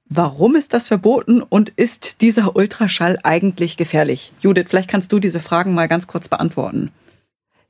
warum 0.08 0.56
ist 0.56 0.72
das 0.72 0.88
verboten 0.88 1.42
und 1.42 1.70
ist 1.70 2.22
dieser 2.22 2.56
Ultraschall 2.56 3.18
eigentlich 3.22 3.76
gefährlich? 3.76 4.32
Judith, 4.40 4.66
vielleicht 4.68 4.90
kannst 4.90 5.12
du 5.12 5.18
diese 5.18 5.40
Fragen 5.40 5.74
mal 5.74 5.88
ganz 5.88 6.06
kurz 6.06 6.28
beantworten. 6.28 6.90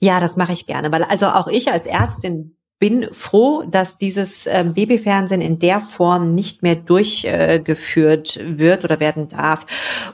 Ja, 0.00 0.20
das 0.20 0.36
mache 0.36 0.52
ich 0.52 0.66
gerne, 0.66 0.92
weil 0.92 1.02
also 1.02 1.26
auch 1.26 1.48
ich 1.48 1.72
als 1.72 1.86
Ärztin 1.86 2.54
bin 2.78 3.08
froh, 3.12 3.64
dass 3.68 3.98
dieses 3.98 4.46
äh, 4.46 4.64
Babyfernsehen 4.72 5.40
in 5.40 5.58
der 5.58 5.80
Form 5.80 6.36
nicht 6.36 6.62
mehr 6.62 6.76
durchgeführt 6.76 8.36
äh, 8.36 8.58
wird 8.58 8.84
oder 8.84 9.00
werden 9.00 9.28
darf. 9.28 9.66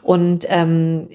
Und 0.03 0.47
ähm, 0.49 1.09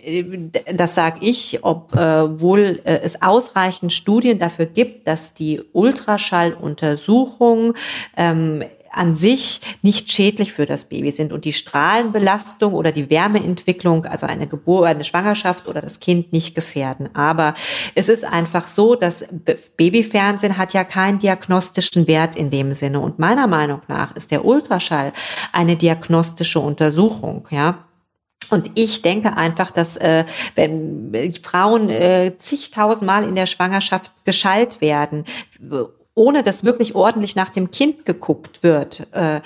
das 0.72 0.94
sage 0.94 1.22
ich, 1.22 1.64
obwohl 1.64 2.82
äh, 2.84 3.00
es 3.02 3.20
ausreichend 3.22 3.94
Studien 3.94 4.38
dafür 4.38 4.68
gibt, 4.68 5.08
dass 5.08 5.34
die 5.34 5.62
Ultraschalluntersuchung 5.74 7.74
ähm, 8.16 8.64
an 8.92 9.16
sich 9.16 9.62
nicht 9.82 10.12
schädlich 10.12 10.54
für 10.54 10.66
das 10.66 10.86
Baby 10.86 11.12
sind 11.12 11.34
und 11.34 11.46
die 11.46 11.54
Strahlenbelastung 11.54 12.74
oder 12.74 12.92
die 12.92 13.10
Wärmeentwicklung, 13.10 14.06
also 14.06 14.26
eine 14.26 14.48
Geburt, 14.48 14.88
eine 14.88 15.04
Schwangerschaft 15.04 15.68
oder 15.68 15.82
das 15.82 16.00
Kind 16.00 16.34
nicht 16.34 16.56
gefährden. 16.56 17.10
Aber 17.16 17.54
es 17.96 18.10
ist 18.10 18.24
einfach 18.24 18.68
so, 18.68 18.96
dass 18.96 19.26
Babyfernsehen 19.78 20.58
hat 20.58 20.74
ja 20.74 20.84
keinen 20.84 21.20
diagnostischen 21.20 22.08
Wert 22.08 22.36
in 22.36 22.50
dem 22.50 22.74
Sinne. 22.76 23.00
Und 23.00 23.20
meiner 23.20 23.48
Meinung 23.48 23.82
nach 23.88 24.16
ist 24.16 24.32
der 24.32 24.46
Ultraschall 24.46 25.14
eine 25.52 25.76
diagnostische 25.76 26.60
Untersuchung, 26.60 27.48
ja. 27.52 27.86
Und 28.50 28.72
ich 28.74 29.04
denke 29.04 29.38
einfach, 29.38 29.70
dass 29.70 29.96
äh, 29.98 30.26
wenn 30.56 31.14
Frauen 31.44 31.90
äh, 31.90 32.36
zigtausendmal 32.38 33.24
in 33.24 33.36
der 33.36 33.46
Schwangerschaft 33.46 34.12
geschallt 34.26 34.82
werden, 34.82 35.26
ohne 36.20 36.44
dass 36.44 36.66
wirklich 36.66 36.96
ordentlich 36.96 37.38
nach 37.38 37.50
dem 37.50 37.72
Kind 37.72 38.06
geguckt 38.06 38.62
wird. 38.62 39.08
Äh, 39.14 39.40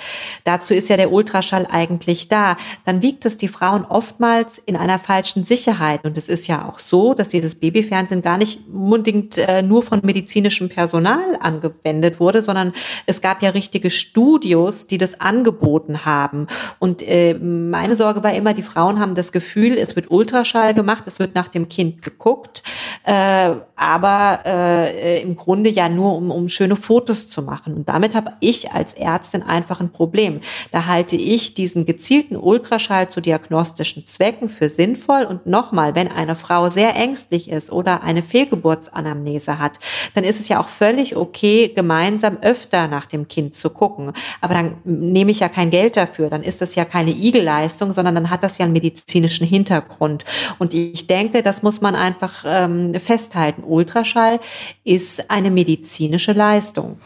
dazu 0.43 0.73
ist 0.73 0.89
ja 0.89 0.97
der 0.97 1.11
Ultraschall 1.11 1.67
eigentlich 1.69 2.29
da. 2.29 2.57
Dann 2.83 3.03
wiegt 3.03 3.25
es 3.27 3.37
die 3.37 3.47
Frauen 3.47 3.85
oftmals 3.85 4.57
in 4.57 4.75
einer 4.75 4.97
falschen 4.97 5.45
Sicherheit. 5.45 6.03
Und 6.03 6.17
es 6.17 6.27
ist 6.27 6.47
ja 6.47 6.67
auch 6.67 6.79
so, 6.79 7.13
dass 7.13 7.29
dieses 7.29 7.53
Babyfernsehen 7.53 8.23
gar 8.23 8.39
nicht 8.39 8.61
unbedingt 8.73 9.37
äh, 9.37 9.61
nur 9.61 9.83
von 9.83 10.01
medizinischem 10.03 10.69
Personal 10.69 11.37
angewendet 11.39 12.19
wurde, 12.19 12.41
sondern 12.41 12.73
es 13.05 13.21
gab 13.21 13.43
ja 13.43 13.51
richtige 13.51 13.91
Studios, 13.91 14.87
die 14.87 14.97
das 14.97 15.21
angeboten 15.21 16.05
haben. 16.05 16.47
Und 16.79 17.07
äh, 17.07 17.35
meine 17.35 17.95
Sorge 17.95 18.23
war 18.23 18.33
immer, 18.33 18.55
die 18.55 18.63
Frauen 18.63 18.99
haben 18.99 19.13
das 19.13 19.31
Gefühl, 19.31 19.77
es 19.77 19.95
wird 19.95 20.09
Ultraschall 20.09 20.73
gemacht, 20.73 21.03
es 21.05 21.19
wird 21.19 21.35
nach 21.35 21.49
dem 21.49 21.69
Kind 21.69 22.01
geguckt, 22.01 22.63
äh, 23.03 23.51
aber 23.75 24.39
äh, 24.45 25.21
im 25.21 25.35
Grunde 25.35 25.69
ja 25.69 25.87
nur 25.87 26.15
um, 26.15 26.31
um 26.31 26.49
schöne 26.63 26.75
Fotos 26.77 27.27
zu 27.27 27.41
machen. 27.41 27.73
Und 27.73 27.89
damit 27.89 28.15
habe 28.15 28.33
ich 28.39 28.71
als 28.71 28.93
Ärztin 28.93 29.43
einfach 29.43 29.81
ein 29.81 29.91
Problem. 29.91 30.39
Da 30.71 30.85
halte 30.85 31.17
ich 31.17 31.53
diesen 31.53 31.85
gezielten 31.85 32.37
Ultraschall 32.37 33.09
zu 33.09 33.19
diagnostischen 33.19 34.05
Zwecken 34.05 34.47
für 34.47 34.69
sinnvoll. 34.69 35.25
Und 35.25 35.45
nochmal, 35.45 35.93
wenn 35.93 36.07
eine 36.07 36.37
Frau 36.37 36.69
sehr 36.69 36.95
ängstlich 36.95 37.49
ist 37.49 37.69
oder 37.69 38.03
eine 38.03 38.23
Fehlgeburtsanamnese 38.23 39.59
hat, 39.59 39.81
dann 40.13 40.23
ist 40.23 40.39
es 40.39 40.47
ja 40.47 40.61
auch 40.61 40.69
völlig 40.69 41.17
okay, 41.17 41.67
gemeinsam 41.67 42.37
öfter 42.41 42.87
nach 42.87 43.07
dem 43.07 43.27
Kind 43.27 43.55
zu 43.55 43.69
gucken. 43.69 44.13
Aber 44.39 44.53
dann 44.53 44.77
nehme 44.85 45.31
ich 45.31 45.41
ja 45.41 45.49
kein 45.49 45.69
Geld 45.69 45.97
dafür. 45.97 46.29
Dann 46.29 46.43
ist 46.43 46.61
das 46.61 46.75
ja 46.75 46.85
keine 46.85 47.11
Igelleistung, 47.11 47.91
sondern 47.91 48.15
dann 48.15 48.29
hat 48.29 48.41
das 48.41 48.57
ja 48.57 48.63
einen 48.63 48.73
medizinischen 48.73 49.45
Hintergrund. 49.45 50.23
Und 50.59 50.73
ich 50.73 51.07
denke, 51.07 51.43
das 51.43 51.61
muss 51.61 51.81
man 51.81 51.95
einfach 51.95 52.45
ähm, 52.47 52.93
festhalten. 52.93 53.63
Ultraschall 53.65 54.39
ist 54.85 55.29
eine 55.29 55.51
medizinische 55.51 56.31
Leistung. 56.31 56.52
Leistung. 56.53 56.99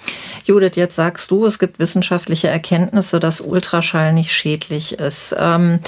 Judith, 0.44 0.76
jetzt 0.76 0.96
sagst 0.96 1.32
du, 1.32 1.46
es 1.46 1.58
gibt 1.58 1.80
wissenschaftliche 1.80 2.50
Erkenntnisse, 2.50 3.20
dass 3.20 3.40
Ultraschall 3.40 4.12
nicht 4.12 4.34
schädlich 4.34 5.00
ist. 5.00 5.36
Ähm, 5.40 5.80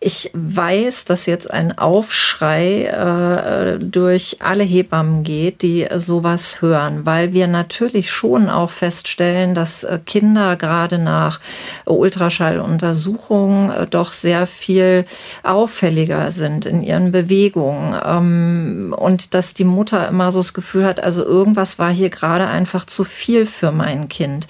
ich 0.00 0.30
weiß, 0.34 1.04
dass 1.04 1.26
jetzt 1.26 1.50
ein 1.50 1.78
Aufschrei 1.78 2.84
äh, 2.84 3.78
durch 3.78 4.38
alle 4.40 4.64
Hebammen 4.64 5.22
geht, 5.22 5.62
die 5.62 5.86
sowas 5.94 6.62
hören, 6.62 7.06
weil 7.06 7.32
wir 7.32 7.46
natürlich 7.46 8.10
schon 8.10 8.48
auch 8.48 8.70
feststellen, 8.70 9.54
dass 9.54 9.84
äh, 9.84 10.00
Kinder 10.04 10.56
gerade 10.56 10.98
nach 10.98 11.40
Ultraschalluntersuchungen 11.84 13.70
äh, 13.70 13.86
doch 13.86 14.10
sehr 14.10 14.48
viel 14.48 15.04
auffälliger 15.44 16.32
sind 16.32 16.66
in 16.66 16.82
ihren 16.82 17.12
Bewegungen 17.12 17.94
ähm, 18.04 18.94
und 18.98 19.34
dass 19.34 19.54
die 19.54 19.64
Mutter 19.64 20.08
immer 20.08 20.32
so 20.32 20.40
das 20.40 20.54
Gefühl 20.54 20.86
hat, 20.86 20.98
also 20.98 21.24
irgendwas 21.24 21.78
war 21.78 21.92
hier 21.92 22.10
gerade 22.10 22.46
einfach 22.46 22.85
zu 22.86 23.04
viel 23.04 23.46
für 23.46 23.72
mein 23.72 24.08
Kind. 24.08 24.46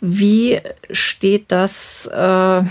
Wie 0.00 0.60
steht 0.90 1.52
das? 1.52 2.06
Äh, 2.06 2.62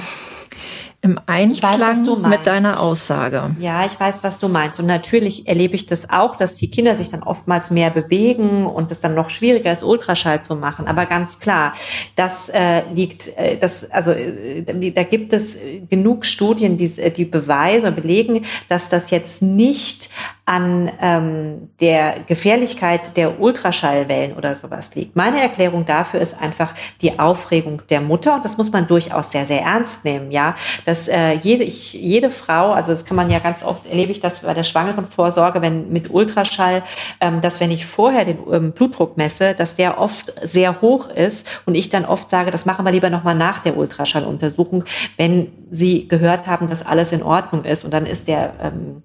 im 1.06 1.20
Einklang 1.28 1.80
weiß, 1.80 2.18
mit 2.28 2.48
deiner 2.48 2.80
Aussage. 2.80 3.56
Ja, 3.60 3.86
ich 3.86 3.98
weiß, 4.00 4.24
was 4.24 4.40
du 4.40 4.50
meinst. 4.50 4.80
Und 4.80 4.88
natürlich 4.88 5.48
erlebe 5.48 5.76
ich 5.76 5.86
das 5.86 6.10
auch, 6.10 6.36
dass 6.36 6.56
die 6.56 6.72
Kinder 6.72 6.96
sich 6.96 7.12
dann 7.12 7.22
oftmals 7.22 7.70
mehr 7.70 7.92
bewegen 7.92 8.66
und 8.66 8.92
es 8.92 9.02
dann 9.02 9.14
noch 9.14 9.30
schwieriger 9.30 9.72
ist, 9.72 9.84
Ultraschall 9.84 10.42
zu 10.42 10.56
machen. 10.56 10.88
Aber 10.88 11.06
ganz 11.06 11.40
klar, 11.40 11.74
das 12.16 12.50
äh, 12.50 12.82
liegt, 12.92 13.28
äh, 13.38 13.58
das, 13.60 13.92
also 13.92 14.12
äh, 14.12 14.92
da 14.92 15.04
gibt 15.04 15.32
es 15.32 15.60
genug 15.92 16.26
Studien, 16.26 16.76
die, 16.76 16.90
die 17.16 17.26
beweisen 17.26 17.90
und 17.90 17.96
belegen, 17.96 18.44
dass 18.68 18.90
das 18.90 19.12
jetzt 19.12 19.44
nicht 19.44 20.10
an 20.46 20.92
ähm, 21.02 21.70
der 21.80 22.20
Gefährlichkeit 22.28 23.18
der 23.18 23.40
Ultraschallwellen 23.40 24.38
oder 24.38 24.56
sowas 24.56 24.94
liegt. 24.94 25.16
Meine 25.16 25.42
Erklärung 25.42 25.86
dafür 25.86 26.20
ist 26.20 26.40
einfach 26.40 26.72
die 27.02 27.18
Aufregung 27.18 27.82
der 27.90 28.00
Mutter 28.00 28.36
und 28.36 28.46
das 28.46 28.56
muss 28.56 28.72
man 28.72 28.86
durchaus 28.86 29.32
sehr, 29.32 29.48
sehr 29.48 29.62
ernst 29.62 30.06
nehmen, 30.06 30.32
ja. 30.32 30.54
Dass 30.86 31.08
äh, 31.08 31.34
jede, 31.34 31.64
ich, 31.64 31.94
jede 31.94 32.30
Frau, 32.30 32.74
also 32.74 32.92
das 32.92 33.06
kann 33.06 33.18
man 33.18 33.32
ja 33.32 33.40
ganz 33.40 33.64
oft, 33.64 33.88
erlebe 33.88 34.12
ich 34.12 34.22
das 34.22 34.42
bei 34.42 34.54
der 34.54 34.64
Schwangerenvorsorge, 34.64 35.64
wenn 35.64 35.92
mit 35.92 36.12
Ultraschall, 36.12 36.84
ähm, 37.22 37.42
dass 37.42 37.60
wenn 37.60 37.72
ich 37.72 37.88
vorher 37.88 38.24
den 38.24 38.38
ähm, 38.52 38.72
Blutdruck 38.72 39.18
messe, 39.18 39.56
dass 39.56 39.74
der 39.74 40.00
oft 40.00 40.32
sehr 40.44 40.80
hoch 40.82 41.10
ist 41.10 41.48
und 41.66 41.74
ich 41.74 41.90
dann 41.90 42.06
oft 42.06 42.30
sage, 42.30 42.52
das 42.52 42.68
machen 42.68 42.86
wir 42.86 42.92
lieber 42.92 43.10
nochmal 43.10 43.36
nach 43.36 43.64
der 43.64 43.78
Ultraschalluntersuchung, 43.78 44.84
wenn 45.18 45.52
sie 45.72 46.08
gehört 46.08 46.46
haben, 46.46 46.68
dass 46.68 46.86
alles 46.86 47.12
in 47.12 47.24
Ordnung 47.24 47.64
ist 47.64 47.84
und 47.84 47.92
dann 47.92 48.06
ist 48.06 48.28
der 48.28 48.54
ähm, 48.62 49.02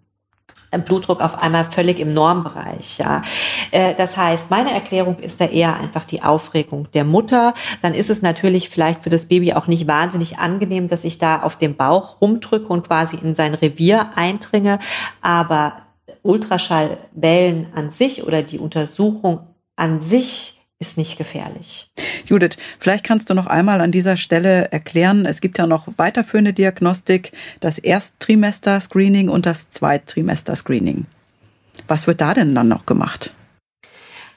Blutdruck 0.79 1.21
auf 1.21 1.41
einmal 1.43 1.64
völlig 1.64 1.99
im 1.99 2.14
Normbereich. 2.14 2.99
Ja, 2.99 3.23
äh, 3.71 3.95
das 3.95 4.16
heißt, 4.16 4.51
meine 4.51 4.73
Erklärung 4.73 5.18
ist 5.18 5.41
da 5.41 5.47
eher 5.47 5.77
einfach 5.77 6.05
die 6.05 6.23
Aufregung 6.23 6.89
der 6.93 7.05
Mutter. 7.05 7.55
Dann 7.83 7.95
ist 7.95 8.11
es 8.11 8.23
natürlich 8.23 8.71
vielleicht 8.71 9.03
für 9.03 9.11
das 9.11 9.27
Baby 9.27 9.55
auch 9.55 9.66
nicht 9.66 9.87
wahnsinnig 9.89 10.39
angenehm, 10.39 10.89
dass 10.89 11.05
ich 11.05 11.18
da 11.18 11.43
auf 11.43 11.57
dem 11.57 11.77
Bauch 11.77 12.21
rumdrücke 12.21 12.68
und 12.68 12.87
quasi 12.87 13.16
in 13.16 13.35
sein 13.35 13.55
Revier 13.55 14.11
eindringe. 14.14 14.79
Aber 15.21 15.75
Ultraschallwellen 16.23 17.68
an 17.75 17.91
sich 17.91 18.25
oder 18.25 18.43
die 18.43 18.59
Untersuchung 18.59 19.41
an 19.77 20.01
sich 20.01 20.59
ist 20.81 20.97
nicht 20.97 21.18
gefährlich. 21.18 21.91
Judith, 22.24 22.57
vielleicht 22.78 23.05
kannst 23.05 23.28
du 23.28 23.35
noch 23.35 23.47
einmal 23.47 23.83
an 23.83 23.93
dieser 23.93 24.16
Stelle 24.16 24.72
erklären, 24.72 25.26
es 25.26 25.43
gibt 25.43 25.59
ja 25.59 25.66
noch 25.66 25.87
weiterführende 25.97 26.55
Diagnostik, 26.55 27.33
das 27.61 27.78
Ersttrimester-Screening 27.78 29.28
und 29.28 29.45
das 29.45 29.68
Zweittrimester-Screening. 29.70 31.05
Was 31.87 32.07
wird 32.07 32.22
da 32.22 32.33
denn 32.33 32.55
dann 32.55 32.68
noch 32.68 32.87
gemacht? 32.87 33.35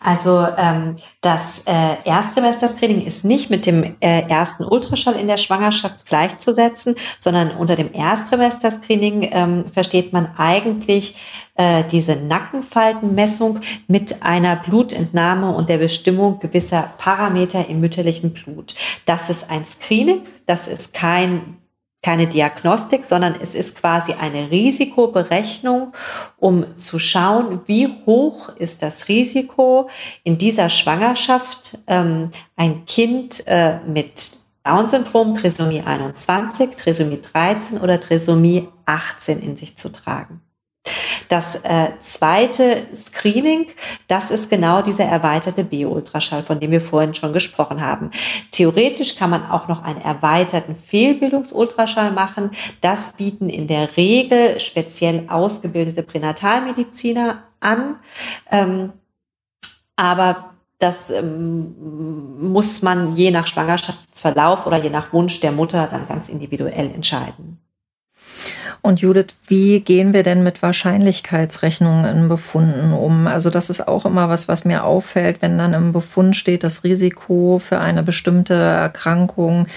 Also 0.03 0.45
ähm, 0.57 0.97
das 1.21 1.63
äh, 1.65 1.95
Erstsemester-Screening 2.03 3.05
ist 3.05 3.23
nicht 3.23 3.49
mit 3.49 3.65
dem 3.65 3.95
äh, 4.01 4.27
ersten 4.27 4.65
Ultraschall 4.65 5.15
in 5.15 5.27
der 5.27 5.37
Schwangerschaft 5.37 6.05
gleichzusetzen, 6.05 6.95
sondern 7.19 7.51
unter 7.51 7.77
dem 7.77 7.93
Erstsemester-Screening 7.93 9.29
ähm, 9.31 9.65
versteht 9.71 10.11
man 10.11 10.29
eigentlich 10.37 11.15
äh, 11.55 11.85
diese 11.89 12.17
Nackenfaltenmessung 12.17 13.61
mit 13.87 14.23
einer 14.23 14.57
Blutentnahme 14.57 15.51
und 15.51 15.69
der 15.69 15.77
Bestimmung 15.77 16.39
gewisser 16.39 16.91
Parameter 16.97 17.69
im 17.69 17.79
mütterlichen 17.79 18.33
Blut. 18.33 18.75
Das 19.05 19.29
ist 19.29 19.49
ein 19.49 19.63
Screening, 19.63 20.23
das 20.45 20.67
ist 20.67 20.93
kein 20.93 21.62
keine 22.03 22.27
Diagnostik, 22.27 23.05
sondern 23.05 23.35
es 23.41 23.55
ist 23.55 23.75
quasi 23.77 24.13
eine 24.13 24.51
Risikoberechnung, 24.51 25.93
um 26.37 26.75
zu 26.75 26.99
schauen, 26.99 27.61
wie 27.65 27.87
hoch 28.05 28.49
ist 28.57 28.83
das 28.83 29.07
Risiko 29.07 29.89
in 30.23 30.37
dieser 30.37 30.69
Schwangerschaft, 30.69 31.79
ähm, 31.87 32.29
ein 32.55 32.85
Kind 32.85 33.47
äh, 33.47 33.79
mit 33.87 34.37
Down-Syndrom, 34.63 35.35
Trisomie 35.35 35.81
21, 35.81 36.75
Trisomie 36.75 37.21
13 37.21 37.79
oder 37.79 37.99
Trisomie 37.99 38.67
18 38.85 39.41
in 39.41 39.55
sich 39.55 39.77
zu 39.77 39.91
tragen. 39.91 40.41
Das 41.29 41.55
äh, 41.63 41.87
zweite 42.01 42.83
Screening, 42.93 43.67
das 44.07 44.29
ist 44.29 44.49
genau 44.49 44.81
dieser 44.81 45.05
erweiterte 45.05 45.63
B-Ultraschall, 45.63 46.43
von 46.43 46.59
dem 46.59 46.71
wir 46.71 46.81
vorhin 46.81 47.13
schon 47.13 47.33
gesprochen 47.33 47.81
haben. 47.81 48.11
Theoretisch 48.51 49.15
kann 49.15 49.29
man 49.29 49.49
auch 49.49 49.67
noch 49.67 49.83
einen 49.83 50.01
erweiterten 50.01 50.75
Fehlbildungsultraschall 50.75 52.11
machen. 52.11 52.51
Das 52.81 53.13
bieten 53.13 53.49
in 53.49 53.67
der 53.67 53.95
Regel 53.97 54.59
speziell 54.59 55.25
ausgebildete 55.29 56.03
Pränatalmediziner 56.03 57.43
an. 57.59 57.95
Ähm, 58.51 58.93
aber 59.95 60.53
das 60.79 61.09
ähm, 61.11 62.51
muss 62.51 62.81
man 62.81 63.15
je 63.15 63.31
nach 63.31 63.47
Schwangerschaftsverlauf 63.47 64.65
oder 64.65 64.77
je 64.77 64.89
nach 64.89 65.13
Wunsch 65.13 65.39
der 65.39 65.53
Mutter 65.53 65.87
dann 65.89 66.07
ganz 66.07 66.27
individuell 66.27 66.91
entscheiden. 66.93 67.59
Und 68.85 68.99
Judith, 68.99 69.27
wie 69.47 69.79
gehen 69.79 70.11
wir 70.11 70.23
denn 70.23 70.43
mit 70.43 70.61
Wahrscheinlichkeitsrechnungen 70.61 72.03
in 72.03 72.27
Befunden 72.27 72.91
um? 72.91 73.27
Also 73.27 73.49
das 73.49 73.69
ist 73.69 73.87
auch 73.87 74.05
immer 74.05 74.27
was, 74.27 74.49
was 74.49 74.65
mir 74.65 74.83
auffällt, 74.83 75.41
wenn 75.41 75.57
dann 75.57 75.73
im 75.73 75.93
Befund 75.93 76.35
steht, 76.35 76.65
das 76.65 76.83
Risiko 76.83 77.61
für 77.63 77.79
eine 77.79 78.03
bestimmte 78.03 78.55
Erkrankung 78.55 79.67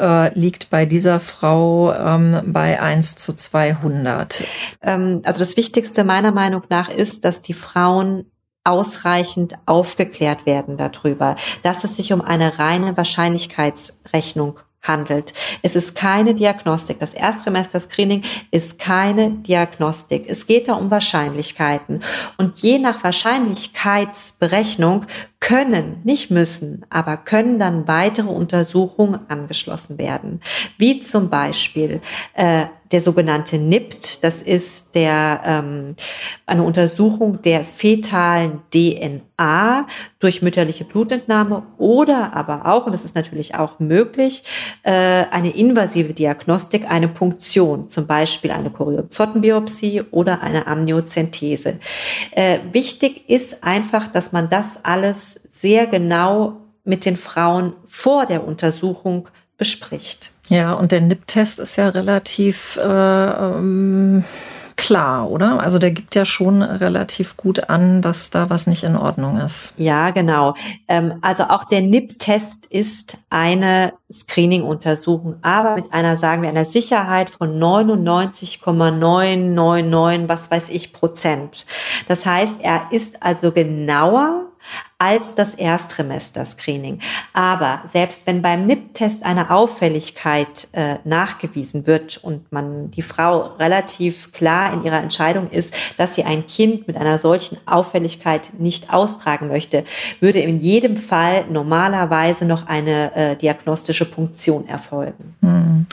äh, 0.00 0.32
liegt 0.32 0.70
bei 0.70 0.86
dieser 0.86 1.20
Frau 1.20 1.92
ähm, 1.92 2.40
bei 2.46 2.80
1 2.80 3.16
zu 3.16 3.34
200. 3.34 4.42
Ähm, 4.80 5.20
also 5.24 5.40
das 5.40 5.58
Wichtigste 5.58 6.02
meiner 6.02 6.32
Meinung 6.32 6.62
nach 6.70 6.88
ist, 6.88 7.26
dass 7.26 7.42
die 7.42 7.52
Frauen 7.52 8.24
ausreichend 8.64 9.56
aufgeklärt 9.66 10.46
werden 10.46 10.78
darüber, 10.78 11.36
dass 11.62 11.84
es 11.84 11.96
sich 11.96 12.14
um 12.14 12.22
eine 12.22 12.58
reine 12.58 12.96
Wahrscheinlichkeitsrechnung 12.96 14.58
handelt. 14.84 15.34
Es 15.62 15.74
ist 15.76 15.94
keine 15.96 16.34
Diagnostik. 16.34 17.00
Das 17.00 17.14
Erstsemester-Screening 17.14 18.22
ist 18.50 18.78
keine 18.78 19.30
Diagnostik. 19.30 20.26
Es 20.28 20.46
geht 20.46 20.68
da 20.68 20.74
um 20.74 20.90
Wahrscheinlichkeiten. 20.90 22.02
Und 22.36 22.58
je 22.58 22.78
nach 22.78 23.02
Wahrscheinlichkeitsberechnung 23.02 25.06
können, 25.40 26.02
nicht 26.04 26.30
müssen, 26.30 26.86
aber 26.88 27.16
können 27.16 27.58
dann 27.58 27.88
weitere 27.88 28.28
Untersuchungen 28.28 29.18
angeschlossen 29.28 29.98
werden. 29.98 30.40
Wie 30.78 31.00
zum 31.00 31.28
Beispiel 31.28 32.00
äh, 32.34 32.66
der 32.92 33.00
sogenannte 33.00 33.58
NIPT, 33.58 34.22
das 34.22 34.42
ist 34.42 34.94
der, 34.94 35.40
ähm, 35.44 35.96
eine 36.46 36.62
Untersuchung 36.62 37.40
der 37.42 37.64
fetalen 37.64 38.60
DNA 38.72 39.86
durch 40.18 40.42
mütterliche 40.42 40.84
Blutentnahme 40.84 41.62
oder 41.78 42.34
aber 42.34 42.66
auch, 42.66 42.86
und 42.86 42.92
das 42.92 43.04
ist 43.04 43.14
natürlich 43.14 43.54
auch 43.54 43.78
möglich, 43.78 44.44
äh, 44.82 44.92
eine 44.92 45.50
invasive 45.50 46.12
Diagnostik, 46.12 46.90
eine 46.90 47.08
Punktion, 47.08 47.88
zum 47.88 48.06
Beispiel 48.06 48.50
eine 48.50 48.70
Choriozotenbiopsie 48.70 50.02
oder 50.10 50.42
eine 50.42 50.66
Amniozentese. 50.66 51.78
Äh, 52.32 52.60
wichtig 52.72 53.28
ist 53.28 53.64
einfach, 53.64 54.06
dass 54.08 54.32
man 54.32 54.48
das 54.48 54.84
alles 54.84 55.40
sehr 55.48 55.86
genau 55.86 56.60
mit 56.84 57.06
den 57.06 57.16
Frauen 57.16 57.74
vor 57.86 58.26
der 58.26 58.46
Untersuchung 58.46 59.28
bespricht. 59.56 60.32
Ja, 60.48 60.72
und 60.72 60.92
der 60.92 61.00
NIP-Test 61.00 61.60
ist 61.60 61.76
ja 61.76 61.88
relativ 61.88 62.76
äh, 62.76 62.84
ähm, 62.84 64.24
klar, 64.76 65.30
oder? 65.30 65.60
Also 65.60 65.78
der 65.78 65.92
gibt 65.92 66.14
ja 66.14 66.24
schon 66.24 66.62
relativ 66.62 67.36
gut 67.36 67.68
an, 67.70 68.00
dass 68.02 68.30
da 68.30 68.50
was 68.50 68.66
nicht 68.66 68.82
in 68.84 68.96
Ordnung 68.96 69.38
ist. 69.38 69.74
Ja, 69.76 70.10
genau. 70.10 70.54
Ähm, 70.88 71.14
also 71.22 71.44
auch 71.44 71.64
der 71.64 71.80
NIP-Test 71.80 72.66
ist 72.66 73.18
eine 73.30 73.92
Screening-Untersuchung, 74.12 75.36
aber 75.42 75.76
mit 75.76 75.92
einer, 75.92 76.16
sagen 76.16 76.42
wir, 76.42 76.48
einer 76.48 76.64
Sicherheit 76.64 77.30
von 77.30 77.56
99,999, 77.58 80.28
was 80.28 80.50
weiß 80.50 80.70
ich, 80.70 80.92
Prozent. 80.92 81.66
Das 82.08 82.26
heißt, 82.26 82.56
er 82.60 82.88
ist 82.90 83.22
also 83.22 83.52
genauer 83.52 84.46
als 84.98 85.34
das 85.34 85.54
Ersttrimester-Screening. 85.54 87.00
Aber 87.32 87.82
selbst 87.86 88.22
wenn 88.26 88.42
beim 88.42 88.66
NIP-Test 88.66 89.24
eine 89.24 89.50
Auffälligkeit 89.50 90.68
äh, 90.72 90.96
nachgewiesen 91.04 91.86
wird 91.86 92.18
und 92.22 92.50
man 92.52 92.90
die 92.90 93.02
Frau 93.02 93.54
relativ 93.58 94.32
klar 94.32 94.72
in 94.72 94.84
ihrer 94.84 95.02
Entscheidung 95.02 95.50
ist, 95.50 95.74
dass 95.98 96.14
sie 96.14 96.24
ein 96.24 96.46
Kind 96.46 96.86
mit 96.86 96.96
einer 96.96 97.18
solchen 97.18 97.58
Auffälligkeit 97.66 98.58
nicht 98.58 98.92
austragen 98.92 99.48
möchte, 99.48 99.84
würde 100.20 100.40
in 100.40 100.56
jedem 100.58 100.96
Fall 100.96 101.44
normalerweise 101.50 102.44
noch 102.46 102.66
eine 102.66 103.14
äh, 103.14 103.36
diagnostische 103.36 104.04
Punktion 104.10 104.68
erfolgen. 104.68 105.34
Hm. 105.42 105.86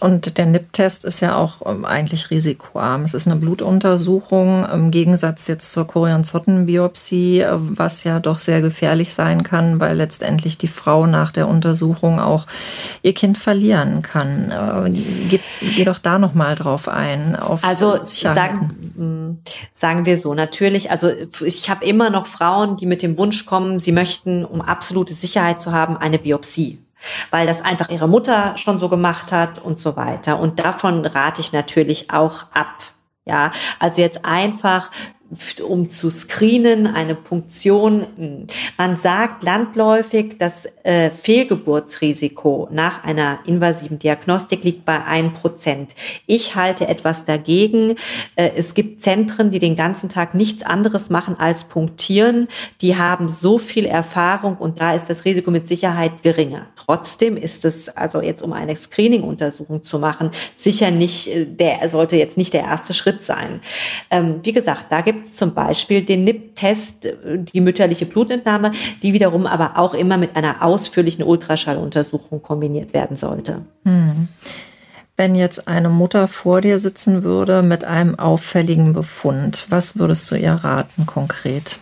Und 0.00 0.38
der 0.38 0.46
NIP-Test 0.46 1.04
ist 1.04 1.20
ja 1.20 1.36
auch 1.36 1.62
ähm, 1.66 1.84
eigentlich 1.84 2.30
risikoarm. 2.30 3.02
Es 3.02 3.14
ist 3.14 3.26
eine 3.26 3.36
Blutuntersuchung 3.36 4.64
im 4.64 4.90
Gegensatz 4.90 5.48
jetzt 5.48 5.72
zur 5.72 5.86
Chorionzottenbiopsie, 5.86 7.40
äh, 7.40 7.56
was 7.58 8.04
ja 8.04 8.07
doch 8.20 8.38
sehr 8.38 8.60
gefährlich 8.60 9.14
sein 9.14 9.42
kann, 9.42 9.80
weil 9.80 9.96
letztendlich 9.96 10.58
die 10.58 10.68
Frau 10.68 11.06
nach 11.06 11.32
der 11.32 11.48
Untersuchung 11.48 12.20
auch 12.20 12.46
ihr 13.02 13.14
Kind 13.14 13.38
verlieren 13.38 14.02
kann. 14.02 14.50
Äh, 14.50 14.90
geh, 14.90 15.40
geh 15.60 15.84
doch 15.84 15.98
da 15.98 16.18
noch 16.18 16.34
mal 16.34 16.54
drauf 16.54 16.88
ein. 16.88 17.36
Auf 17.36 17.62
also 17.64 17.98
sagen, 18.04 18.92
hm, 18.96 19.38
sagen 19.72 20.06
wir 20.06 20.18
so 20.18 20.34
natürlich. 20.34 20.90
Also 20.90 21.10
ich 21.44 21.70
habe 21.70 21.84
immer 21.84 22.10
noch 22.10 22.26
Frauen, 22.26 22.76
die 22.76 22.86
mit 22.86 23.02
dem 23.02 23.16
Wunsch 23.18 23.46
kommen, 23.46 23.78
sie 23.78 23.92
möchten, 23.92 24.44
um 24.44 24.60
absolute 24.60 25.14
Sicherheit 25.14 25.60
zu 25.60 25.72
haben, 25.72 25.96
eine 25.96 26.18
Biopsie 26.18 26.78
weil 27.30 27.46
das 27.46 27.62
einfach 27.62 27.90
ihre 27.90 28.08
Mutter 28.08 28.56
schon 28.56 28.78
so 28.78 28.88
gemacht 28.88 29.32
hat 29.32 29.58
und 29.58 29.78
so 29.78 29.96
weiter. 29.96 30.38
Und 30.38 30.58
davon 30.58 31.04
rate 31.04 31.40
ich 31.40 31.52
natürlich 31.52 32.10
auch 32.10 32.46
ab. 32.52 32.74
Ja, 33.24 33.50
also 33.78 34.00
jetzt 34.00 34.24
einfach 34.24 34.90
um 35.66 35.88
zu 35.90 36.10
screenen, 36.10 36.86
eine 36.86 37.14
Punktion. 37.14 38.46
Man 38.78 38.96
sagt 38.96 39.42
landläufig, 39.42 40.36
das 40.38 40.66
äh, 40.84 41.10
Fehlgeburtsrisiko 41.10 42.68
nach 42.70 43.04
einer 43.04 43.40
invasiven 43.44 43.98
Diagnostik 43.98 44.64
liegt 44.64 44.86
bei 44.86 45.04
ein 45.04 45.34
Prozent. 45.34 45.94
Ich 46.26 46.54
halte 46.54 46.88
etwas 46.88 47.26
dagegen. 47.26 47.96
Äh, 48.36 48.52
es 48.56 48.72
gibt 48.72 49.02
Zentren, 49.02 49.50
die 49.50 49.58
den 49.58 49.76
ganzen 49.76 50.08
Tag 50.08 50.34
nichts 50.34 50.62
anderes 50.62 51.10
machen 51.10 51.38
als 51.38 51.64
punktieren. 51.64 52.48
Die 52.80 52.96
haben 52.96 53.28
so 53.28 53.58
viel 53.58 53.84
Erfahrung 53.84 54.56
und 54.56 54.80
da 54.80 54.94
ist 54.94 55.10
das 55.10 55.26
Risiko 55.26 55.50
mit 55.50 55.68
Sicherheit 55.68 56.22
geringer. 56.22 56.66
Trotzdem 56.76 57.36
ist 57.36 57.66
es, 57.66 57.90
also 57.90 58.22
jetzt 58.22 58.40
um 58.40 58.54
eine 58.54 58.74
Screening-Untersuchung 58.74 59.82
zu 59.82 59.98
machen, 59.98 60.30
sicher 60.56 60.90
nicht, 60.90 61.28
äh, 61.28 61.44
der 61.44 61.86
sollte 61.90 62.16
jetzt 62.16 62.38
nicht 62.38 62.54
der 62.54 62.62
erste 62.62 62.94
Schritt 62.94 63.22
sein. 63.22 63.60
Ähm, 64.10 64.40
wie 64.42 64.52
gesagt, 64.52 64.86
da 64.88 65.02
gibt 65.02 65.17
gibt 65.18 65.34
zum 65.34 65.54
Beispiel 65.54 66.02
den 66.02 66.24
NIP-Test, 66.24 67.08
die 67.52 67.60
mütterliche 67.60 68.06
Blutentnahme, 68.06 68.72
die 69.02 69.12
wiederum 69.12 69.46
aber 69.46 69.76
auch 69.76 69.94
immer 69.94 70.16
mit 70.16 70.36
einer 70.36 70.62
ausführlichen 70.62 71.24
Ultraschalluntersuchung 71.24 72.42
kombiniert 72.42 72.94
werden 72.94 73.16
sollte. 73.16 73.62
Hm. 73.84 74.28
Wenn 75.16 75.34
jetzt 75.34 75.66
eine 75.66 75.88
Mutter 75.88 76.28
vor 76.28 76.60
dir 76.60 76.78
sitzen 76.78 77.24
würde 77.24 77.62
mit 77.62 77.84
einem 77.84 78.16
auffälligen 78.16 78.92
Befund, 78.92 79.66
was 79.68 79.98
würdest 79.98 80.30
du 80.30 80.36
ihr 80.36 80.52
raten 80.52 81.06
konkret? 81.06 81.80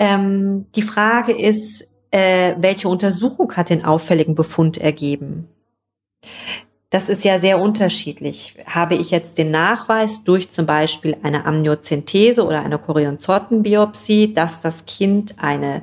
Ähm, 0.00 0.66
die 0.74 0.82
Frage 0.82 1.32
ist, 1.32 1.86
äh, 2.10 2.54
welche 2.58 2.88
Untersuchung 2.88 3.52
hat 3.54 3.70
den 3.70 3.84
auffälligen 3.84 4.34
Befund 4.34 4.78
ergeben? 4.78 5.48
Das 6.90 7.10
ist 7.10 7.22
ja 7.22 7.38
sehr 7.38 7.60
unterschiedlich. 7.60 8.54
Habe 8.64 8.94
ich 8.94 9.10
jetzt 9.10 9.36
den 9.36 9.50
Nachweis 9.50 10.24
durch 10.24 10.48
zum 10.50 10.64
Beispiel 10.64 11.18
eine 11.22 11.44
Amniozentese 11.44 12.46
oder 12.46 12.64
eine 12.64 12.78
Chorionzottenbiopsie, 12.78 14.32
dass 14.32 14.60
das 14.60 14.86
Kind 14.86 15.34
eine 15.36 15.82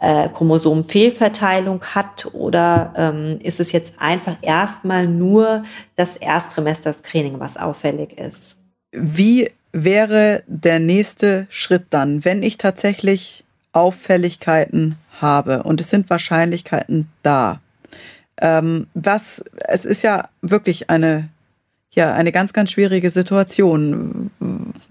äh, 0.00 0.28
Chromosomenfehlverteilung 0.28 1.84
hat 1.84 2.26
oder 2.32 2.92
ähm, 2.96 3.38
ist 3.44 3.60
es 3.60 3.70
jetzt 3.70 3.94
einfach 4.00 4.36
erstmal 4.42 5.06
nur 5.06 5.62
das 5.94 6.16
Erstsemester-Screening, 6.16 7.38
was 7.38 7.56
auffällig 7.56 8.18
ist? 8.18 8.56
Wie 8.90 9.52
wäre 9.70 10.42
der 10.48 10.80
nächste 10.80 11.46
Schritt 11.48 11.86
dann, 11.90 12.24
wenn 12.24 12.42
ich 12.42 12.58
tatsächlich 12.58 13.44
Auffälligkeiten 13.70 14.96
habe 15.20 15.62
und 15.62 15.80
es 15.80 15.90
sind 15.90 16.10
Wahrscheinlichkeiten 16.10 17.08
da? 17.22 17.60
Ähm, 18.40 18.86
was, 18.94 19.44
es 19.68 19.84
ist 19.84 20.02
ja 20.02 20.28
wirklich 20.42 20.90
eine, 20.90 21.28
ja, 21.92 22.12
eine 22.14 22.32
ganz, 22.32 22.52
ganz 22.52 22.70
schwierige 22.70 23.10
Situation. 23.10 24.30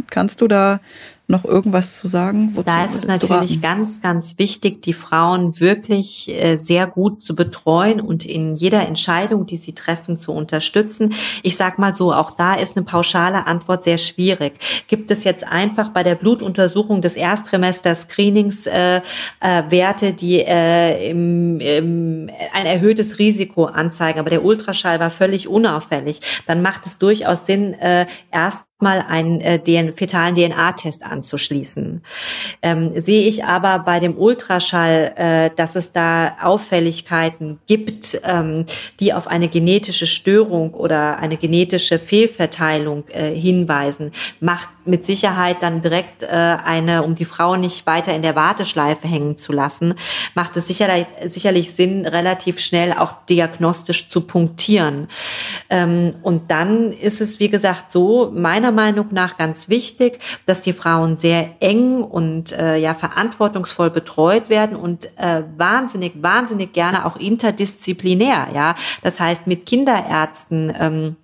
Kannst 0.09 0.41
du 0.41 0.47
da 0.47 0.79
noch 1.27 1.45
irgendwas 1.45 1.97
zu 1.97 2.07
sagen? 2.07 2.51
Wozu 2.53 2.65
da 2.65 2.83
ist 2.83 2.95
es 2.95 3.07
natürlich 3.07 3.61
ganz, 3.61 4.01
ganz 4.01 4.37
wichtig, 4.37 4.81
die 4.81 4.93
Frauen 4.93 5.59
wirklich 5.59 6.29
äh, 6.29 6.57
sehr 6.57 6.85
gut 6.85 7.23
zu 7.23 7.33
betreuen 7.33 8.01
und 8.01 8.25
in 8.25 8.55
jeder 8.55 8.85
Entscheidung, 8.85 9.45
die 9.45 9.55
sie 9.55 9.73
treffen, 9.73 10.17
zu 10.17 10.33
unterstützen. 10.33 11.13
Ich 11.41 11.55
sag 11.55 11.79
mal 11.79 11.95
so, 11.95 12.13
auch 12.13 12.31
da 12.31 12.55
ist 12.55 12.75
eine 12.75 12.85
pauschale 12.85 13.47
Antwort 13.47 13.85
sehr 13.85 13.97
schwierig. 13.97 14.59
Gibt 14.87 15.11
es 15.11 15.23
jetzt 15.23 15.45
einfach 15.47 15.89
bei 15.89 16.03
der 16.03 16.15
Blutuntersuchung 16.15 17.01
des 17.01 17.15
Erstsemester-Screenings 17.15 18.67
äh, 18.67 18.97
äh, 19.39 19.63
Werte, 19.69 20.13
die 20.13 20.41
äh, 20.41 21.09
im, 21.09 21.61
im, 21.61 22.29
ein 22.53 22.65
erhöhtes 22.65 23.17
Risiko 23.17 23.65
anzeigen, 23.65 24.19
aber 24.19 24.29
der 24.29 24.43
Ultraschall 24.43 24.99
war 24.99 25.09
völlig 25.09 25.47
unauffällig, 25.47 26.19
dann 26.47 26.61
macht 26.61 26.85
es 26.85 26.97
durchaus 26.97 27.45
Sinn, 27.45 27.73
äh, 27.75 28.07
erst 28.29 28.65
mal 28.83 29.03
einen 29.07 29.41
äh, 29.41 29.57
den 29.57 29.93
fetalen 29.93 30.35
DNA-Test 30.35 31.03
anzuschließen. 31.03 32.03
Ähm, 32.61 32.91
sehe 32.93 33.27
ich 33.27 33.45
aber 33.45 33.79
bei 33.79 33.99
dem 33.99 34.17
Ultraschall, 34.17 35.13
äh, 35.15 35.49
dass 35.55 35.75
es 35.75 35.91
da 35.91 36.37
Auffälligkeiten 36.41 37.59
gibt, 37.65 38.21
ähm, 38.23 38.65
die 38.99 39.13
auf 39.13 39.27
eine 39.27 39.47
genetische 39.47 40.05
Störung 40.05 40.75
oder 40.75 41.17
eine 41.17 41.37
genetische 41.37 41.97
Fehlverteilung 41.97 43.05
äh, 43.09 43.33
hinweisen, 43.33 44.11
macht 44.39 44.69
mit 44.85 45.05
Sicherheit 45.05 45.57
dann 45.61 45.81
direkt 45.81 46.23
äh, 46.23 46.27
eine, 46.27 47.03
um 47.03 47.15
die 47.15 47.25
Frau 47.25 47.55
nicht 47.55 47.85
weiter 47.85 48.13
in 48.13 48.21
der 48.21 48.35
Warteschleife 48.35 49.07
hängen 49.07 49.37
zu 49.37 49.53
lassen, 49.53 49.95
macht 50.35 50.57
es 50.57 50.67
sicherlich, 50.67 51.07
sicherlich 51.29 51.71
Sinn, 51.71 52.05
relativ 52.05 52.59
schnell 52.59 52.93
auch 52.93 53.25
diagnostisch 53.29 54.09
zu 54.09 54.21
punktieren. 54.21 55.07
Ähm, 55.69 56.15
und 56.21 56.51
dann 56.51 56.91
ist 56.91 57.21
es, 57.21 57.39
wie 57.39 57.49
gesagt, 57.49 57.91
so, 57.91 58.31
meiner 58.33 58.71
Meinung 58.73 59.07
nach 59.11 59.37
ganz 59.37 59.69
wichtig, 59.69 60.19
dass 60.45 60.61
die 60.61 60.73
Frauen 60.73 61.15
sehr 61.17 61.55
eng 61.61 62.03
und 62.03 62.51
äh, 62.51 62.77
ja 62.77 62.93
verantwortungsvoll 62.93 63.89
betreut 63.89 64.49
werden 64.49 64.75
und 64.75 65.05
äh, 65.17 65.43
wahnsinnig, 65.57 66.13
wahnsinnig 66.21 66.73
gerne 66.73 67.05
auch 67.05 67.15
interdisziplinär, 67.15 68.49
ja. 68.53 68.75
Das 69.01 69.19
heißt 69.19 69.47
mit 69.47 69.65
Kinderärzten 69.65 70.73
ähm, 70.77 71.15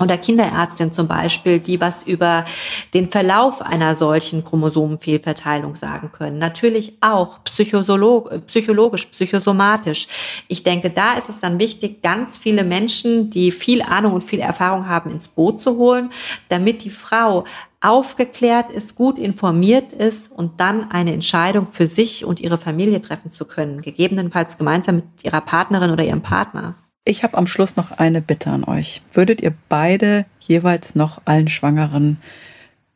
oder 0.00 0.16
Kinderärztin 0.16 0.90
zum 0.90 1.06
Beispiel, 1.06 1.58
die 1.58 1.78
was 1.80 2.02
über 2.02 2.46
den 2.94 3.08
Verlauf 3.08 3.60
einer 3.60 3.94
solchen 3.94 4.42
Chromosomenfehlverteilung 4.42 5.76
sagen 5.76 6.10
können. 6.12 6.38
Natürlich 6.38 6.96
auch 7.02 7.44
psychologisch, 7.44 9.06
psychosomatisch. 9.06 10.08
Ich 10.48 10.62
denke, 10.62 10.88
da 10.88 11.14
ist 11.14 11.28
es 11.28 11.40
dann 11.40 11.58
wichtig, 11.58 12.02
ganz 12.02 12.38
viele 12.38 12.64
Menschen, 12.64 13.28
die 13.28 13.52
viel 13.52 13.82
Ahnung 13.82 14.14
und 14.14 14.24
viel 14.24 14.40
Erfahrung 14.40 14.88
haben, 14.88 15.10
ins 15.10 15.28
Boot 15.28 15.60
zu 15.60 15.76
holen, 15.76 16.10
damit 16.48 16.84
die 16.84 16.90
Frau 16.90 17.44
aufgeklärt 17.82 18.72
ist, 18.72 18.94
gut 18.94 19.18
informiert 19.18 19.92
ist 19.92 20.32
und 20.32 20.60
dann 20.60 20.90
eine 20.90 21.12
Entscheidung 21.12 21.66
für 21.66 21.86
sich 21.86 22.24
und 22.24 22.40
ihre 22.40 22.56
Familie 22.56 23.02
treffen 23.02 23.30
zu 23.30 23.44
können, 23.44 23.82
gegebenenfalls 23.82 24.56
gemeinsam 24.56 24.96
mit 24.96 25.04
ihrer 25.22 25.40
Partnerin 25.42 25.90
oder 25.90 26.04
ihrem 26.04 26.22
Partner. 26.22 26.76
Ich 27.04 27.24
habe 27.24 27.36
am 27.36 27.48
Schluss 27.48 27.74
noch 27.74 27.90
eine 27.90 28.20
Bitte 28.20 28.50
an 28.50 28.62
euch. 28.62 29.02
Würdet 29.12 29.40
ihr 29.40 29.52
beide 29.68 30.24
jeweils 30.38 30.94
noch 30.94 31.20
allen 31.24 31.48
Schwangeren 31.48 32.18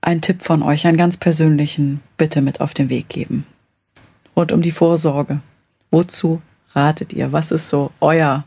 einen 0.01 0.21
Tipp 0.21 0.43
von 0.43 0.63
euch, 0.63 0.87
einen 0.87 0.97
ganz 0.97 1.17
persönlichen, 1.17 2.01
bitte 2.17 2.41
mit 2.41 2.61
auf 2.61 2.73
den 2.73 2.89
Weg 2.89 3.09
geben? 3.09 3.45
Und 4.35 4.53
um 4.53 4.63
die 4.63 4.71
Vorsorge. 4.71 5.41
Wozu 5.91 6.41
ratet 6.73 7.13
ihr? 7.15 7.33
Was 7.33 7.51
ist 7.51 7.69
so 7.69 7.91
euer, 8.01 8.45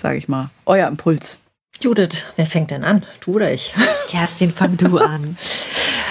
sage 0.00 0.18
ich 0.18 0.28
mal, 0.28 0.50
euer 0.66 0.86
Impuls? 0.86 1.40
Judith, 1.80 2.26
wer 2.36 2.46
fängt 2.46 2.70
denn 2.70 2.84
an? 2.84 3.02
Du 3.20 3.34
oder 3.34 3.52
ich? 3.52 3.74
Kerstin, 4.08 4.52
fang 4.52 4.76
du 4.76 4.98
an. 4.98 5.36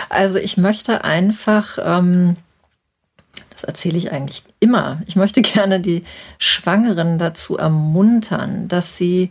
Also 0.08 0.38
ich 0.38 0.56
möchte 0.56 1.04
einfach 1.04 1.80
ähm, 1.84 2.38
das 3.50 3.64
erzähle 3.64 3.98
ich 3.98 4.12
eigentlich 4.12 4.44
immer. 4.60 5.02
Ich 5.08 5.16
möchte 5.16 5.42
gerne 5.42 5.80
die 5.80 6.04
Schwangeren 6.38 7.18
dazu 7.18 7.58
ermuntern, 7.58 8.68
dass 8.68 8.98
sie 8.98 9.30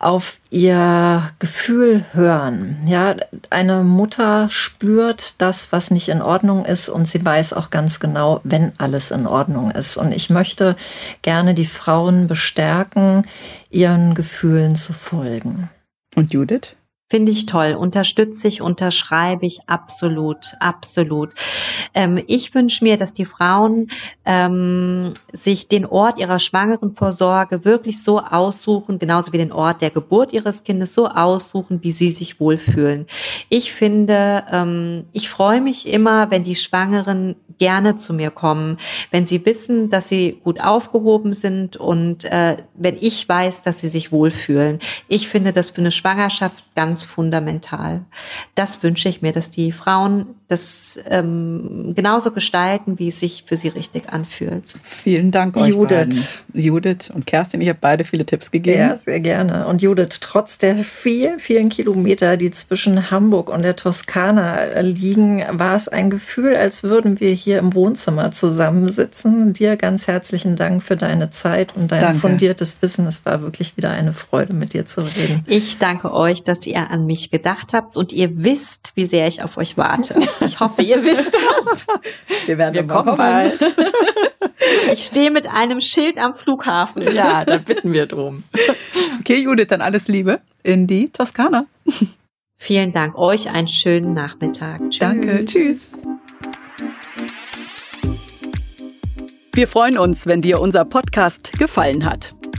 auf 0.00 0.38
ihr 0.48 1.30
Gefühl 1.38 2.06
hören. 2.12 2.78
Ja, 2.86 3.16
eine 3.50 3.84
Mutter 3.84 4.48
spürt 4.48 5.42
das, 5.42 5.72
was 5.72 5.90
nicht 5.90 6.08
in 6.08 6.22
Ordnung 6.22 6.64
ist 6.64 6.88
und 6.88 7.06
sie 7.06 7.24
weiß 7.24 7.52
auch 7.52 7.68
ganz 7.68 8.00
genau, 8.00 8.40
wenn 8.42 8.72
alles 8.78 9.10
in 9.10 9.26
Ordnung 9.26 9.70
ist. 9.70 9.98
Und 9.98 10.12
ich 10.12 10.30
möchte 10.30 10.74
gerne 11.20 11.52
die 11.52 11.66
Frauen 11.66 12.28
bestärken, 12.28 13.26
ihren 13.68 14.14
Gefühlen 14.14 14.74
zu 14.74 14.94
folgen. 14.94 15.68
Und 16.16 16.32
Judith? 16.32 16.76
Finde 17.10 17.32
ich 17.32 17.46
toll, 17.46 17.74
unterstütze 17.74 18.46
ich, 18.46 18.62
unterschreibe 18.62 19.44
ich 19.44 19.68
absolut, 19.68 20.54
absolut. 20.60 21.30
Ähm, 21.92 22.22
ich 22.28 22.54
wünsche 22.54 22.84
mir, 22.84 22.96
dass 22.96 23.12
die 23.12 23.24
Frauen 23.24 23.88
ähm, 24.24 25.12
sich 25.32 25.66
den 25.66 25.86
Ort 25.86 26.20
ihrer 26.20 26.38
schwangeren 26.38 26.94
Vorsorge 26.94 27.64
wirklich 27.64 28.00
so 28.00 28.20
aussuchen, 28.20 29.00
genauso 29.00 29.32
wie 29.32 29.38
den 29.38 29.50
Ort 29.50 29.82
der 29.82 29.90
Geburt 29.90 30.32
ihres 30.32 30.62
Kindes 30.62 30.94
so 30.94 31.08
aussuchen, 31.08 31.82
wie 31.82 31.90
sie 31.90 32.12
sich 32.12 32.38
wohlfühlen. 32.38 33.06
Ich 33.48 33.72
finde, 33.72 34.44
ähm, 34.48 35.06
ich 35.12 35.28
freue 35.28 35.60
mich 35.60 35.88
immer, 35.88 36.30
wenn 36.30 36.44
die 36.44 36.54
Schwangeren 36.54 37.34
gerne 37.60 37.94
zu 37.94 38.14
mir 38.14 38.30
kommen, 38.30 38.78
wenn 39.10 39.26
sie 39.26 39.44
wissen, 39.44 39.90
dass 39.90 40.08
sie 40.08 40.40
gut 40.42 40.60
aufgehoben 40.60 41.34
sind 41.34 41.76
und 41.76 42.24
äh, 42.24 42.56
wenn 42.74 42.96
ich 42.98 43.28
weiß, 43.28 43.62
dass 43.62 43.80
sie 43.80 43.90
sich 43.90 44.10
wohlfühlen. 44.10 44.80
Ich 45.08 45.28
finde 45.28 45.52
das 45.52 45.70
für 45.70 45.82
eine 45.82 45.92
Schwangerschaft 45.92 46.64
ganz 46.74 46.99
ganz 47.00 47.04
fundamental. 47.04 48.02
Das 48.54 48.82
wünsche 48.82 49.08
ich 49.08 49.22
mir, 49.22 49.32
dass 49.32 49.50
die 49.50 49.72
Frauen 49.72 50.26
das 50.50 50.98
ähm, 51.06 51.92
genauso 51.94 52.32
gestalten, 52.32 52.98
wie 52.98 53.08
es 53.08 53.20
sich 53.20 53.44
für 53.46 53.56
sie 53.56 53.68
richtig 53.68 54.08
anfühlt. 54.08 54.64
Vielen 54.82 55.30
Dank 55.30 55.56
euch 55.56 55.68
Judith. 55.68 56.42
Beiden. 56.52 56.60
Judith 56.60 57.10
und 57.14 57.24
Kerstin, 57.24 57.60
ich 57.60 57.68
habe 57.68 57.78
beide 57.80 58.02
viele 58.02 58.26
Tipps 58.26 58.50
gegeben. 58.50 58.80
Ja, 58.80 58.98
sehr 58.98 59.20
gerne. 59.20 59.68
Und 59.68 59.80
Judith, 59.80 60.18
trotz 60.20 60.58
der 60.58 60.78
vielen, 60.78 61.38
vielen 61.38 61.68
Kilometer, 61.68 62.36
die 62.36 62.50
zwischen 62.50 63.12
Hamburg 63.12 63.48
und 63.48 63.62
der 63.62 63.76
Toskana 63.76 64.80
liegen, 64.80 65.44
war 65.52 65.76
es 65.76 65.86
ein 65.86 66.10
Gefühl, 66.10 66.56
als 66.56 66.82
würden 66.82 67.20
wir 67.20 67.30
hier 67.30 67.60
im 67.60 67.72
Wohnzimmer 67.72 68.32
zusammensitzen. 68.32 69.52
Dir 69.52 69.76
ganz 69.76 70.08
herzlichen 70.08 70.56
Dank 70.56 70.82
für 70.82 70.96
deine 70.96 71.30
Zeit 71.30 71.76
und 71.76 71.92
dein 71.92 72.00
Danke. 72.00 72.18
fundiertes 72.18 72.82
Wissen. 72.82 73.06
Es 73.06 73.24
war 73.24 73.40
wirklich 73.42 73.76
wieder 73.76 73.90
eine 73.90 74.12
Freude, 74.12 74.52
mit 74.52 74.72
dir 74.72 74.84
zu 74.84 75.02
reden. 75.02 75.44
Ich 75.46 75.78
danke 75.78 76.12
euch, 76.12 76.42
dass 76.42 76.66
ihr 76.66 76.89
an 76.90 77.06
mich 77.06 77.30
gedacht 77.30 77.72
habt 77.72 77.96
und 77.96 78.12
ihr 78.12 78.28
wisst, 78.28 78.92
wie 78.94 79.04
sehr 79.04 79.26
ich 79.26 79.42
auf 79.42 79.56
euch 79.56 79.76
warte. 79.78 80.16
Ich 80.40 80.60
hoffe, 80.60 80.82
ihr 80.82 81.04
wisst 81.04 81.34
das. 81.34 81.86
Wir 82.46 82.58
werden 82.58 82.74
wir 82.74 82.86
kommen 82.86 83.16
bald. 83.16 83.60
Ich 84.92 85.06
stehe 85.06 85.30
mit 85.30 85.48
einem 85.48 85.80
Schild 85.80 86.18
am 86.18 86.34
Flughafen. 86.34 87.02
Ja, 87.14 87.44
da 87.44 87.58
bitten 87.58 87.92
wir 87.92 88.06
drum. 88.06 88.44
Okay, 89.20 89.36
Judith, 89.36 89.68
dann 89.68 89.80
alles 89.80 90.08
Liebe 90.08 90.40
in 90.62 90.86
die 90.86 91.08
Toskana. 91.10 91.66
Vielen 92.56 92.92
Dank 92.92 93.16
euch, 93.16 93.48
einen 93.50 93.68
schönen 93.68 94.12
Nachmittag. 94.12 94.80
Tschüss. 94.90 94.98
Danke, 94.98 95.44
tschüss. 95.44 95.92
Wir 99.52 99.66
freuen 99.66 99.98
uns, 99.98 100.26
wenn 100.26 100.42
dir 100.42 100.60
unser 100.60 100.84
Podcast 100.84 101.52
gefallen 101.58 102.04
hat. 102.04 102.34